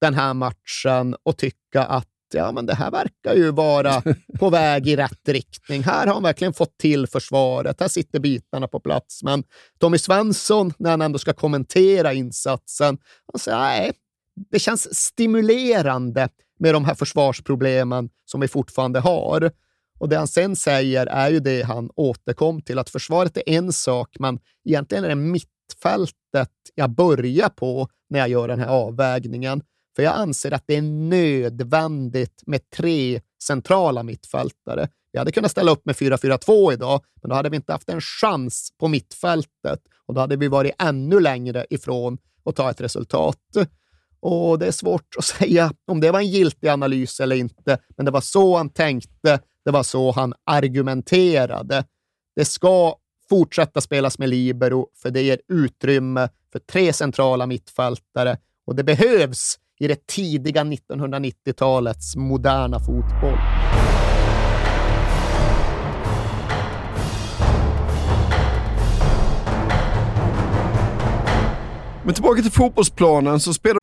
den 0.00 0.14
här 0.14 0.34
matchen 0.34 1.16
och 1.22 1.36
tycka 1.38 1.84
att 1.84 2.06
ja, 2.34 2.52
men 2.52 2.66
det 2.66 2.74
här 2.74 2.90
verkar 2.90 3.34
ju 3.34 3.50
vara 3.50 4.02
på 4.38 4.50
väg 4.50 4.88
i 4.88 4.96
rätt 4.96 5.28
riktning. 5.28 5.82
Här 5.82 6.06
har 6.06 6.14
han 6.14 6.22
verkligen 6.22 6.52
fått 6.52 6.78
till 6.78 7.06
försvaret. 7.06 7.80
Här 7.80 7.88
sitter 7.88 8.20
bitarna 8.20 8.68
på 8.68 8.80
plats. 8.80 9.22
Men 9.22 9.44
Tommy 9.78 9.98
Svensson, 9.98 10.72
när 10.78 10.90
han 10.90 11.02
ändå 11.02 11.18
ska 11.18 11.32
kommentera 11.32 12.12
insatsen, 12.12 12.98
han 13.32 13.40
säger 13.40 13.58
nej, 13.58 13.92
det 14.50 14.58
känns 14.58 14.94
stimulerande 14.94 16.28
med 16.58 16.74
de 16.74 16.84
här 16.84 16.94
försvarsproblemen 16.94 18.10
som 18.24 18.40
vi 18.40 18.48
fortfarande 18.48 19.00
har. 19.00 19.50
Och 19.98 20.08
det 20.08 20.16
han 20.16 20.28
sen 20.28 20.56
säger 20.56 21.06
är 21.06 21.30
ju 21.30 21.40
det 21.40 21.62
han 21.62 21.90
återkom 21.96 22.62
till, 22.62 22.78
att 22.78 22.90
försvaret 22.90 23.36
är 23.36 23.42
en 23.46 23.72
sak, 23.72 24.16
men 24.18 24.38
egentligen 24.64 25.04
är 25.04 25.08
det 25.08 25.14
mittfältet 25.14 26.50
jag 26.74 26.90
börjar 26.90 27.48
på 27.48 27.88
när 28.10 28.18
jag 28.18 28.28
gör 28.28 28.48
den 28.48 28.60
här 28.60 28.68
avvägningen. 28.68 29.62
För 29.96 30.02
jag 30.02 30.14
anser 30.14 30.52
att 30.52 30.64
det 30.66 30.76
är 30.76 30.82
nödvändigt 30.82 32.42
med 32.46 32.70
tre 32.70 33.20
centrala 33.42 34.02
mittfältare. 34.02 34.88
Vi 35.12 35.18
hade 35.18 35.32
kunnat 35.32 35.50
ställa 35.50 35.72
upp 35.72 35.86
med 35.86 35.96
4-4-2 35.96 36.72
idag, 36.72 37.04
men 37.22 37.28
då 37.28 37.34
hade 37.34 37.48
vi 37.48 37.56
inte 37.56 37.72
haft 37.72 37.88
en 37.88 38.00
chans 38.00 38.68
på 38.78 38.88
mittfältet 38.88 39.80
och 40.06 40.14
då 40.14 40.20
hade 40.20 40.36
vi 40.36 40.48
varit 40.48 40.74
ännu 40.78 41.20
längre 41.20 41.66
ifrån 41.70 42.18
att 42.44 42.56
ta 42.56 42.70
ett 42.70 42.80
resultat. 42.80 43.38
Och 44.20 44.58
det 44.58 44.66
är 44.66 44.72
svårt 44.72 45.16
att 45.18 45.24
säga 45.38 45.72
om 45.86 46.00
det 46.00 46.10
var 46.10 46.20
en 46.20 46.26
giltig 46.26 46.68
analys 46.68 47.20
eller 47.20 47.36
inte, 47.36 47.78
men 47.96 48.04
det 48.06 48.12
var 48.12 48.20
så 48.20 48.56
han 48.56 48.70
tänkte, 48.70 49.40
det 49.64 49.70
var 49.70 49.82
så 49.82 50.10
han 50.10 50.34
argumenterade. 50.46 51.84
Det 52.36 52.44
ska 52.44 52.96
fortsätta 53.28 53.80
spelas 53.80 54.18
med 54.18 54.28
libero, 54.28 54.88
för 55.02 55.10
det 55.10 55.22
ger 55.22 55.40
utrymme 55.48 56.28
för 56.52 56.58
tre 56.58 56.92
centrala 56.92 57.46
mittfältare 57.46 58.38
och 58.66 58.74
det 58.74 58.84
behövs 58.84 59.58
i 59.80 59.88
det 59.88 60.06
tidiga 60.06 60.64
1990-talets 60.64 62.16
moderna 62.16 62.80
fotboll. 62.80 63.38
Men 72.04 72.14
tillbaka 72.14 72.42
till 72.42 72.50
fotbollsplanen 72.50 73.40
så 73.40 73.54
spelar 73.54 73.80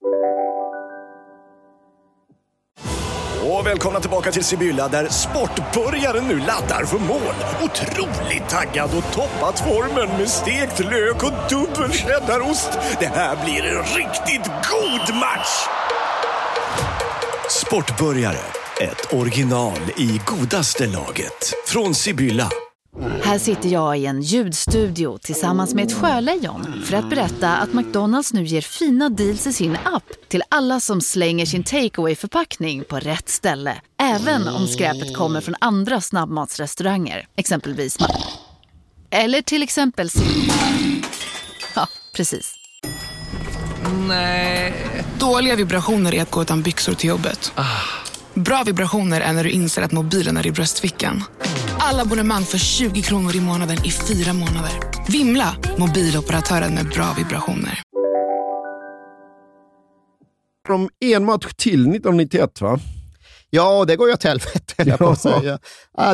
Och 3.50 3.68
välkomna 3.68 4.00
tillbaka 4.00 4.32
till 4.32 4.44
Sibylla 4.44 4.88
där 4.88 5.08
sportbörjaren 5.08 6.28
nu 6.28 6.40
laddar 6.40 6.86
för 6.86 7.00
mål. 7.00 7.36
Otroligt 7.64 8.50
taggad 8.50 8.90
och 8.98 9.14
toppat 9.14 9.60
formen 9.60 10.18
med 10.18 10.30
stekt 10.30 10.80
lök 10.80 11.24
och 11.24 11.50
dubbel 11.50 11.92
cheddarost. 11.92 12.70
Det 13.00 13.08
här 13.08 13.46
blir 13.46 13.64
en 13.64 13.84
riktigt 13.84 14.46
god 14.46 15.16
match! 15.16 15.87
Sportbörjare, 17.68 18.40
ett 18.82 19.14
original 19.14 19.80
i 19.98 20.22
godaste 20.26 20.88
laget. 20.88 21.54
Från 21.68 21.96
Sibylla. 21.96 22.50
Här 23.24 23.40
sitter 23.40 23.70
jag 23.70 23.98
i 23.98 24.06
en 24.06 24.22
ljudstudio 24.22 25.18
tillsammans 25.18 25.74
med 25.74 25.86
ett 25.86 25.94
sjölejon 25.94 26.84
för 26.86 26.98
att 26.98 27.10
berätta 27.10 27.56
att 27.56 27.74
McDonalds 27.74 28.34
nu 28.34 28.44
ger 28.44 28.62
fina 28.62 29.10
deals 29.10 29.48
i 29.48 29.54
sin 29.54 29.78
app 29.86 30.04
till 30.28 30.44
alla 30.50 30.80
som 30.80 31.02
slänger 31.02 31.46
sin 31.46 31.64
takeaway 31.64 32.16
förpackning 32.16 32.84
på 32.84 33.00
rätt 33.00 33.30
ställe. 33.30 33.76
Även 34.02 34.48
om 34.48 34.68
skräpet 34.68 35.16
kommer 35.18 35.42
från 35.42 35.56
andra 35.62 36.02
snabbmatsrestauranger, 36.02 37.28
exempelvis 37.36 37.98
Eller 39.10 39.42
till 39.42 39.64
exempel 39.64 40.10
Ja, 41.76 41.88
precis. 42.16 42.54
Nej. 44.08 44.74
Dåliga 45.20 45.56
vibrationer 45.56 46.16
är 46.16 46.22
att 46.22 46.32
gå 46.32 46.42
utan 46.42 46.62
byxor 46.62 46.94
till 46.94 47.10
jobbet. 47.10 47.52
Bra 48.34 48.64
vibrationer 48.66 49.22
är 49.22 49.34
när 49.34 49.44
du 49.44 49.50
inser 49.50 49.82
att 49.82 49.92
mobilen 49.92 50.38
är 50.38 50.48
i 50.48 50.52
bröstfickan. 50.52 51.24
Alla 51.80 52.02
abonnemang 52.02 52.44
för 52.44 52.58
20 52.58 53.02
kronor 53.02 53.36
i 53.36 53.42
månaden 53.42 53.78
i 53.86 53.92
fyra 53.92 54.34
månader. 54.34 54.72
Vimla! 55.08 55.56
Mobiloperatören 55.78 56.74
med 56.74 56.90
bra 56.90 57.14
vibrationer. 57.18 57.82
de 60.68 60.90
en 61.00 61.26
match 61.26 61.48
till 61.58 61.82
1991 61.82 62.62
va? 62.62 62.80
Ja, 63.50 63.86
det 63.86 63.96
går 63.96 64.08
ju 64.08 64.14
åt 64.14 64.24
helvete, 64.24 64.74
jag 64.78 65.00
på 65.00 65.10
att 65.10 65.22
säga. 65.22 65.60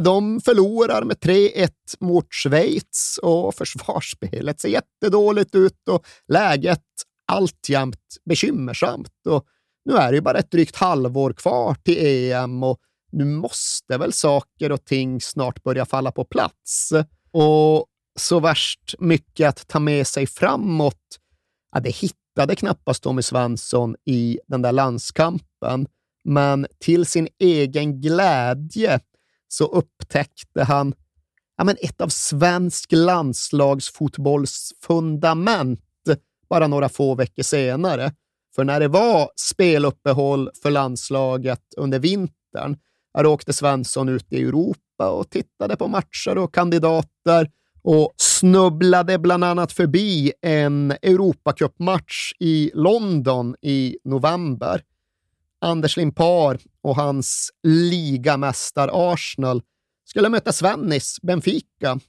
De 0.02 0.42
förlorar 0.42 1.04
med 1.04 1.18
3-1 1.18 1.70
mot 2.00 2.28
Schweiz 2.34 3.20
och 3.24 3.56
försvarsspelet 3.56 4.60
ser 4.60 4.70
jättedåligt 4.70 5.56
ut 5.56 5.88
och 5.90 6.06
läget 6.28 6.80
alltjämt 7.28 8.18
bekymmersamt. 8.26 9.28
Och 9.28 9.46
nu 9.86 9.94
är 9.94 10.12
det 10.12 10.16
ju 10.16 10.22
bara 10.22 10.38
ett 10.38 10.52
drygt 10.52 10.76
halvår 10.76 11.34
kvar 11.34 11.76
till 11.84 11.98
EM 12.06 12.64
och 12.64 12.80
nu 13.12 13.26
måste 13.26 13.98
väl 13.98 14.14
saker 14.14 14.72
och 14.72 14.86
ting 14.86 15.22
snart 15.22 15.64
börja 15.64 15.86
falla 15.86 16.12
på 16.12 16.26
plats. 16.26 16.94
Och 17.32 17.86
så 18.20 18.40
värst 18.40 18.96
mycket 19.00 19.50
att 19.50 19.68
ta 19.68 19.80
med 19.80 20.08
sig 20.08 20.28
framåt, 20.28 21.20
ja, 21.72 21.80
det 21.80 21.90
hittade 21.96 22.56
knappast 22.56 23.04
Tommy 23.04 23.22
Svensson 23.22 23.96
i 24.06 24.40
den 24.48 24.62
där 24.62 24.72
landskampen. 24.72 25.88
Men 26.24 26.68
till 26.80 27.06
sin 27.06 27.28
egen 27.40 28.02
glädje 28.02 29.00
så 29.48 29.66
upptäckte 29.66 30.64
han 30.64 30.94
ja, 31.58 31.64
men 31.64 31.78
ett 31.82 32.02
av 32.02 32.08
svensk 32.08 32.92
landslagsfotbolls 32.92 34.74
fundament 34.82 35.80
bara 36.54 36.68
några 36.68 36.90
få 36.90 37.16
veckor 37.16 37.44
senare. 37.44 38.12
För 38.56 38.64
när 38.64 38.80
det 38.80 38.88
var 38.88 39.30
speluppehåll 39.36 40.50
för 40.64 40.72
landslaget 40.72 41.62
under 41.78 42.00
vintern, 42.00 42.78
där 43.14 43.26
åkte 43.26 43.54
Svensson 43.54 44.10
ut 44.10 44.34
i 44.34 44.42
Europa 44.44 45.10
och 45.10 45.30
tittade 45.30 45.76
på 45.76 45.88
matcher 45.88 46.38
och 46.38 46.54
kandidater 46.54 47.52
och 47.82 48.14
snubblade 48.18 49.20
bland 49.20 49.44
annat 49.44 49.72
förbi 49.72 50.32
en 50.42 50.92
Europacupmatch 50.92 52.34
i 52.40 52.72
London 52.74 53.56
i 53.62 53.98
november. 54.04 54.82
Anders 55.62 55.98
Limpar 55.98 56.60
och 56.82 56.96
hans 56.96 57.52
ligamästar 57.64 58.90
Arsenal 58.94 59.62
skulle 60.06 60.30
möta 60.30 60.52
Svennis 60.52 61.18
Benfica. 61.22 62.00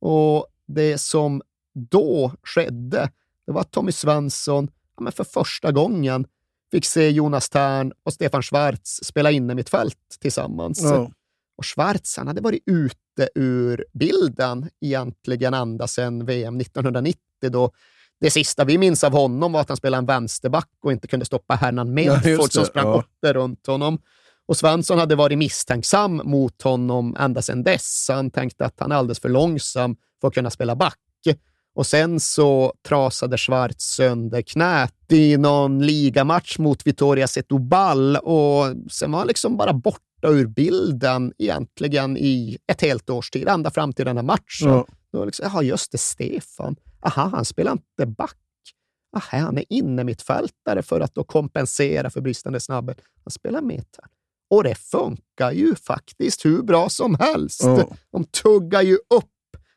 Och 0.00 0.46
det 0.66 0.98
som 0.98 1.42
då 1.90 2.32
skedde, 2.42 3.10
det 3.46 3.52
var 3.52 3.60
att 3.60 3.70
Tommy 3.70 3.92
Svensson 3.92 4.68
ja, 4.96 5.02
men 5.02 5.12
för 5.12 5.24
första 5.24 5.72
gången 5.72 6.26
fick 6.70 6.84
se 6.84 7.10
Jonas 7.10 7.48
Tern 7.48 7.92
och 8.02 8.12
Stefan 8.12 8.42
Schwarz 8.42 9.00
spela 9.04 9.30
inne 9.30 9.54
mitt 9.54 9.68
fält 9.68 10.18
tillsammans. 10.20 10.80
Ja. 10.82 11.10
Och 11.56 11.64
Schwarz 11.66 12.16
han 12.16 12.26
hade 12.26 12.40
varit 12.40 12.62
ute 12.66 13.28
ur 13.34 13.84
bilden 13.92 14.70
egentligen 14.80 15.54
ända 15.54 15.86
sedan 15.86 16.26
VM 16.26 16.60
1990. 16.60 17.18
då 17.50 17.70
det 18.20 18.30
sista 18.30 18.64
vi 18.64 18.78
minns 18.78 19.04
av 19.04 19.12
honom 19.12 19.52
var 19.52 19.60
att 19.60 19.68
han 19.68 19.76
spelade 19.76 19.98
en 19.98 20.06
vänsterback 20.06 20.70
och 20.82 20.92
inte 20.92 21.08
kunde 21.08 21.26
stoppa 21.26 21.54
Hernan 21.54 21.94
Medford 21.94 22.30
Ja, 22.30 22.48
som 22.48 22.64
sprang 22.64 23.02
ja. 23.20 23.32
runt 23.32 23.66
honom. 23.66 23.98
Och 24.46 24.56
Svensson 24.56 24.98
hade 24.98 25.14
varit 25.14 25.38
misstänksam 25.38 26.20
mot 26.24 26.62
honom 26.62 27.16
ända 27.18 27.42
sedan 27.42 27.62
dess. 27.62 28.06
Han 28.08 28.30
tänkte 28.30 28.64
att 28.64 28.80
han 28.80 28.92
är 28.92 28.96
alldeles 28.96 29.20
för 29.20 29.28
långsam 29.28 29.96
för 30.20 30.28
att 30.28 30.34
kunna 30.34 30.50
spela 30.50 30.76
back. 30.76 30.98
Och 31.74 31.86
sen 31.86 32.20
så 32.20 32.74
trasade 32.88 33.38
Schwarz 33.38 33.76
sönder 33.78 34.42
knät 34.42 35.12
i 35.12 35.36
någon 35.36 35.86
ligamatch 35.86 36.58
mot 36.58 36.86
Vitoria 36.86 37.26
Setúbal 37.26 38.16
och 38.16 38.92
sen 38.92 39.12
var 39.12 39.18
han 39.18 39.28
liksom 39.28 39.56
bara 39.56 39.72
borta 39.72 40.28
ur 40.28 40.46
bilden 40.46 41.32
egentligen 41.38 42.16
i 42.16 42.58
ett 42.66 42.80
helt 42.80 43.10
års 43.10 43.30
tid, 43.30 43.48
ända 43.48 43.70
fram 43.70 43.92
till 43.92 44.04
den 44.04 44.16
här 44.16 44.24
matchen. 44.24 44.68
Ja. 44.68 44.86
Då 45.12 45.24
liksom, 45.24 45.46
Jaha, 45.52 45.62
just 45.62 45.92
det, 45.92 45.98
Stefan. 45.98 46.76
Aha, 47.00 47.30
han 47.32 47.44
spelar 47.44 47.72
inte 47.72 48.06
back. 48.06 48.36
Aha, 49.16 49.44
han 49.44 49.58
är 49.58 49.64
inne 49.68 50.04
mittfältare 50.04 50.82
för 50.82 51.00
att 51.00 51.14
då 51.14 51.24
kompensera 51.24 52.10
för 52.10 52.20
bristande 52.20 52.60
snabbhet. 52.60 52.98
Han 53.24 53.30
spelar 53.30 53.62
mitt 53.62 53.98
här. 54.02 54.10
Och 54.50 54.64
det 54.64 54.74
funkar 54.74 55.52
ju 55.52 55.74
faktiskt 55.74 56.44
hur 56.44 56.62
bra 56.62 56.88
som 56.88 57.16
helst. 57.20 57.62
Ja. 57.64 57.88
De 58.12 58.24
tuggar 58.24 58.82
ju 58.82 58.94
upp 58.94 59.31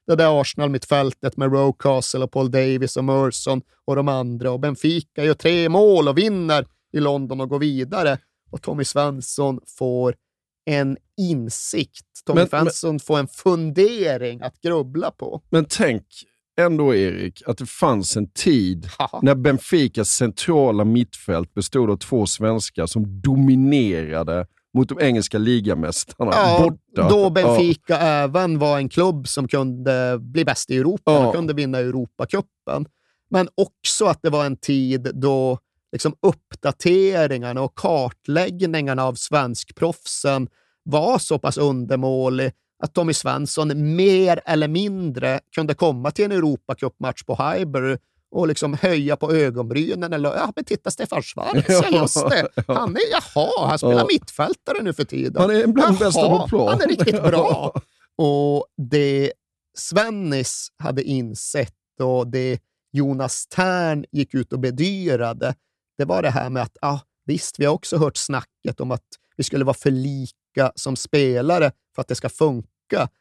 det 0.08 0.16
där 0.16 0.42
Arsenal-mittfältet 0.42 1.38
med 1.38 1.52
Rocastle 1.52 2.24
och 2.24 2.32
Paul 2.32 2.52
Davis 2.52 2.98
och 2.98 3.04
Merson 3.04 3.62
och 3.86 3.96
de 3.96 4.08
andra. 4.08 4.52
Och 4.52 4.60
Benfica 4.60 5.24
gör 5.24 5.34
tre 5.34 5.70
mål 5.70 6.08
och 6.08 6.18
vinner 6.18 6.66
i 6.94 7.00
London 7.00 7.42
och 7.42 7.50
går 7.50 7.60
vidare. 7.60 8.18
Och 8.52 8.62
Tommy 8.62 8.84
Svensson 8.84 9.60
får 9.78 10.16
en 10.66 10.98
insikt. 11.18 12.06
Tommy 12.26 12.36
Men- 12.42 12.48
men- 12.52 12.62
Svensson 12.66 13.00
får 13.00 13.20
en 13.20 13.28
fundering 13.28 14.42
att 14.42 14.62
grubbla 14.62 15.12
på. 15.12 15.42
Men 15.50 15.66
tänk 15.70 16.04
ändå, 16.60 16.96
Erik, 16.96 17.42
att 17.46 17.58
det 17.58 17.66
fanns 17.66 18.18
en 18.18 18.30
tid 18.30 18.90
när 19.22 19.36
Benficas 19.36 20.10
centrala 20.10 20.86
mittfält 20.86 21.54
bestod 21.54 21.90
av 21.90 21.98
två 21.98 22.26
svenskar 22.26 22.86
som 22.86 23.22
dominerade 23.22 24.48
mot 24.76 24.90
de 24.90 25.00
engelska 25.00 25.38
ligamästarna 25.38 26.32
Ja, 26.34 26.60
borta. 26.70 27.10
då 27.10 27.30
Benfica 27.30 27.98
även 27.98 28.60
var 28.60 28.78
en 28.78 28.90
klubb 28.90 29.28
som 29.28 29.48
kunde 29.48 30.18
bli 30.20 30.46
bäst 30.46 30.72
i 30.72 30.78
Europa, 30.78 31.12
Ja. 31.12 31.32
kunde 31.32 31.54
vinna 31.54 31.78
Europacupen. 31.78 32.86
Men 33.30 33.48
också 33.56 34.06
att 34.06 34.20
det 34.22 34.30
var 34.30 34.46
en 34.46 34.58
tid 34.58 35.12
då 35.14 35.60
liksom 35.92 36.14
uppdateringarna 36.22 37.62
och 37.62 37.76
kartläggningarna 37.76 39.04
av 39.06 39.14
svenskproffsen 39.14 40.48
var 40.84 41.20
så 41.20 41.40
pass 41.40 41.58
undermålig 41.58 42.52
att 42.84 42.94
Tommy 42.94 43.14
Svensson 43.14 43.96
mer 43.96 44.42
eller 44.46 44.68
mindre 44.68 45.40
kunde 45.56 45.74
komma 45.74 46.12
till 46.12 46.26
en 46.26 46.32
Europacupmatch 46.32 47.24
på 47.24 47.36
Highbury 47.36 47.98
och 48.32 48.48
liksom 48.48 48.74
höja 48.74 49.16
på 49.16 49.32
ögonbrynen. 49.32 50.14
Eller, 50.14 50.36
ja, 50.36 50.52
men 50.56 50.66
titta 50.66 50.92
Stefan 50.92 51.22
Schwarz, 51.22 51.66
ja, 51.68 51.90
just 52.02 52.30
det. 52.30 52.48
Han 52.68 52.96
är, 52.96 53.02
jaha, 53.12 53.68
han 53.68 53.78
spelar 53.80 53.96
Ja. 53.96 54.08
mittfältare 54.12 54.82
nu 54.82 54.94
för 54.94 55.04
tiden. 55.04 55.42
Han 55.42 55.52
är 55.52 55.68
bland 55.68 55.98
bästa 55.98 56.20
Jaha, 56.22 56.42
på 56.42 56.48
plan. 56.48 56.68
Han 56.68 56.82
är 56.82 56.88
riktigt 56.88 57.24
bra. 57.24 57.74
Och 58.18 58.66
det 58.78 59.32
Svennis 59.78 60.68
hade 60.84 61.04
insett 61.04 61.74
och 62.02 62.28
det 62.28 62.60
Jonas 62.92 63.48
Tern 63.48 64.06
gick 64.12 64.34
ut 64.34 64.54
och 64.54 64.60
bedyrade, 64.60 65.56
det 65.98 66.06
var 66.06 66.22
det 66.22 66.30
här 66.30 66.50
med 66.50 66.64
att 66.64 66.78
ah, 66.82 67.00
visst, 67.26 67.60
vi 67.60 67.66
har 67.66 67.74
också 67.74 67.98
hört 67.98 68.18
snacket 68.18 68.80
om 68.80 68.92
att 68.92 69.04
vi 69.38 69.44
skulle 69.44 69.66
vara 69.66 69.74
för 69.74 69.92
lika 69.92 70.72
som 70.76 70.96
spelare 70.96 71.72
för 71.96 72.02
att 72.02 72.08
det 72.08 72.16
ska 72.16 72.30
funka. 72.30 72.70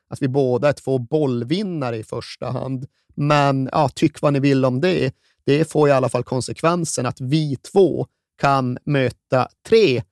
Att 0.08 0.22
vi 0.22 0.28
båda 0.28 0.68
är 0.68 0.72
två 0.72 0.98
bollvinnare 0.98 1.96
i 1.96 2.04
första 2.04 2.50
hand. 2.50 2.86
Men 3.14 3.68
ja, 3.72 3.88
tyck 3.88 4.20
vad 4.20 4.32
ni 4.32 4.40
vill 4.40 4.64
om 4.64 4.80
det. 4.80 5.14
Det 5.46 5.70
får 5.70 5.88
i 5.88 5.92
alla 5.92 6.08
fall 6.08 6.24
konsekvensen 6.24 7.06
att 7.06 7.20
vi 7.20 7.56
två 7.56 8.06
kan 8.40 8.78
möta 8.84 9.48
tre 9.68 10.02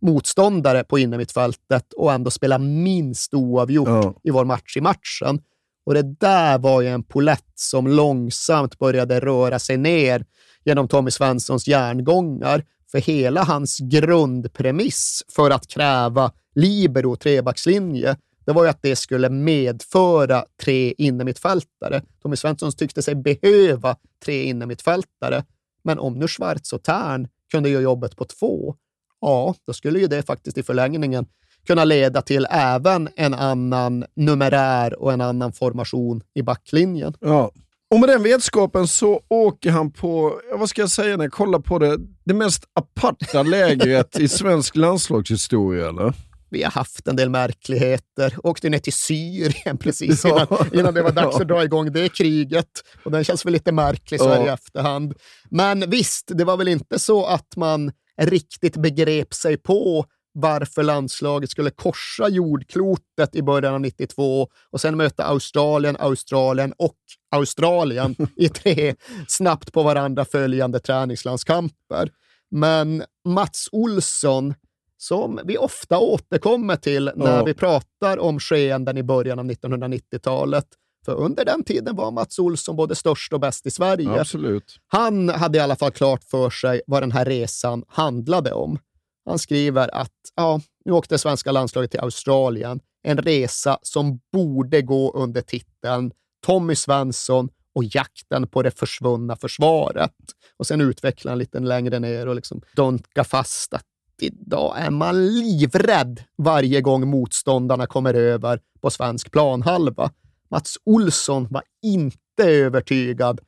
motståndare 0.00 0.84
på 0.84 0.98
innermittfältet 0.98 1.92
och 1.92 2.12
ändå 2.12 2.30
spela 2.30 2.58
minst 2.58 3.34
oavgjort 3.34 3.88
Ja. 3.88 4.14
i 4.22 4.30
vår 4.30 4.44
match 4.44 4.76
i 4.76 4.80
matchen. 4.80 5.40
Och 5.86 5.94
det 5.94 6.02
där 6.02 6.58
var 6.58 6.80
ju 6.80 6.88
en 6.88 7.02
polett 7.02 7.52
som 7.54 7.86
långsamt 7.86 8.78
började 8.78 9.20
röra 9.20 9.58
sig 9.58 9.76
ner 9.76 10.24
genom 10.64 10.88
Tommy 10.88 11.10
Svenssons 11.10 11.68
järngångar. 11.68 12.64
För 12.90 12.98
hela 12.98 13.42
hans 13.44 13.78
grundpremiss 13.78 15.22
för 15.28 15.50
att 15.50 15.66
kräva 15.66 16.32
libero 16.54 17.16
trebackslinje, 17.16 18.16
det 18.50 18.54
var 18.54 18.64
ju 18.64 18.70
att 18.70 18.82
det 18.82 18.96
skulle 18.96 19.28
medföra 19.28 20.44
tre 20.62 20.94
innermittfältare. 20.98 22.02
Tommy 22.22 22.36
Svensson 22.36 22.72
tyckte 22.72 23.02
sig 23.02 23.14
behöva 23.14 23.96
tre 24.24 24.42
innermittfältare. 24.42 25.44
Men 25.84 25.98
om 25.98 26.18
nu 26.18 26.28
Schwarz 26.28 26.72
och 26.72 26.82
Tern 26.82 27.28
kunde 27.50 27.68
göra 27.68 27.82
jobbet 27.82 28.16
på 28.16 28.24
två, 28.24 28.74
ja, 29.20 29.54
då 29.66 29.72
skulle 29.72 29.98
ju 29.98 30.06
det 30.06 30.22
faktiskt 30.22 30.58
i 30.58 30.62
förlängningen 30.62 31.26
kunna 31.66 31.84
leda 31.84 32.22
till 32.22 32.46
även 32.50 33.08
en 33.16 33.34
annan 33.34 34.04
numerär 34.16 35.02
och 35.02 35.12
en 35.12 35.20
annan 35.20 35.52
formation 35.52 36.22
i 36.34 36.42
backlinjen. 36.42 37.14
Ja. 37.20 37.50
Och 37.90 38.00
med 38.00 38.08
den 38.08 38.22
vetskapen 38.22 38.88
så 38.88 39.20
åker 39.28 39.70
han 39.70 39.92
på, 39.92 40.40
vad 40.58 40.68
ska 40.68 40.80
jag 40.80 40.90
säga 40.90 41.16
när 41.16 41.24
jag 41.24 41.32
kollar 41.32 41.58
på 41.58 41.78
det, 41.78 41.98
det 42.24 42.34
mest 42.34 42.64
aparta 42.72 43.42
lägret 43.42 44.18
i 44.18 44.28
svensk 44.28 44.76
landslagshistoria, 44.76 45.88
eller? 45.88 46.29
Vi 46.50 46.62
har 46.62 46.70
haft 46.70 47.08
en 47.08 47.16
del 47.16 47.30
märkligheter. 47.30 48.34
Åkte 48.42 48.68
ner 48.68 48.78
till 48.78 48.92
Syrien 48.92 49.78
precis 49.80 50.24
Ja. 50.24 50.46
innan, 50.50 50.74
innan 50.74 50.94
det 50.94 51.02
var 51.02 51.12
dags 51.12 51.36
att 51.36 51.48
dra 51.48 51.64
igång 51.64 51.92
det 51.92 52.08
kriget. 52.08 52.84
Och 53.04 53.10
den 53.10 53.24
känns 53.24 53.46
väl 53.46 53.52
lite 53.52 53.72
märklig 53.72 54.20
så 54.20 54.28
här 54.28 54.46
i 54.46 54.48
efterhand. 54.48 55.14
Men 55.50 55.90
visst, 55.90 56.30
det 56.34 56.44
var 56.44 56.56
väl 56.56 56.68
inte 56.68 56.98
så 56.98 57.26
att 57.26 57.56
man 57.56 57.92
riktigt 58.20 58.76
begrep 58.76 59.34
sig 59.34 59.56
på 59.56 60.04
varför 60.32 60.82
landslaget 60.82 61.50
skulle 61.50 61.70
korsa 61.70 62.28
jordklotet 62.28 63.34
i 63.34 63.42
början 63.42 63.74
av 63.74 63.80
92 63.80 64.48
och 64.70 64.80
sen 64.80 64.96
möta 64.96 65.24
Australien, 65.24 65.96
Australien 65.98 66.72
och 66.78 66.96
Australien 67.30 68.16
i 68.36 68.48
tre 68.48 68.94
snabbt 69.28 69.72
på 69.72 69.82
varandra 69.82 70.24
följande 70.24 70.80
träningslandskamper. 70.80 72.10
Men 72.50 73.04
Mats 73.28 73.68
Olsson, 73.72 74.54
som 75.02 75.40
vi 75.44 75.58
ofta 75.58 75.98
återkommer 75.98 76.76
till 76.76 77.10
när 77.16 77.36
Ja. 77.36 77.44
vi 77.44 77.54
pratar 77.54 78.18
om 78.18 78.40
skeenden 78.40 78.98
i 78.98 79.02
början 79.02 79.38
av 79.38 79.44
1990-talet, 79.44 80.66
för 81.04 81.14
under 81.14 81.44
den 81.44 81.64
tiden 81.64 81.96
var 81.96 82.10
Mats 82.10 82.38
Olsson 82.38 82.76
både 82.76 82.94
störst 82.94 83.32
och 83.32 83.40
bäst 83.40 83.66
i 83.66 83.70
Sverige. 83.70 84.20
Absolut. 84.20 84.76
Han 84.88 85.28
hade 85.28 85.58
i 85.58 85.60
alla 85.60 85.76
fall 85.76 85.90
klart 85.90 86.24
för 86.24 86.50
sig 86.50 86.82
vad 86.86 87.02
den 87.02 87.12
här 87.12 87.24
resan 87.24 87.84
handlade 87.88 88.52
om. 88.52 88.78
Han 89.26 89.38
skriver 89.38 89.94
att 89.94 90.12
ja, 90.36 90.60
nu 90.84 90.92
åkte 90.92 91.18
svenska 91.18 91.52
landslaget 91.52 91.90
till 91.90 92.00
Australien. 92.00 92.80
En 93.02 93.18
resa 93.18 93.78
som 93.82 94.20
borde 94.32 94.82
gå 94.82 95.12
under 95.12 95.40
titeln 95.40 96.12
Tommy 96.46 96.74
Svensson 96.74 97.48
och 97.74 97.84
jakten 97.84 98.46
på 98.48 98.62
det 98.62 98.70
försvunna 98.78 99.36
försvaret. 99.36 100.14
Och 100.56 100.66
sen 100.66 100.80
utvecklar 100.80 101.32
han 101.32 101.38
lite 101.38 101.60
längre 101.60 101.98
ner 101.98 102.28
och 102.28 102.34
liksom 102.34 102.62
dunkar 102.76 103.24
fast 103.24 103.74
att 103.74 103.84
idag 104.22 104.74
är 104.78 104.90
man 104.90 105.26
livrädd 105.26 106.22
varje 106.38 106.80
gång 106.80 107.08
motståndarna 107.08 107.86
kommer 107.86 108.14
över 108.14 108.60
på 108.80 108.90
svensk 108.90 109.30
planhalva. 109.30 110.10
Mats 110.50 110.78
Olsson 110.84 111.48
var 111.50 111.62
inte 111.82 112.44
övertygad 112.44 113.40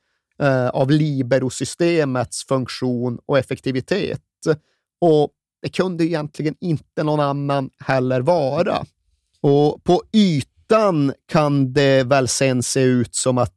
eh, 0.42 0.68
av 0.68 0.90
liberosystemets 0.90 2.44
funktion 2.44 3.18
och 3.26 3.38
effektivitet. 3.38 4.20
Och 5.00 5.30
det 5.62 5.68
kunde 5.68 6.04
egentligen 6.04 6.54
inte 6.60 7.02
någon 7.02 7.20
annan 7.20 7.70
heller 7.78 8.20
vara. 8.20 8.84
Och 9.40 9.84
på 9.84 10.02
ytan 10.12 11.12
kan 11.28 11.72
det 11.72 12.04
väl 12.04 12.28
sen 12.28 12.62
se 12.62 12.80
ut 12.80 13.14
som 13.14 13.38
att 13.38 13.54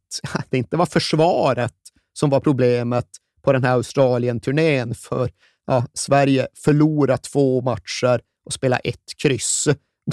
det 0.49 0.57
inte 0.57 0.78
var 0.78 0.86
försvaret 0.86 1.74
som 2.13 2.30
var 2.30 2.39
problemet 2.39 3.07
på 3.41 3.53
den 3.53 3.63
här 3.63 3.74
Australien-turnén, 3.74 4.95
för 4.95 5.30
ja, 5.68 5.86
Sverige 5.93 6.47
förlorar 6.55 7.18
två 7.18 7.61
matcher 7.61 8.22
och 8.45 8.53
spelar 8.53 8.82
ett 8.84 9.18
kryss. 9.22 9.68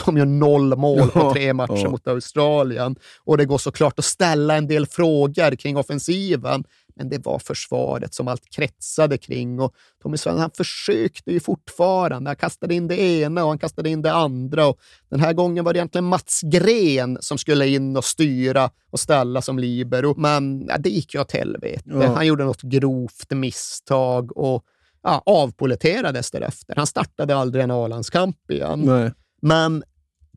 De 0.05 0.17
gör 0.17 0.27
noll 0.27 0.77
mål 0.77 1.11
på 1.11 1.33
tre 1.33 1.53
matcher 1.53 1.83
ja. 1.83 1.91
mot 1.91 2.09
Australien 2.09 2.97
och 3.25 3.39
det 3.39 3.45
går 3.45 3.59
såklart 3.59 3.99
att 3.99 4.05
ställa 4.05 4.57
en 4.57 4.67
del 4.67 4.87
frågor 4.87 5.57
kring 5.57 5.77
offensiven, 5.77 6.65
men 6.97 7.09
det 7.09 7.27
var 7.27 7.39
försvaret 7.39 8.15
som 8.15 8.29
allt 8.29 8.51
kretsade 8.51 9.19
kring 9.19 9.61
och 9.61 9.75
Tommy 10.03 10.17
Svensson 10.17 10.41
han 10.41 10.51
försökte 10.51 11.33
ju 11.33 11.41
fortfarande. 11.41 12.31
Han 12.31 12.37
kastade 12.37 12.75
in 12.75 12.89
det 12.89 13.01
ena 13.01 13.43
och 13.43 13.49
han 13.49 13.59
kastade 13.59 13.91
in 13.91 14.03
det 14.03 14.13
andra 14.13 14.67
och 14.67 14.81
den 15.11 15.21
här 15.21 15.33
gången 15.33 15.65
var 15.65 15.73
det 15.73 15.79
egentligen 15.79 16.05
Mats 16.05 16.41
Gren 16.45 17.19
som 17.21 17.39
skulle 17.39 17.67
in 17.67 17.97
och 17.97 18.05
styra 18.05 18.71
och 18.91 19.01
ställa 19.01 19.43
som 19.43 19.59
libero, 19.59 20.15
men 20.17 20.67
ja, 20.69 20.79
det 20.79 20.91
gick 20.91 21.15
ju 21.15 21.21
åt 21.21 21.33
helvete. 21.33 21.83
Ja. 21.85 22.15
Han 22.15 22.27
gjorde 22.27 22.45
något 22.45 22.63
grovt 22.63 23.31
misstag 23.31 24.37
och 24.37 24.65
ja, 25.03 25.23
avpoliterades 25.27 26.31
därefter. 26.31 26.75
Han 26.77 26.87
startade 26.87 27.37
aldrig 27.37 27.65
en 27.65 27.71
A-landskamp 27.71 28.51
igen. 28.51 28.81
Nej. 28.81 29.13
Men 29.43 29.85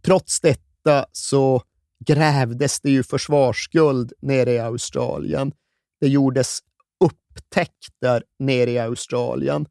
trots 0.02 0.40
detta 0.40 1.06
så 1.12 1.62
grävdes 2.06 2.82
det 2.82 2.90
ju 2.90 3.04
försvarsskuld 3.04 4.14
nere 4.22 4.52
i 4.52 4.60
Australien. 4.60 5.52
det 6.00 6.08
gjordes 6.08 6.60
upptäckter 7.00 8.24
nere 8.40 8.72
i 8.72 8.80
Australien. 8.80 9.66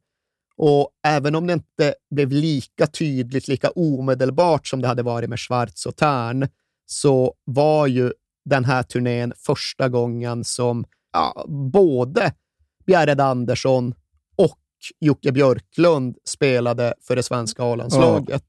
Och 0.57 0.89
även 1.07 1.35
om 1.35 1.47
det 1.47 1.53
inte 1.53 1.95
blev 2.15 2.31
lika 2.31 2.87
tydligt, 2.87 3.47
lika 3.47 3.69
omedelbart 3.69 4.67
som 4.67 4.81
det 4.81 4.87
hade 4.87 5.03
varit 5.03 5.29
med 5.29 5.39
Schwarz 5.39 5.85
och 5.85 5.95
Tern, 5.95 6.47
så 6.85 7.33
var 7.43 7.87
ju 7.87 8.11
den 8.45 8.65
här 8.65 8.83
turnén 8.83 9.33
första 9.37 9.89
gången 9.89 10.43
som 10.43 10.85
ja, 11.13 11.45
både 11.47 12.33
Bjärred 12.85 13.21
Andersson 13.21 13.93
Jocke 14.99 15.31
Björklund 15.31 16.17
spelade 16.25 16.93
för 17.07 17.15
det 17.15 17.23
svenska 17.23 17.63
A-landslaget. 17.63 18.43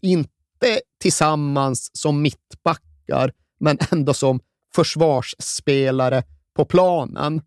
Ja. 0.00 0.08
Inte 0.08 0.80
tillsammans 1.00 1.90
som 1.92 2.22
mittbackar, 2.22 3.32
men 3.60 3.78
ändå 3.90 4.14
som 4.14 4.40
försvarsspelare 4.74 6.24
på 6.56 6.64
planen. 6.64 7.42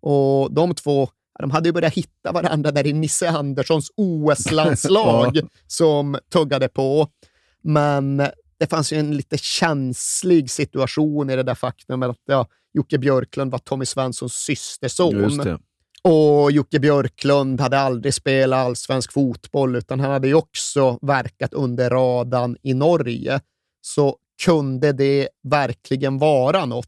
Och 0.00 0.54
de 0.54 0.74
två 0.74 1.08
de 1.40 1.50
hade 1.50 1.68
ju 1.68 1.72
börjat 1.72 1.94
hitta 1.94 2.32
varandra 2.32 2.70
där 2.70 2.86
i 2.86 2.92
Nisse 2.92 3.30
Anderssons 3.30 3.90
OS-landslag 3.96 5.30
ja. 5.34 5.42
som 5.66 6.18
tuggade 6.32 6.68
på. 6.68 7.08
Men 7.62 8.16
det 8.58 8.66
fanns 8.70 8.92
ju 8.92 8.98
en 8.98 9.16
lite 9.16 9.38
känslig 9.38 10.50
situation 10.50 11.30
i 11.30 11.36
det 11.36 11.42
där 11.42 11.54
faktumet 11.54 12.10
att 12.10 12.16
ja, 12.24 12.46
Jocke 12.72 12.98
Björklund 12.98 13.52
var 13.52 13.58
Tommy 13.58 13.86
Svenssons 13.86 14.34
systerson. 14.34 15.60
Och 16.02 16.52
Jocke 16.52 16.80
Björklund 16.80 17.60
hade 17.60 17.78
aldrig 17.78 18.14
spelat 18.14 18.66
allsvensk 18.66 19.12
fotboll, 19.12 19.76
utan 19.76 20.00
han 20.00 20.10
hade 20.10 20.28
ju 20.28 20.34
också 20.34 20.98
verkat 21.02 21.54
under 21.54 21.90
radarn 21.90 22.56
i 22.62 22.74
Norge. 22.74 23.40
Så 23.80 24.16
kunde 24.44 24.92
det 24.92 25.28
verkligen 25.42 26.18
vara 26.18 26.66
något? 26.66 26.86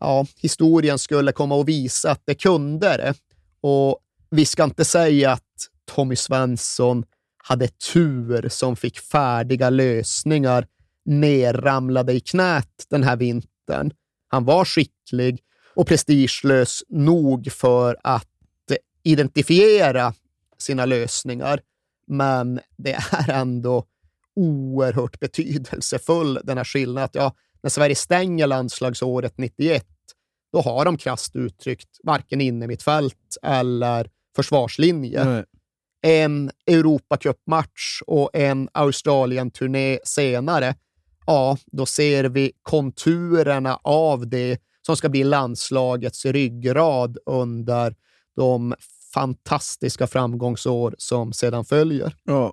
Ja, 0.00 0.26
historien 0.36 0.98
skulle 0.98 1.32
komma 1.32 1.60
att 1.60 1.68
visa 1.68 2.10
att 2.10 2.22
det 2.24 2.34
kunde 2.34 2.96
det. 2.96 3.14
Och 3.60 3.98
vi 4.30 4.44
ska 4.44 4.64
inte 4.64 4.84
säga 4.84 5.32
att 5.32 5.68
Tommy 5.94 6.16
Svensson 6.16 7.04
hade 7.36 7.68
tur 7.68 8.48
som 8.48 8.76
fick 8.76 8.98
färdiga 8.98 9.70
lösningar 9.70 10.66
nerramlade 11.04 12.12
i 12.12 12.20
knät 12.20 12.86
den 12.90 13.02
här 13.02 13.16
vintern. 13.16 13.90
Han 14.28 14.44
var 14.44 14.64
skicklig 14.64 15.40
och 15.76 15.86
prestigelös 15.86 16.84
nog 16.88 17.52
för 17.52 17.96
att 18.02 18.28
identifiera 19.02 20.14
sina 20.58 20.86
lösningar. 20.86 21.60
Men 22.06 22.60
det 22.76 22.92
är 22.92 23.30
ändå 23.30 23.84
oerhört 24.36 25.20
betydelsefull, 25.20 26.40
den 26.44 26.56
här 26.56 26.64
skillnaden. 26.64 27.04
Att, 27.04 27.14
ja, 27.14 27.34
när 27.62 27.70
Sverige 27.70 27.94
stänger 27.94 28.46
landslagsåret 28.46 29.38
91, 29.38 29.86
då 30.52 30.60
har 30.60 30.84
de 30.84 30.96
krasst 30.96 31.36
uttryckt 31.36 31.88
varken 32.02 32.40
inne 32.40 32.66
mitt 32.66 32.82
fält 32.82 33.36
eller 33.42 34.10
försvarslinje. 34.36 35.24
Nej. 35.24 35.44
En 36.02 36.50
Europacupmatch 36.66 38.02
och 38.06 38.30
en 38.32 38.68
Australien-turné 38.72 39.98
senare, 40.04 40.74
ja, 41.26 41.58
då 41.66 41.86
ser 41.86 42.24
vi 42.24 42.52
konturerna 42.62 43.80
av 43.82 44.28
det 44.28 44.58
som 44.86 44.96
ska 44.96 45.08
bli 45.08 45.24
landslagets 45.24 46.24
ryggrad 46.24 47.18
under 47.26 47.94
de 48.36 48.74
fantastiska 49.14 50.06
framgångsår 50.06 50.94
som 50.98 51.32
sedan 51.32 51.64
följer. 51.64 52.14
Ja. 52.24 52.52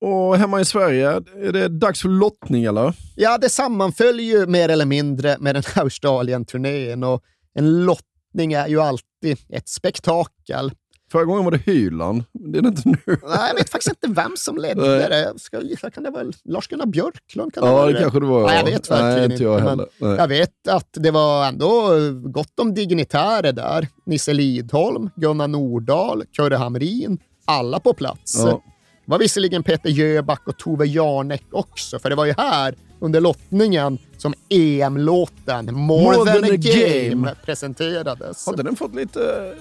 Och 0.00 0.36
hemma 0.36 0.60
i 0.60 0.64
Sverige, 0.64 1.10
är 1.36 1.52
det 1.52 1.68
dags 1.68 2.02
för 2.02 2.08
lottning 2.08 2.64
eller? 2.64 2.94
Ja, 3.14 3.38
det 3.38 3.48
sammanföljer 3.48 4.38
ju 4.38 4.46
mer 4.46 4.68
eller 4.68 4.86
mindre 4.86 5.36
med 5.40 5.54
den 5.54 5.62
här 5.74 5.82
Australien-turnén 5.82 7.04
och 7.04 7.22
en 7.54 7.84
lottning 7.84 8.52
är 8.52 8.68
ju 8.68 8.80
alltid 8.80 9.38
ett 9.48 9.68
spektakel. 9.68 10.72
Förra 11.16 11.24
gången 11.24 11.44
var 11.44 11.52
det 11.52 11.58
Hyland. 11.58 12.24
Det 12.32 12.58
är 12.58 12.62
det 12.62 12.68
inte 12.68 12.88
nu. 12.88 12.98
Nej, 13.06 13.48
jag 13.48 13.54
vet 13.54 13.70
faktiskt 13.70 13.96
inte 14.02 14.20
vem 14.22 14.32
som 14.36 14.56
ledde 14.56 15.08
det. 15.08 15.32
Ska 15.36 15.60
gissa, 15.60 15.90
kan 15.90 16.02
det 16.02 16.10
vara 16.10 16.24
Lars-Gunnar 16.44 16.86
Björklund? 16.86 17.54
Kan 17.54 17.64
det 17.64 17.70
ja, 17.70 17.86
det, 17.86 17.92
det 17.92 18.00
kanske 18.00 18.20
det 18.20 18.26
var. 18.26 18.46
Nej, 18.46 18.56
jag 18.56 18.64
vet 18.64 18.90
verkligen 18.90 19.14
Nej, 19.14 19.32
inte. 19.32 19.44
Jag, 19.44 19.58
heller. 19.58 19.86
Men 19.98 20.16
jag 20.16 20.28
vet 20.28 20.68
att 20.68 20.88
det 20.92 21.10
var 21.10 21.48
ändå 21.48 21.90
gott 22.24 22.60
om 22.60 22.74
dignitärer 22.74 23.52
där. 23.52 23.88
Nisse 24.06 24.32
Lidholm, 24.32 25.10
Gunnar 25.16 25.48
Nordahl, 25.48 26.24
Kurre 26.36 26.56
Hamrin. 26.56 27.18
Alla 27.44 27.80
på 27.80 27.94
plats. 27.94 28.34
Ja. 28.44 28.62
Det 29.04 29.10
var 29.10 29.18
visserligen 29.18 29.62
Peter 29.62 29.90
Jöback 29.90 30.42
och 30.46 30.58
Tove 30.58 30.86
Jarnek 30.86 31.44
också, 31.52 31.98
för 31.98 32.10
det 32.10 32.16
var 32.16 32.24
ju 32.24 32.34
här 32.36 32.74
under 33.00 33.20
lottningen 33.20 33.98
som 34.16 34.34
EM-låten 34.48 35.74
More, 35.74 36.16
More 36.16 36.16
than, 36.16 36.42
than, 36.42 36.44
a, 36.44 36.56
game, 36.56 37.08
game 37.08 37.34
presenterades. 37.44 38.46
Hade 38.46 38.62
den 38.62 38.76
fått 38.76 38.94
lite 38.94 39.54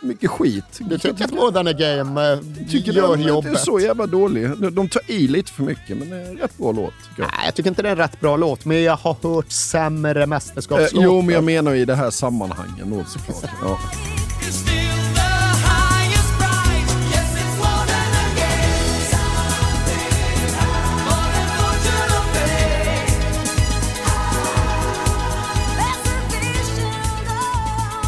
mycket 0.00 0.30
skit? 0.30 0.64
Du 0.80 0.98
tycker 0.98 1.24
att 1.24 1.32
More 1.32 1.52
than 1.52 1.66
a 1.66 1.72
game 1.72 2.32
eh, 2.32 2.38
tycker 2.70 2.92
gör 2.92 3.16
den 3.16 3.26
jobbet? 3.26 3.52
är 3.52 3.56
så 3.56 3.80
jävla 3.80 4.06
dålig. 4.06 4.72
De 4.72 4.88
tar 4.88 5.10
i 5.10 5.28
lite 5.28 5.52
för 5.52 5.62
mycket, 5.62 5.98
men 5.98 6.10
det 6.10 6.16
är 6.16 6.30
en 6.30 6.36
rätt 6.36 6.58
bra 6.58 6.72
låt. 6.72 6.94
Jag. 7.18 7.24
Nej, 7.24 7.44
jag 7.44 7.54
tycker 7.54 7.70
inte 7.70 7.82
det 7.82 7.88
är 7.88 7.92
en 7.92 7.98
rätt 7.98 8.20
bra 8.20 8.36
låt, 8.36 8.64
men 8.64 8.82
jag 8.82 8.96
har 8.96 9.16
hört 9.22 9.50
sämre 9.52 10.26
mästerskapslåtar. 10.26 10.98
Eh, 10.98 11.04
jo, 11.04 11.22
men 11.22 11.34
jag 11.34 11.44
menar 11.44 11.74
i 11.74 11.84
det 11.84 11.94
här 11.94 12.10
sammanhanget 12.10 12.86
då 12.86 13.04
såklart. 13.04 13.50
Ja. 13.62 13.78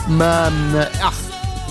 Men 0.09 0.75
ja, 1.01 1.11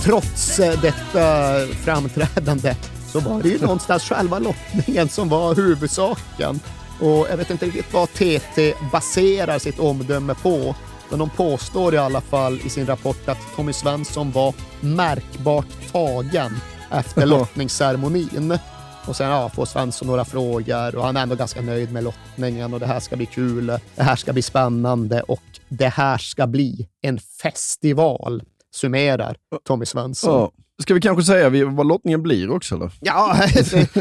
trots 0.02 0.56
detta 0.56 1.56
framträdande 1.84 2.76
så 3.12 3.20
var 3.20 3.42
det 3.42 3.48
ju 3.48 3.60
någonstans 3.60 4.02
själva 4.02 4.38
lottningen 4.38 5.08
som 5.08 5.28
var 5.28 5.54
huvudsaken. 5.54 6.60
Och 7.00 7.26
jag 7.30 7.36
vet 7.36 7.50
inte 7.50 7.66
riktigt 7.66 7.92
vad 7.92 8.08
TT 8.12 8.74
baserar 8.92 9.58
sitt 9.58 9.78
omdöme 9.78 10.34
på. 10.34 10.74
Men 11.10 11.18
de 11.18 11.30
påstår 11.30 11.94
i 11.94 11.98
alla 11.98 12.20
fall 12.20 12.60
i 12.64 12.68
sin 12.68 12.86
rapport 12.86 13.28
att 13.28 13.38
Tommy 13.56 13.72
Svensson 13.72 14.30
var 14.30 14.54
märkbart 14.80 15.92
tagen 15.92 16.56
efter 16.90 17.26
lottningsceremonin. 17.26 18.58
Och 19.06 19.16
sen 19.16 19.30
ja, 19.30 19.48
får 19.48 19.66
Svensson 19.66 20.08
några 20.08 20.24
frågor 20.24 20.96
och 20.96 21.04
han 21.04 21.16
är 21.16 21.22
ändå 21.22 21.34
ganska 21.34 21.60
nöjd 21.60 21.92
med 21.92 22.04
lottningen 22.04 22.74
och 22.74 22.80
det 22.80 22.86
här 22.86 23.00
ska 23.00 23.16
bli 23.16 23.26
kul. 23.26 23.66
Det 23.94 24.02
här 24.02 24.16
ska 24.16 24.32
bli 24.32 24.42
spännande 24.42 25.22
och 25.22 25.57
det 25.68 25.88
här 25.88 26.18
ska 26.18 26.46
bli 26.46 26.88
en 27.02 27.18
festival, 27.18 28.42
summerar 28.74 29.36
Tommy 29.64 29.86
Svensson. 29.86 30.32
Ja. 30.32 30.52
Ska 30.82 30.94
vi 30.94 31.00
kanske 31.00 31.24
säga 31.24 31.66
vad 31.66 31.86
lottningen 31.86 32.22
blir 32.22 32.50
också? 32.50 32.74
Eller? 32.74 32.92
Ja, 33.00 33.36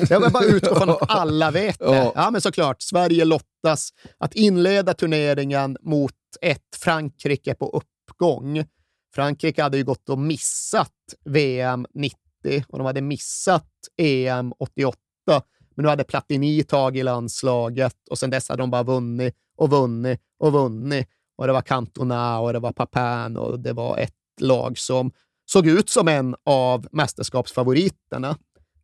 jag 0.10 0.22
vill 0.22 0.32
bara 0.32 0.44
utgå 0.44 0.76
från 0.76 0.90
att 0.90 1.10
alla 1.10 1.52
vet 1.52 1.80
det. 1.80 2.12
Ja, 2.16 2.32
men 2.32 2.42
såklart. 2.42 2.82
Sverige 2.82 3.26
lottas 3.26 3.90
att 4.18 4.36
inleda 4.36 4.94
turneringen 4.94 5.78
mot 5.82 6.14
ett 6.42 6.76
Frankrike 6.76 7.56
på 7.56 7.70
uppgång. 7.70 8.66
Frankrike 9.16 9.64
hade 9.64 9.78
ju 9.78 9.84
gått 9.84 10.10
och 10.10 10.20
missat 10.20 10.94
VM 11.26 11.86
90 11.94 12.18
och 12.68 12.78
de 12.78 12.86
hade 12.88 13.02
missat 13.02 13.70
EM 13.98 14.54
88. 14.60 14.98
Men 15.76 15.84
nu 15.84 15.90
hade 15.90 16.04
Platini 16.04 16.64
tagit 16.64 17.06
landslaget 17.06 17.96
och 18.10 18.20
sen 18.20 18.30
dess 18.30 18.50
hade 18.50 18.64
de 18.64 18.72
bara 18.72 18.84
vunnit 18.84 19.36
och 19.58 19.70
vunnit 19.70 20.20
och 20.40 20.52
vunnit. 20.52 21.08
Och 21.38 21.48
det 21.48 21.54
var 21.54 21.62
Cantona 21.62 22.40
och 22.40 22.54
det 22.54 22.60
var 22.60 22.72
Papin 22.72 23.38
och 23.38 23.60
det 23.60 23.74
var 23.74 23.98
ett 23.98 24.14
lag 24.42 24.78
som 24.78 25.12
såg 25.46 25.68
ut 25.68 25.90
som 25.90 26.08
en 26.08 26.36
av 26.46 26.88
mästerskapsfavoriterna. 26.92 28.38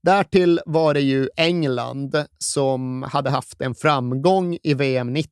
Därtill 0.04 0.60
var 0.66 0.94
det 0.94 1.02
ju 1.02 1.30
England 1.36 2.26
som 2.38 3.04
hade 3.04 3.30
haft 3.30 3.62
en 3.62 3.76
framgång 3.76 4.58
i 4.64 4.74
VM 4.74 5.14
90, 5.14 5.32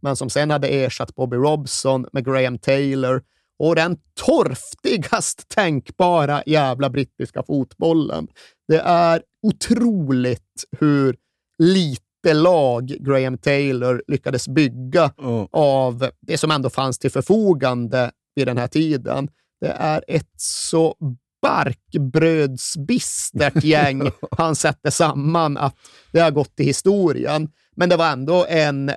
men 0.00 0.16
som 0.16 0.30
sen 0.30 0.50
hade 0.50 0.68
ersatt 0.68 1.14
Bobby 1.14 1.36
Robson 1.36 2.06
med 2.12 2.24
Graham 2.24 2.58
Taylor 2.58 3.22
och 3.58 3.74
den 3.74 3.96
torftigast 4.14 5.48
tänkbara 5.48 6.42
jävla 6.46 6.90
brittiska 6.90 7.42
fotbollen. 7.42 8.28
Det 8.68 8.80
är 8.80 9.22
otroligt 9.42 10.64
hur 10.78 11.16
lite 11.58 12.09
lag 12.24 12.86
Graham 12.86 13.38
Taylor 13.38 14.02
lyckades 14.06 14.48
bygga 14.48 15.12
mm. 15.22 15.46
av 15.52 16.10
det 16.20 16.38
som 16.38 16.50
ändå 16.50 16.70
fanns 16.70 16.98
till 16.98 17.10
förfogande 17.10 18.10
vid 18.34 18.46
den 18.46 18.58
här 18.58 18.68
tiden. 18.68 19.28
Det 19.60 19.70
är 19.70 20.04
ett 20.08 20.30
så 20.36 20.96
barkbrödsbistert 21.42 23.64
gäng 23.68 24.10
han 24.30 24.56
sätter 24.56 24.90
samman 24.90 25.56
att 25.56 25.76
det 26.12 26.20
har 26.20 26.30
gått 26.30 26.56
till 26.56 26.66
historien. 26.66 27.48
Men 27.76 27.88
det 27.88 27.96
var 27.96 28.12
ändå 28.12 28.46
en 28.48 28.92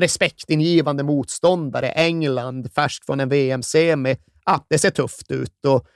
respektingivande 0.00 1.02
motståndare. 1.02 1.88
England, 1.88 2.72
färsk 2.72 3.06
från 3.06 3.20
en 3.20 3.28
VM-semi. 3.28 4.16
Ah, 4.44 4.58
det 4.68 4.78
ser 4.78 4.90
tufft 4.90 5.30
ut. 5.30 5.64
Och 5.66 5.86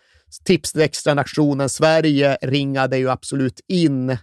tips 0.44 0.72
till 0.72 0.82
extra-nationen 0.82 1.68
Sverige 1.68 2.38
ringade 2.42 2.98
ju 2.98 3.10
absolut 3.10 3.60
in 3.68 4.16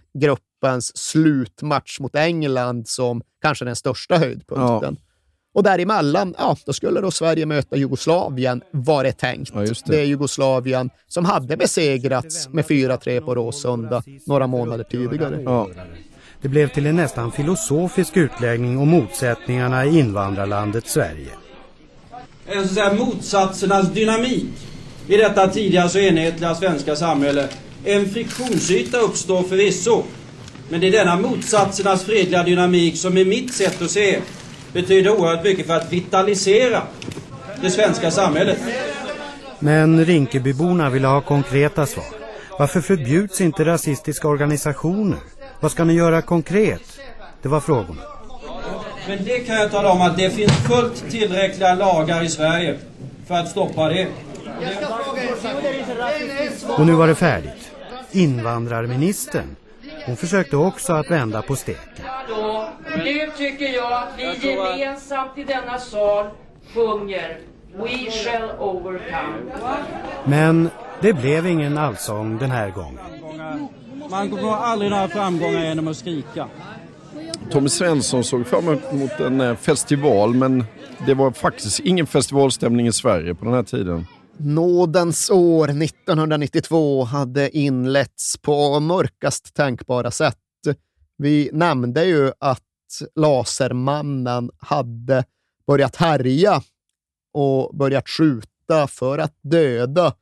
gruppens 0.64 0.96
slutmatch 0.96 2.00
mot 2.00 2.16
England 2.16 2.88
som 2.88 3.22
kanske 3.42 3.64
den 3.64 3.76
största 3.76 4.18
höjdpunkten. 4.18 4.96
Ja. 5.00 5.10
Och 5.54 5.62
däremellan, 5.62 6.34
ja, 6.38 6.56
då 6.66 6.72
skulle 6.72 7.00
då 7.00 7.10
Sverige 7.10 7.46
möta 7.46 7.76
Jugoslavien, 7.76 8.62
var 8.70 9.04
det 9.04 9.12
tänkt. 9.12 9.50
Ja, 9.54 9.60
det. 9.60 9.74
det. 9.86 10.00
är 10.00 10.04
Jugoslavien 10.04 10.90
som 11.06 11.24
hade 11.24 11.56
besegrats 11.56 12.48
med 12.48 12.64
4-3 12.64 13.20
på 13.20 13.34
Råsunda 13.34 14.02
några 14.26 14.46
månader 14.46 14.84
tidigare. 14.84 15.42
Ja. 15.42 15.68
Det 16.40 16.48
blev 16.48 16.68
till 16.68 16.86
en 16.86 16.96
nästan 16.96 17.32
filosofisk 17.32 18.16
utläggning 18.16 18.78
om 18.78 18.88
motsättningarna 18.88 19.84
i 19.84 19.98
invandrarlandet 19.98 20.88
Sverige. 20.88 21.30
En 22.46 22.68
så 22.68 22.82
att 22.82 22.98
motsatsernas 22.98 23.88
dynamik 23.92 24.46
i 25.08 25.16
detta 25.16 25.48
tidigare 25.48 25.88
så 25.88 25.98
enhetliga 25.98 26.54
svenska 26.54 26.96
samhälle. 26.96 27.48
En 27.84 28.10
friktionsyta 28.10 28.98
uppstår 28.98 29.42
förvisso. 29.42 30.02
Men 30.74 30.80
det 30.80 30.88
är 30.88 30.92
denna 30.92 31.16
motsatsernas 31.16 32.04
fredliga 32.04 32.42
dynamik 32.42 32.96
som 32.96 33.18
i 33.18 33.24
mitt 33.24 33.54
sätt 33.54 33.82
att 33.82 33.90
se 33.90 34.20
betyder 34.72 35.10
oerhört 35.10 35.44
mycket 35.44 35.66
för 35.66 35.74
att 35.74 35.92
vitalisera 35.92 36.82
det 37.62 37.70
svenska 37.70 38.10
samhället. 38.10 38.58
Men 39.58 40.04
Rinkebyborna 40.04 40.90
vill 40.90 41.04
ha 41.04 41.20
konkreta 41.20 41.86
svar. 41.86 42.04
Varför 42.58 42.80
förbjuds 42.80 43.40
inte 43.40 43.64
rasistiska 43.64 44.28
organisationer? 44.28 45.18
Vad 45.60 45.70
ska 45.70 45.84
ni 45.84 45.94
göra 45.94 46.22
konkret? 46.22 47.00
Det 47.42 47.48
var 47.48 47.60
frågorna. 47.60 48.02
Men 49.08 49.24
det 49.24 49.38
kan 49.38 49.56
jag 49.56 49.70
tala 49.70 49.92
om 49.92 50.00
att 50.00 50.16
det 50.16 50.30
finns 50.30 50.52
fullt 50.52 51.10
tillräckliga 51.10 51.74
lagar 51.74 52.22
i 52.22 52.28
Sverige 52.28 52.78
för 53.26 53.34
att 53.34 53.48
stoppa 53.48 53.88
det. 53.88 54.08
Och 56.78 56.86
nu 56.86 56.92
var 56.92 57.06
det 57.06 57.14
färdigt. 57.14 57.70
Invandrarministern. 58.12 59.56
Hon 60.06 60.16
försökte 60.16 60.56
också 60.56 60.92
att 60.92 61.10
vända 61.10 61.42
på 61.42 61.56
steken. 61.56 62.04
Nu 62.96 63.30
tycker 63.36 63.68
jag 63.68 63.92
att 63.92 64.12
vi 64.18 64.50
gemensamt 64.50 65.38
i 65.38 65.44
denna 65.44 65.78
sal 65.78 66.26
sjunger 66.74 67.38
We 67.76 68.10
shall 68.10 68.50
overcome. 68.58 69.36
Men 70.24 70.70
det 71.00 71.12
blev 71.12 71.46
ingen 71.46 71.78
allsång 71.78 72.38
den 72.38 72.50
här 72.50 72.70
gången. 72.70 72.98
Man 74.10 74.30
kommer 74.30 74.52
aldrig 74.52 74.90
några 74.90 75.08
framgångar 75.08 75.64
genom 75.64 75.88
att 75.88 75.96
skrika. 75.96 76.48
Tommy 77.50 77.68
Svensson 77.68 78.24
såg 78.24 78.46
fram 78.46 78.68
emot 78.68 79.20
en 79.20 79.40
eh, 79.40 79.56
festival 79.56 80.34
men 80.34 80.64
det 81.06 81.14
var 81.14 81.30
faktiskt 81.30 81.80
ingen 81.80 82.06
festivalstämning 82.06 82.86
i 82.86 82.92
Sverige 82.92 83.34
på 83.34 83.44
den 83.44 83.54
här 83.54 83.62
tiden. 83.62 84.06
Nådens 84.38 85.30
år 85.30 85.68
1992 85.82 87.04
hade 87.04 87.56
inletts 87.56 88.36
på 88.42 88.80
mörkast 88.80 89.54
tänkbara 89.54 90.10
sätt. 90.10 90.38
Vi 91.16 91.50
nämnde 91.52 92.04
ju 92.04 92.32
att 92.38 92.60
Lasermannen 93.14 94.50
hade 94.58 95.24
börjat 95.66 95.96
härja 95.96 96.62
och 97.32 97.76
börjat 97.76 98.08
skjuta 98.08 98.86
för 98.86 99.18
att 99.18 99.34
döda 99.42 100.14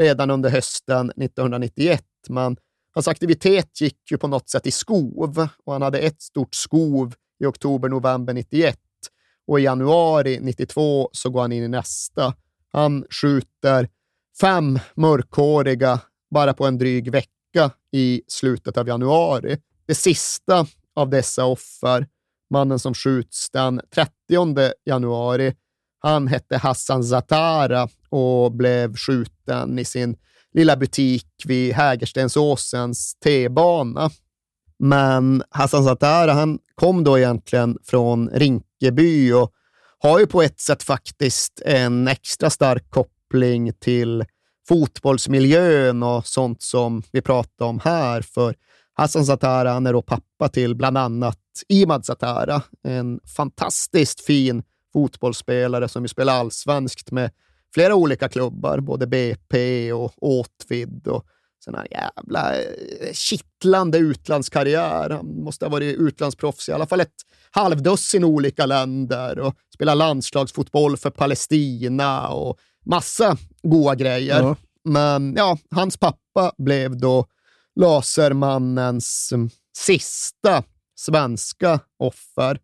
redan 0.00 0.30
under 0.30 0.50
hösten 0.50 1.10
1991. 1.10 2.04
Men 2.28 2.56
hans 2.94 3.08
aktivitet 3.08 3.80
gick 3.80 4.10
ju 4.10 4.18
på 4.18 4.28
något 4.28 4.48
sätt 4.48 4.66
i 4.66 4.70
skov 4.70 5.48
och 5.64 5.72
han 5.72 5.82
hade 5.82 5.98
ett 5.98 6.22
stort 6.22 6.54
skov 6.54 7.14
i 7.40 7.46
oktober-november 7.46 8.34
91 8.34 8.78
och 9.46 9.60
i 9.60 9.62
januari 9.62 10.38
92 10.42 11.08
så 11.12 11.30
går 11.30 11.40
han 11.40 11.52
in 11.52 11.64
i 11.64 11.68
nästa. 11.68 12.34
Han 12.72 13.04
skjuter 13.10 13.88
fem 14.40 14.78
mörkhåriga 14.94 16.00
bara 16.30 16.54
på 16.54 16.66
en 16.66 16.78
dryg 16.78 17.12
vecka 17.12 17.70
i 17.92 18.22
slutet 18.28 18.76
av 18.76 18.88
januari. 18.88 19.58
Det 19.86 19.94
sista 19.94 20.66
av 20.96 21.10
dessa 21.10 21.44
offer, 21.44 22.06
mannen 22.50 22.78
som 22.78 22.94
skjuts 22.94 23.50
den 23.50 23.80
30 23.94 24.12
januari, 24.84 25.54
han 26.00 26.28
hette 26.28 26.56
Hassan 26.56 27.04
Zatara 27.04 27.88
och 28.08 28.52
blev 28.52 28.96
skjuten 28.96 29.78
i 29.78 29.84
sin 29.84 30.16
lilla 30.54 30.76
butik 30.76 31.26
vid 31.44 31.72
Hägerstensåsens 31.74 33.14
T-bana. 33.24 34.10
Men 34.78 35.42
Hassan 35.50 35.84
Zatara, 35.84 36.32
han 36.32 36.58
kom 36.74 37.04
då 37.04 37.18
egentligen 37.18 37.78
från 37.84 38.28
Rinkeby 38.28 39.32
och 39.32 39.52
har 39.98 40.18
ju 40.18 40.26
på 40.26 40.42
ett 40.42 40.60
sätt 40.60 40.82
faktiskt 40.82 41.62
en 41.64 42.08
extra 42.08 42.50
stark 42.50 42.90
koppling 42.90 43.72
till 43.72 44.24
fotbollsmiljön 44.68 46.02
och 46.02 46.26
sånt 46.26 46.62
som 46.62 47.02
vi 47.12 47.22
pratar 47.22 47.66
om 47.66 47.80
här. 47.84 48.22
För 48.22 48.54
Hassan 48.94 49.26
Zatara 49.26 49.72
han 49.72 49.86
är 49.86 49.92
då 49.92 50.02
pappa 50.02 50.48
till 50.48 50.74
bland 50.74 50.98
annat 50.98 51.38
Imad 51.68 52.04
Zatara, 52.04 52.62
en 52.82 53.20
fantastiskt 53.36 54.20
fin 54.20 54.62
fotbollsspelare 54.92 55.88
som 55.88 56.04
ju 56.04 56.08
spelar 56.08 56.34
allsvenskt 56.34 57.10
med 57.10 57.30
flera 57.74 57.94
olika 57.94 58.28
klubbar, 58.28 58.80
både 58.80 59.06
BP 59.06 59.92
och 59.92 60.12
Åtvid 60.16 61.06
och 61.06 61.24
sån 61.58 61.74
här 61.74 61.86
jävla 61.90 62.56
eh, 62.56 63.12
kittlande 63.12 63.98
utlandskarriär. 63.98 65.10
Han 65.10 65.26
måste 65.26 65.64
ha 65.64 65.70
varit 65.70 65.96
utlandsproffs 65.96 66.68
i 66.68 66.72
alla 66.72 66.86
fall 66.86 67.00
ett 67.00 67.14
halvdussin 67.50 68.24
olika 68.24 68.66
länder 68.66 69.38
och 69.38 69.54
spelat 69.74 69.96
landslagsfotboll 69.96 70.96
för 70.96 71.10
Palestina 71.10 72.28
och 72.28 72.58
massa 72.86 73.36
goa 73.62 73.94
grejer. 73.94 74.42
Ja. 74.42 74.56
Men 74.84 75.34
ja, 75.36 75.58
hans 75.70 75.96
pappa 75.96 76.52
blev 76.58 76.96
då 76.96 77.26
Lasermannens 77.80 79.32
mm, 79.32 79.50
sista 79.76 80.62
svenska 80.96 81.80
offer. 81.98 82.60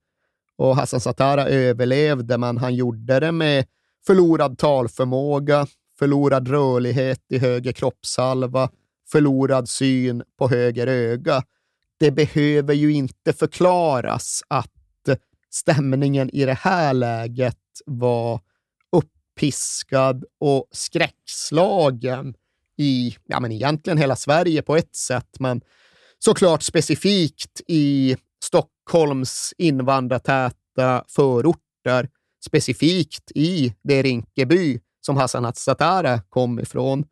Och 0.57 0.77
Hassan 0.77 1.01
Satara 1.01 1.49
överlevde, 1.49 2.39
men 2.39 2.59
han 2.59 2.75
gjorde 2.75 3.21
det 3.21 3.33
med 3.33 3.67
förlorad 4.07 4.59
talförmåga, 4.59 5.67
förlorad 5.99 6.49
rörlighet 6.49 7.21
i 7.29 7.39
höger 7.39 7.73
kroppshalva, 7.73 8.71
förlorad 9.13 9.69
syn 9.69 10.23
på 10.39 10.49
höger 10.49 10.87
öga. 10.87 11.43
Det 11.99 12.11
behöver 12.11 12.75
ju 12.75 12.93
inte 12.93 13.33
förklaras 13.33 14.43
att 14.49 14.71
stämningen 15.51 16.31
i 16.31 16.45
det 16.45 16.59
här 16.61 16.95
läget 16.95 17.59
var 17.87 18.41
uppiskad 18.93 20.25
och 20.41 20.69
skräckslagen 20.71 22.35
i, 22.77 23.17
ja 23.27 23.41
men 23.41 23.53
egentligen 23.53 23.99
hela 23.99 24.17
Sverige 24.17 24.63
på 24.63 24.77
ett 24.77 24.97
sätt, 24.97 25.37
men 25.39 25.61
såklart 26.19 26.63
specifikt 26.63 27.61
i 27.67 28.17
Stockholms 28.45 29.55
invandrartäta 29.59 31.05
förorter, 31.09 32.09
specifikt 32.47 33.31
i 33.35 33.75
det 33.83 34.03
Rinkeby 34.03 34.81
som 35.01 35.17
Hassan 35.17 35.53
Satara 35.55 36.21
kom 36.21 36.61
ifrån. 36.61 37.05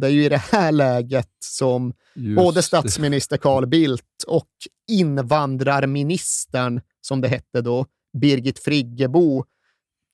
Det 0.00 0.06
är 0.06 0.10
ju 0.10 0.24
i 0.24 0.28
det 0.28 0.42
här 0.52 0.72
läget 0.72 1.30
som 1.38 1.92
Just 2.14 2.36
både 2.36 2.62
statsminister 2.62 3.36
Carl 3.36 3.66
Bildt 3.66 4.22
och 4.26 4.50
invandrarministern, 4.90 6.80
som 7.00 7.20
det 7.20 7.28
hette 7.28 7.60
då, 7.60 7.86
Birgit 8.18 8.58
Friggebo, 8.58 9.44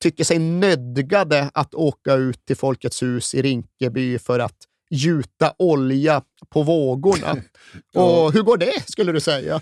tycker 0.02 0.24
sig 0.24 0.38
nödgade 0.38 1.50
att 1.54 1.74
åka 1.74 2.14
ut 2.14 2.46
till 2.46 2.56
Folkets 2.56 3.02
hus 3.02 3.34
i 3.34 3.42
Rinkeby 3.42 4.18
för 4.18 4.38
att 4.38 4.56
gjuta 4.90 5.54
olja 5.58 6.22
på 6.48 6.62
vågorna. 6.62 7.36
ja. 7.92 8.24
Och 8.24 8.32
hur 8.32 8.42
går 8.42 8.56
det, 8.56 8.90
skulle 8.90 9.12
du 9.12 9.20
säga? 9.20 9.60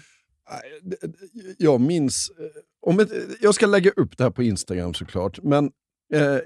Jag 1.58 1.80
minns... 1.80 2.30
Eh, 2.38 2.44
om 2.80 3.00
ett, 3.00 3.10
jag 3.40 3.54
ska 3.54 3.66
lägga 3.66 3.90
upp 3.90 4.18
det 4.18 4.24
här 4.24 4.30
på 4.30 4.42
Instagram 4.42 4.94
såklart, 4.94 5.42
men 5.42 5.70
Eh, 6.14 6.38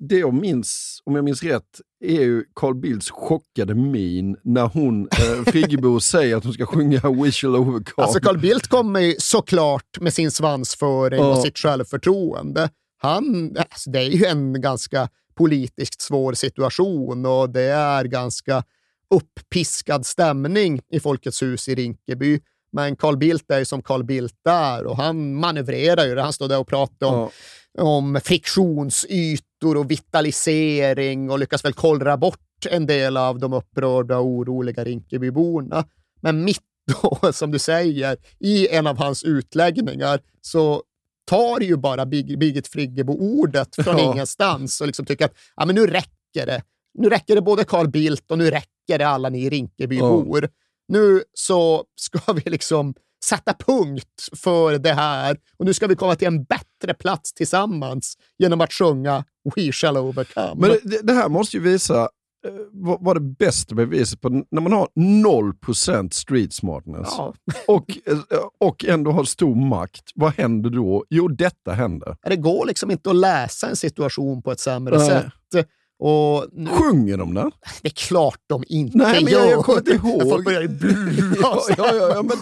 det 0.00 0.18
jag 0.18 0.34
minns, 0.34 1.02
om 1.04 1.14
jag 1.14 1.24
minns 1.24 1.42
rätt, 1.42 1.80
är 2.00 2.20
ju 2.20 2.44
Carl 2.54 2.74
Bildts 2.74 3.10
chockade 3.10 3.74
min 3.74 4.36
när 4.42 4.66
hon, 4.66 5.08
eh, 5.08 5.44
Friggebo, 5.52 6.00
säger 6.00 6.36
att 6.36 6.44
hon 6.44 6.52
ska 6.52 6.66
sjunga 6.66 7.00
We 7.10 7.32
shall 7.32 7.56
overcome. 7.56 8.06
Alltså 8.06 8.20
Carl 8.20 8.38
Bildt 8.38 8.68
kommer 8.68 9.14
såklart 9.18 10.00
med 10.00 10.14
sin 10.14 10.30
svansföring 10.30 11.20
ja. 11.20 11.36
och 11.36 11.42
sitt 11.42 11.58
självförtroende. 11.58 12.70
Han, 12.98 13.56
alltså, 13.58 13.90
det 13.90 13.98
är 13.98 14.10
ju 14.10 14.24
en 14.24 14.60
ganska 14.60 15.08
politiskt 15.34 16.00
svår 16.00 16.32
situation 16.32 17.26
och 17.26 17.50
det 17.50 17.62
är 17.62 18.04
ganska 18.04 18.64
uppiskad 19.10 20.06
stämning 20.06 20.80
i 20.90 21.00
Folkets 21.00 21.42
hus 21.42 21.68
i 21.68 21.74
Rinkeby. 21.74 22.40
Men 22.72 22.96
Carl 22.96 23.16
Bildt 23.16 23.50
är 23.50 23.58
ju 23.58 23.64
som 23.64 23.82
Carl 23.82 24.04
Bildt 24.04 24.46
är 24.48 24.84
och 24.86 24.96
han 24.96 25.34
manövrerar 25.34 26.06
ju. 26.06 26.18
Han 26.18 26.32
står 26.32 26.48
där 26.48 26.58
och 26.58 26.68
pratar 26.68 27.06
om 27.06 27.14
ja 27.14 27.30
om 27.78 28.20
friktionsytor 28.24 29.76
och 29.76 29.90
vitalisering 29.90 31.30
och 31.30 31.38
lyckas 31.38 31.64
väl 31.64 31.72
kollra 31.72 32.16
bort 32.16 32.66
en 32.70 32.86
del 32.86 33.16
av 33.16 33.38
de 33.38 33.52
upprörda 33.52 34.18
och 34.18 34.26
oroliga 34.26 34.84
Rinkebyborna. 34.84 35.84
Men 36.20 36.44
mitt 36.44 36.62
då, 36.86 37.32
som 37.32 37.50
du 37.50 37.58
säger, 37.58 38.16
i 38.40 38.68
en 38.68 38.86
av 38.86 38.98
hans 38.98 39.24
utläggningar 39.24 40.20
så 40.40 40.82
tar 41.24 41.60
ju 41.60 41.76
bara 41.76 42.06
Birgit 42.06 42.68
Friggebo 42.68 43.12
ordet 43.12 43.74
från 43.74 43.98
ja. 43.98 44.12
ingenstans 44.12 44.80
och 44.80 44.86
liksom 44.86 45.06
tycker 45.06 45.24
att 45.24 45.34
ja, 45.56 45.66
men 45.66 45.74
nu 45.74 45.86
räcker 45.86 46.46
det. 46.46 46.62
Nu 46.98 47.08
räcker 47.08 47.34
det 47.34 47.42
både 47.42 47.64
Carl 47.64 47.88
Bildt 47.88 48.30
och 48.30 48.38
nu 48.38 48.50
räcker 48.50 48.98
det 48.98 49.06
alla 49.06 49.28
ni 49.28 49.50
Rinkebybor. 49.50 50.42
Ja. 50.42 50.48
Nu 50.88 51.22
så 51.34 51.84
ska 51.96 52.32
vi 52.32 52.50
liksom 52.50 52.94
sätta 53.24 53.54
punkt 53.54 54.28
för 54.36 54.78
det 54.78 54.92
här 54.92 55.36
och 55.58 55.64
nu 55.64 55.74
ska 55.74 55.86
vi 55.86 55.96
komma 55.96 56.16
till 56.16 56.26
en 56.26 56.44
bättre 56.44 56.94
plats 56.98 57.32
tillsammans 57.34 58.16
genom 58.38 58.60
att 58.60 58.72
sjunga 58.72 59.24
We 59.56 59.72
shall 59.72 59.96
overcome. 59.96 60.54
Men 60.56 60.70
det, 60.82 61.02
det 61.02 61.12
här 61.12 61.28
måste 61.28 61.56
ju 61.56 61.62
visa 61.62 62.00
eh, 62.46 62.52
vad 63.00 63.16
det 63.16 63.20
bästa 63.20 63.74
beviset 63.74 64.20
på 64.20 64.28
när 64.50 64.60
man 64.60 64.72
har 64.72 64.88
0% 64.96 66.10
street 66.10 66.52
smartness 66.52 67.08
Ja. 67.10 67.34
och, 67.66 67.98
eh, 68.06 68.18
och 68.60 68.84
ändå 68.84 69.10
har 69.10 69.24
stor 69.24 69.54
makt. 69.54 70.10
Vad 70.14 70.32
händer 70.34 70.70
då? 70.70 71.04
Jo, 71.10 71.28
detta 71.28 71.72
händer. 71.72 72.16
Det 72.22 72.36
går 72.36 72.66
liksom 72.66 72.90
inte 72.90 73.10
att 73.10 73.16
läsa 73.16 73.68
en 73.68 73.76
situation 73.76 74.42
på 74.42 74.52
ett 74.52 74.60
sämre 74.60 74.98
Nej. 74.98 75.08
sätt. 75.08 75.66
Och 76.04 76.46
nu, 76.52 76.70
Sjunger 76.70 77.16
de 77.16 77.34
den? 77.34 77.50
det 77.82 77.88
är 77.88 77.90
klart 77.90 78.40
de 78.46 78.64
inte 78.68 78.98
Nej, 78.98 79.24
men 79.24 79.32
jag, 79.32 79.50
jag 79.50 79.64
kommer 79.64 79.78
inte 79.78 79.90
ihåg. 79.90 80.22
Folk 80.22 80.44
börjar 80.44 80.62
ju 80.62 80.68
bua. 80.68 81.36
ja, 81.42 81.64
ja, 81.76 81.94
ja, 81.94 82.08
ja, 82.14 82.22
men, 82.22 82.36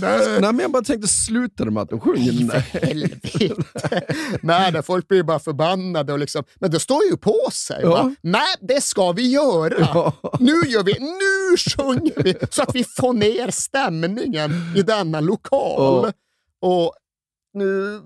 nej, 0.40 0.40
men 0.40 0.58
jag 0.58 0.70
bara 0.72 0.82
tänkte, 0.82 1.08
slutade 1.08 1.70
med 1.70 1.82
att 1.82 1.90
de 1.90 2.00
sjunger 2.00 2.32
den? 2.32 2.46
Nej. 2.46 2.60
Helvete. 2.82 3.54
Nej, 4.42 4.72
där 4.72 4.82
folk 4.82 5.08
blir 5.08 5.22
bara 5.22 5.38
förbannade. 5.38 6.12
Och 6.12 6.18
liksom, 6.18 6.44
men 6.60 6.70
det 6.70 6.80
står 6.80 7.04
ju 7.10 7.16
på 7.16 7.38
sig. 7.52 7.80
Ja. 7.82 8.14
Nej, 8.20 8.54
det 8.60 8.80
ska 8.80 9.12
vi 9.12 9.30
göra. 9.30 9.74
Ja. 9.78 10.12
Nu 10.40 10.52
gör 10.66 10.84
vi, 10.84 10.92
nu 11.00 11.56
sjunger 11.56 12.22
vi 12.22 12.34
så 12.50 12.62
att 12.62 12.74
vi 12.74 12.84
får 12.84 13.12
ner 13.12 13.50
stämningen 13.50 14.50
i 14.76 14.82
denna 14.82 15.20
lokal. 15.20 16.12
Och 16.60 16.92
nu 17.54 18.00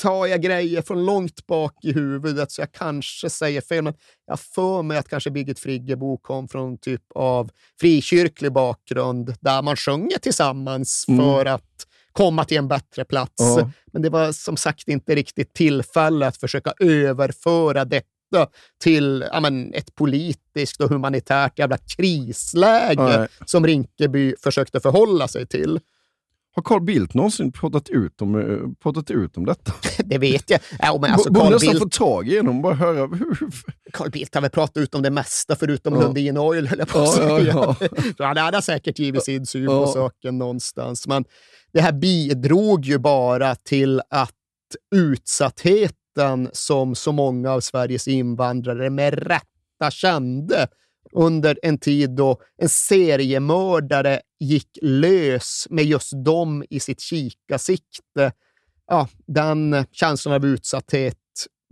tar 0.00 0.26
jag 0.26 0.42
grejer 0.42 0.82
från 0.82 1.04
långt 1.06 1.46
bak 1.46 1.74
i 1.82 1.92
huvudet 1.92 2.52
så 2.52 2.60
jag 2.60 2.72
kanske 2.72 3.30
säger 3.30 3.60
fel, 3.60 3.84
men 3.84 3.94
jag 4.26 4.40
för 4.40 4.82
mig 4.82 4.98
att 4.98 5.08
kanske 5.08 5.30
Birgit 5.30 5.58
Friggebo 5.58 6.16
kom 6.16 6.48
från 6.48 6.78
typ 6.78 7.02
av 7.14 7.50
frikyrklig 7.80 8.52
bakgrund 8.52 9.34
där 9.40 9.62
man 9.62 9.76
sjunger 9.76 10.18
tillsammans 10.18 11.04
Mm. 11.08 11.20
för 11.20 11.46
att 11.46 11.86
komma 12.12 12.44
till 12.44 12.56
en 12.56 12.68
bättre 12.68 13.04
plats. 13.04 13.32
Ja. 13.38 13.70
Men 13.92 14.02
det 14.02 14.10
var 14.10 14.32
som 14.32 14.56
sagt 14.56 14.88
inte 14.88 15.14
riktigt 15.14 15.54
tillfälle 15.54 16.26
att 16.26 16.36
försöka 16.36 16.72
överföra 16.80 17.84
detta 17.84 18.06
till 18.82 19.24
ja, 19.32 19.40
men, 19.40 19.74
ett 19.74 19.94
politiskt 19.94 20.80
och 20.80 20.88
humanitärt 20.88 21.58
jävla 21.58 21.78
krisläge 21.96 23.18
Nej. 23.18 23.28
som 23.46 23.66
Rinkeby 23.66 24.34
försökte 24.42 24.80
förhålla 24.80 25.28
sig 25.28 25.46
till. 25.46 25.80
Har 26.54 26.62
Carl 26.62 26.80
Bildt 26.80 27.14
någonsin 27.14 27.52
pratat 27.52 27.88
ut 27.88 28.22
om, 28.22 28.34
eh, 28.34 28.68
pratat 28.82 29.10
ut 29.10 29.36
om 29.36 29.46
detta? 29.46 29.72
Det 30.04 30.18
vet 30.18 30.50
jag. 30.50 30.60
Ja, 30.78 30.98
men 31.00 31.12
alltså, 31.12 31.32
Borde 31.32 31.50
nästan 31.50 31.68
Bildt 31.68 31.82
få 31.82 31.88
tag 31.88 32.28
i 32.28 32.36
honom 32.36 32.62
bara 32.62 32.74
höra. 32.74 33.08
Carl 33.92 34.10
Bildt 34.10 34.34
har 34.34 34.42
väl 34.42 34.50
pratat 34.50 34.76
ut 34.76 34.94
om 34.94 35.02
det 35.02 35.10
mesta 35.10 35.56
förutom 35.56 35.94
Ja. 35.94 36.00
Lundin 36.00 36.38
Oil, 36.38 36.68
höll 36.68 36.78
jag 36.78 36.88
på 36.88 36.98
att 36.98 37.18
Ja, 37.18 37.40
ja, 37.40 37.76
ja. 37.80 37.86
Han 38.26 38.36
hade 38.36 38.62
säkert 38.62 38.98
givit 38.98 39.24
sin 39.24 39.46
syn 39.46 39.66
på 39.66 39.86
saken 39.86 40.38
någonstans. 40.38 41.06
Men 41.06 41.24
det 41.72 41.80
här 41.80 41.92
bidrog 41.92 42.84
ju 42.84 42.98
bara 42.98 43.54
till 43.54 44.00
att 44.10 44.30
utsattheten 44.94 46.48
som 46.52 46.94
så 46.94 47.12
många 47.12 47.50
av 47.52 47.60
Sveriges 47.60 48.08
invandrare 48.08 48.90
med 48.90 49.14
rätta 49.14 49.90
kände 49.90 50.68
under 51.12 51.58
en 51.62 51.78
tid 51.78 52.10
då 52.10 52.40
en 52.56 52.68
seriemördare 52.68 54.20
gick 54.40 54.78
lös 54.82 55.66
med 55.70 55.84
just 55.84 56.12
dem 56.24 56.64
i 56.70 56.80
sitt 56.80 57.00
kikarsikte. 57.00 58.32
Ja, 58.86 59.08
den 59.26 59.86
känslan 59.92 60.34
av 60.34 60.46
utsatthet 60.46 61.18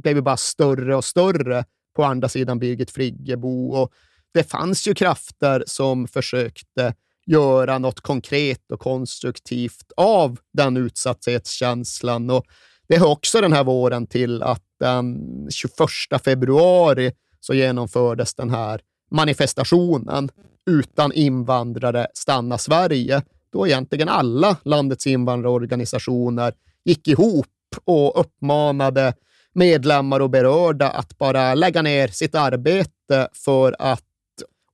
blev 0.02 0.16
ju 0.16 0.22
bara 0.22 0.36
större 0.36 0.96
och 0.96 1.04
större 1.04 1.64
på 1.96 2.04
andra 2.04 2.28
sidan 2.28 2.58
Birgit 2.58 2.90
Friggebo. 2.90 3.70
Och 3.70 3.92
det 4.34 4.44
fanns 4.44 4.88
ju 4.88 4.94
krafter 4.94 5.64
som 5.66 6.08
försökte 6.08 6.94
göra 7.26 7.78
något 7.78 8.00
konkret 8.00 8.70
och 8.72 8.80
konstruktivt 8.80 9.92
av 9.96 10.38
den 10.52 10.76
utsatthetskänslan. 10.76 12.30
Och 12.30 12.44
det 12.88 12.98
hör 12.98 13.08
också 13.08 13.40
den 13.40 13.52
här 13.52 13.64
våren 13.64 14.06
till 14.06 14.42
att 14.42 14.64
den 14.80 15.18
21 15.50 16.24
februari 16.24 17.12
så 17.40 17.54
genomfördes 17.54 18.34
den 18.34 18.50
här 18.50 18.80
manifestationen 19.10 20.30
Utan 20.66 21.12
invandrare 21.12 22.06
stanna 22.14 22.58
Sverige, 22.58 23.22
då 23.52 23.66
egentligen 23.66 24.08
alla 24.08 24.56
landets 24.64 25.06
invandrarorganisationer 25.06 26.54
gick 26.84 27.08
ihop 27.08 27.46
och 27.84 28.20
uppmanade 28.20 29.14
medlemmar 29.52 30.20
och 30.20 30.30
berörda 30.30 30.90
att 30.90 31.18
bara 31.18 31.54
lägga 31.54 31.82
ner 31.82 32.08
sitt 32.08 32.34
arbete 32.34 33.28
för 33.32 33.76
att 33.78 34.04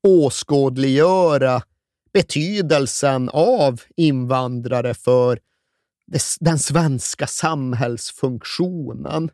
åskådliggöra 0.03 1.63
betydelsen 2.13 3.31
av 3.33 3.81
invandrare 3.97 4.95
för 4.95 5.39
den 6.41 6.59
svenska 6.59 7.27
samhällsfunktionen. 7.27 9.31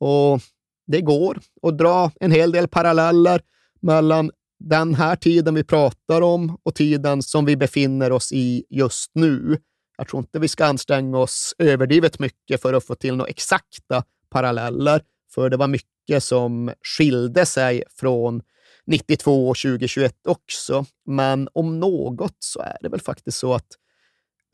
Och 0.00 0.40
det 0.86 1.00
går 1.00 1.40
att 1.62 1.78
dra 1.78 2.10
en 2.20 2.30
hel 2.30 2.52
del 2.52 2.68
paralleller 2.68 3.42
mellan 3.82 4.30
den 4.58 4.94
här 4.94 5.16
tiden 5.16 5.54
vi 5.54 5.64
pratar 5.64 6.22
om 6.22 6.58
och 6.62 6.74
tiden 6.74 7.22
som 7.22 7.44
vi 7.44 7.56
befinner 7.56 8.12
oss 8.12 8.32
i 8.32 8.64
just 8.70 9.10
nu. 9.14 9.58
Jag 9.98 10.08
tror 10.08 10.20
inte 10.20 10.38
vi 10.38 10.48
ska 10.48 10.64
anstränga 10.64 11.18
oss 11.18 11.54
överdrivet 11.58 12.18
mycket 12.18 12.62
för 12.62 12.74
att 12.74 12.84
få 12.84 12.94
till 12.94 13.16
några 13.16 13.30
exakta 13.30 14.04
paralleller, 14.30 15.02
för 15.34 15.50
det 15.50 15.56
var 15.56 15.68
mycket 15.68 16.22
som 16.24 16.72
skilde 16.98 17.46
sig 17.46 17.84
från 17.90 18.42
92 18.86 19.48
och 19.48 19.56
2021 19.56 20.14
också. 20.28 20.84
Men 21.06 21.48
om 21.52 21.80
något 21.80 22.36
så 22.38 22.60
är 22.60 22.76
det 22.80 22.88
väl 22.88 23.00
faktiskt 23.00 23.38
så 23.38 23.54
att 23.54 23.68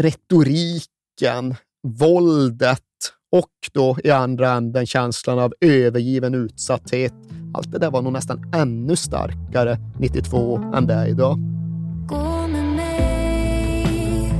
retoriken, 0.02 1.54
våldet 1.82 2.82
och 3.32 3.50
då 3.72 3.96
i 4.04 4.10
andra 4.10 4.50
änden 4.52 4.86
känslan 4.86 5.38
av 5.38 5.54
övergiven 5.60 6.34
utsatthet. 6.34 7.14
Allt 7.54 7.72
det 7.72 7.78
där 7.78 7.90
var 7.90 8.02
nog 8.02 8.12
nästan 8.12 8.42
ännu 8.54 8.96
starkare 8.96 9.78
92 9.98 10.60
än 10.74 10.86
det 10.86 10.94
är 10.94 11.06
idag. 11.06 11.38
Gå 12.06 12.46
med 12.52 12.64
mig 12.64 14.32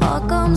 Bakom 0.00 0.56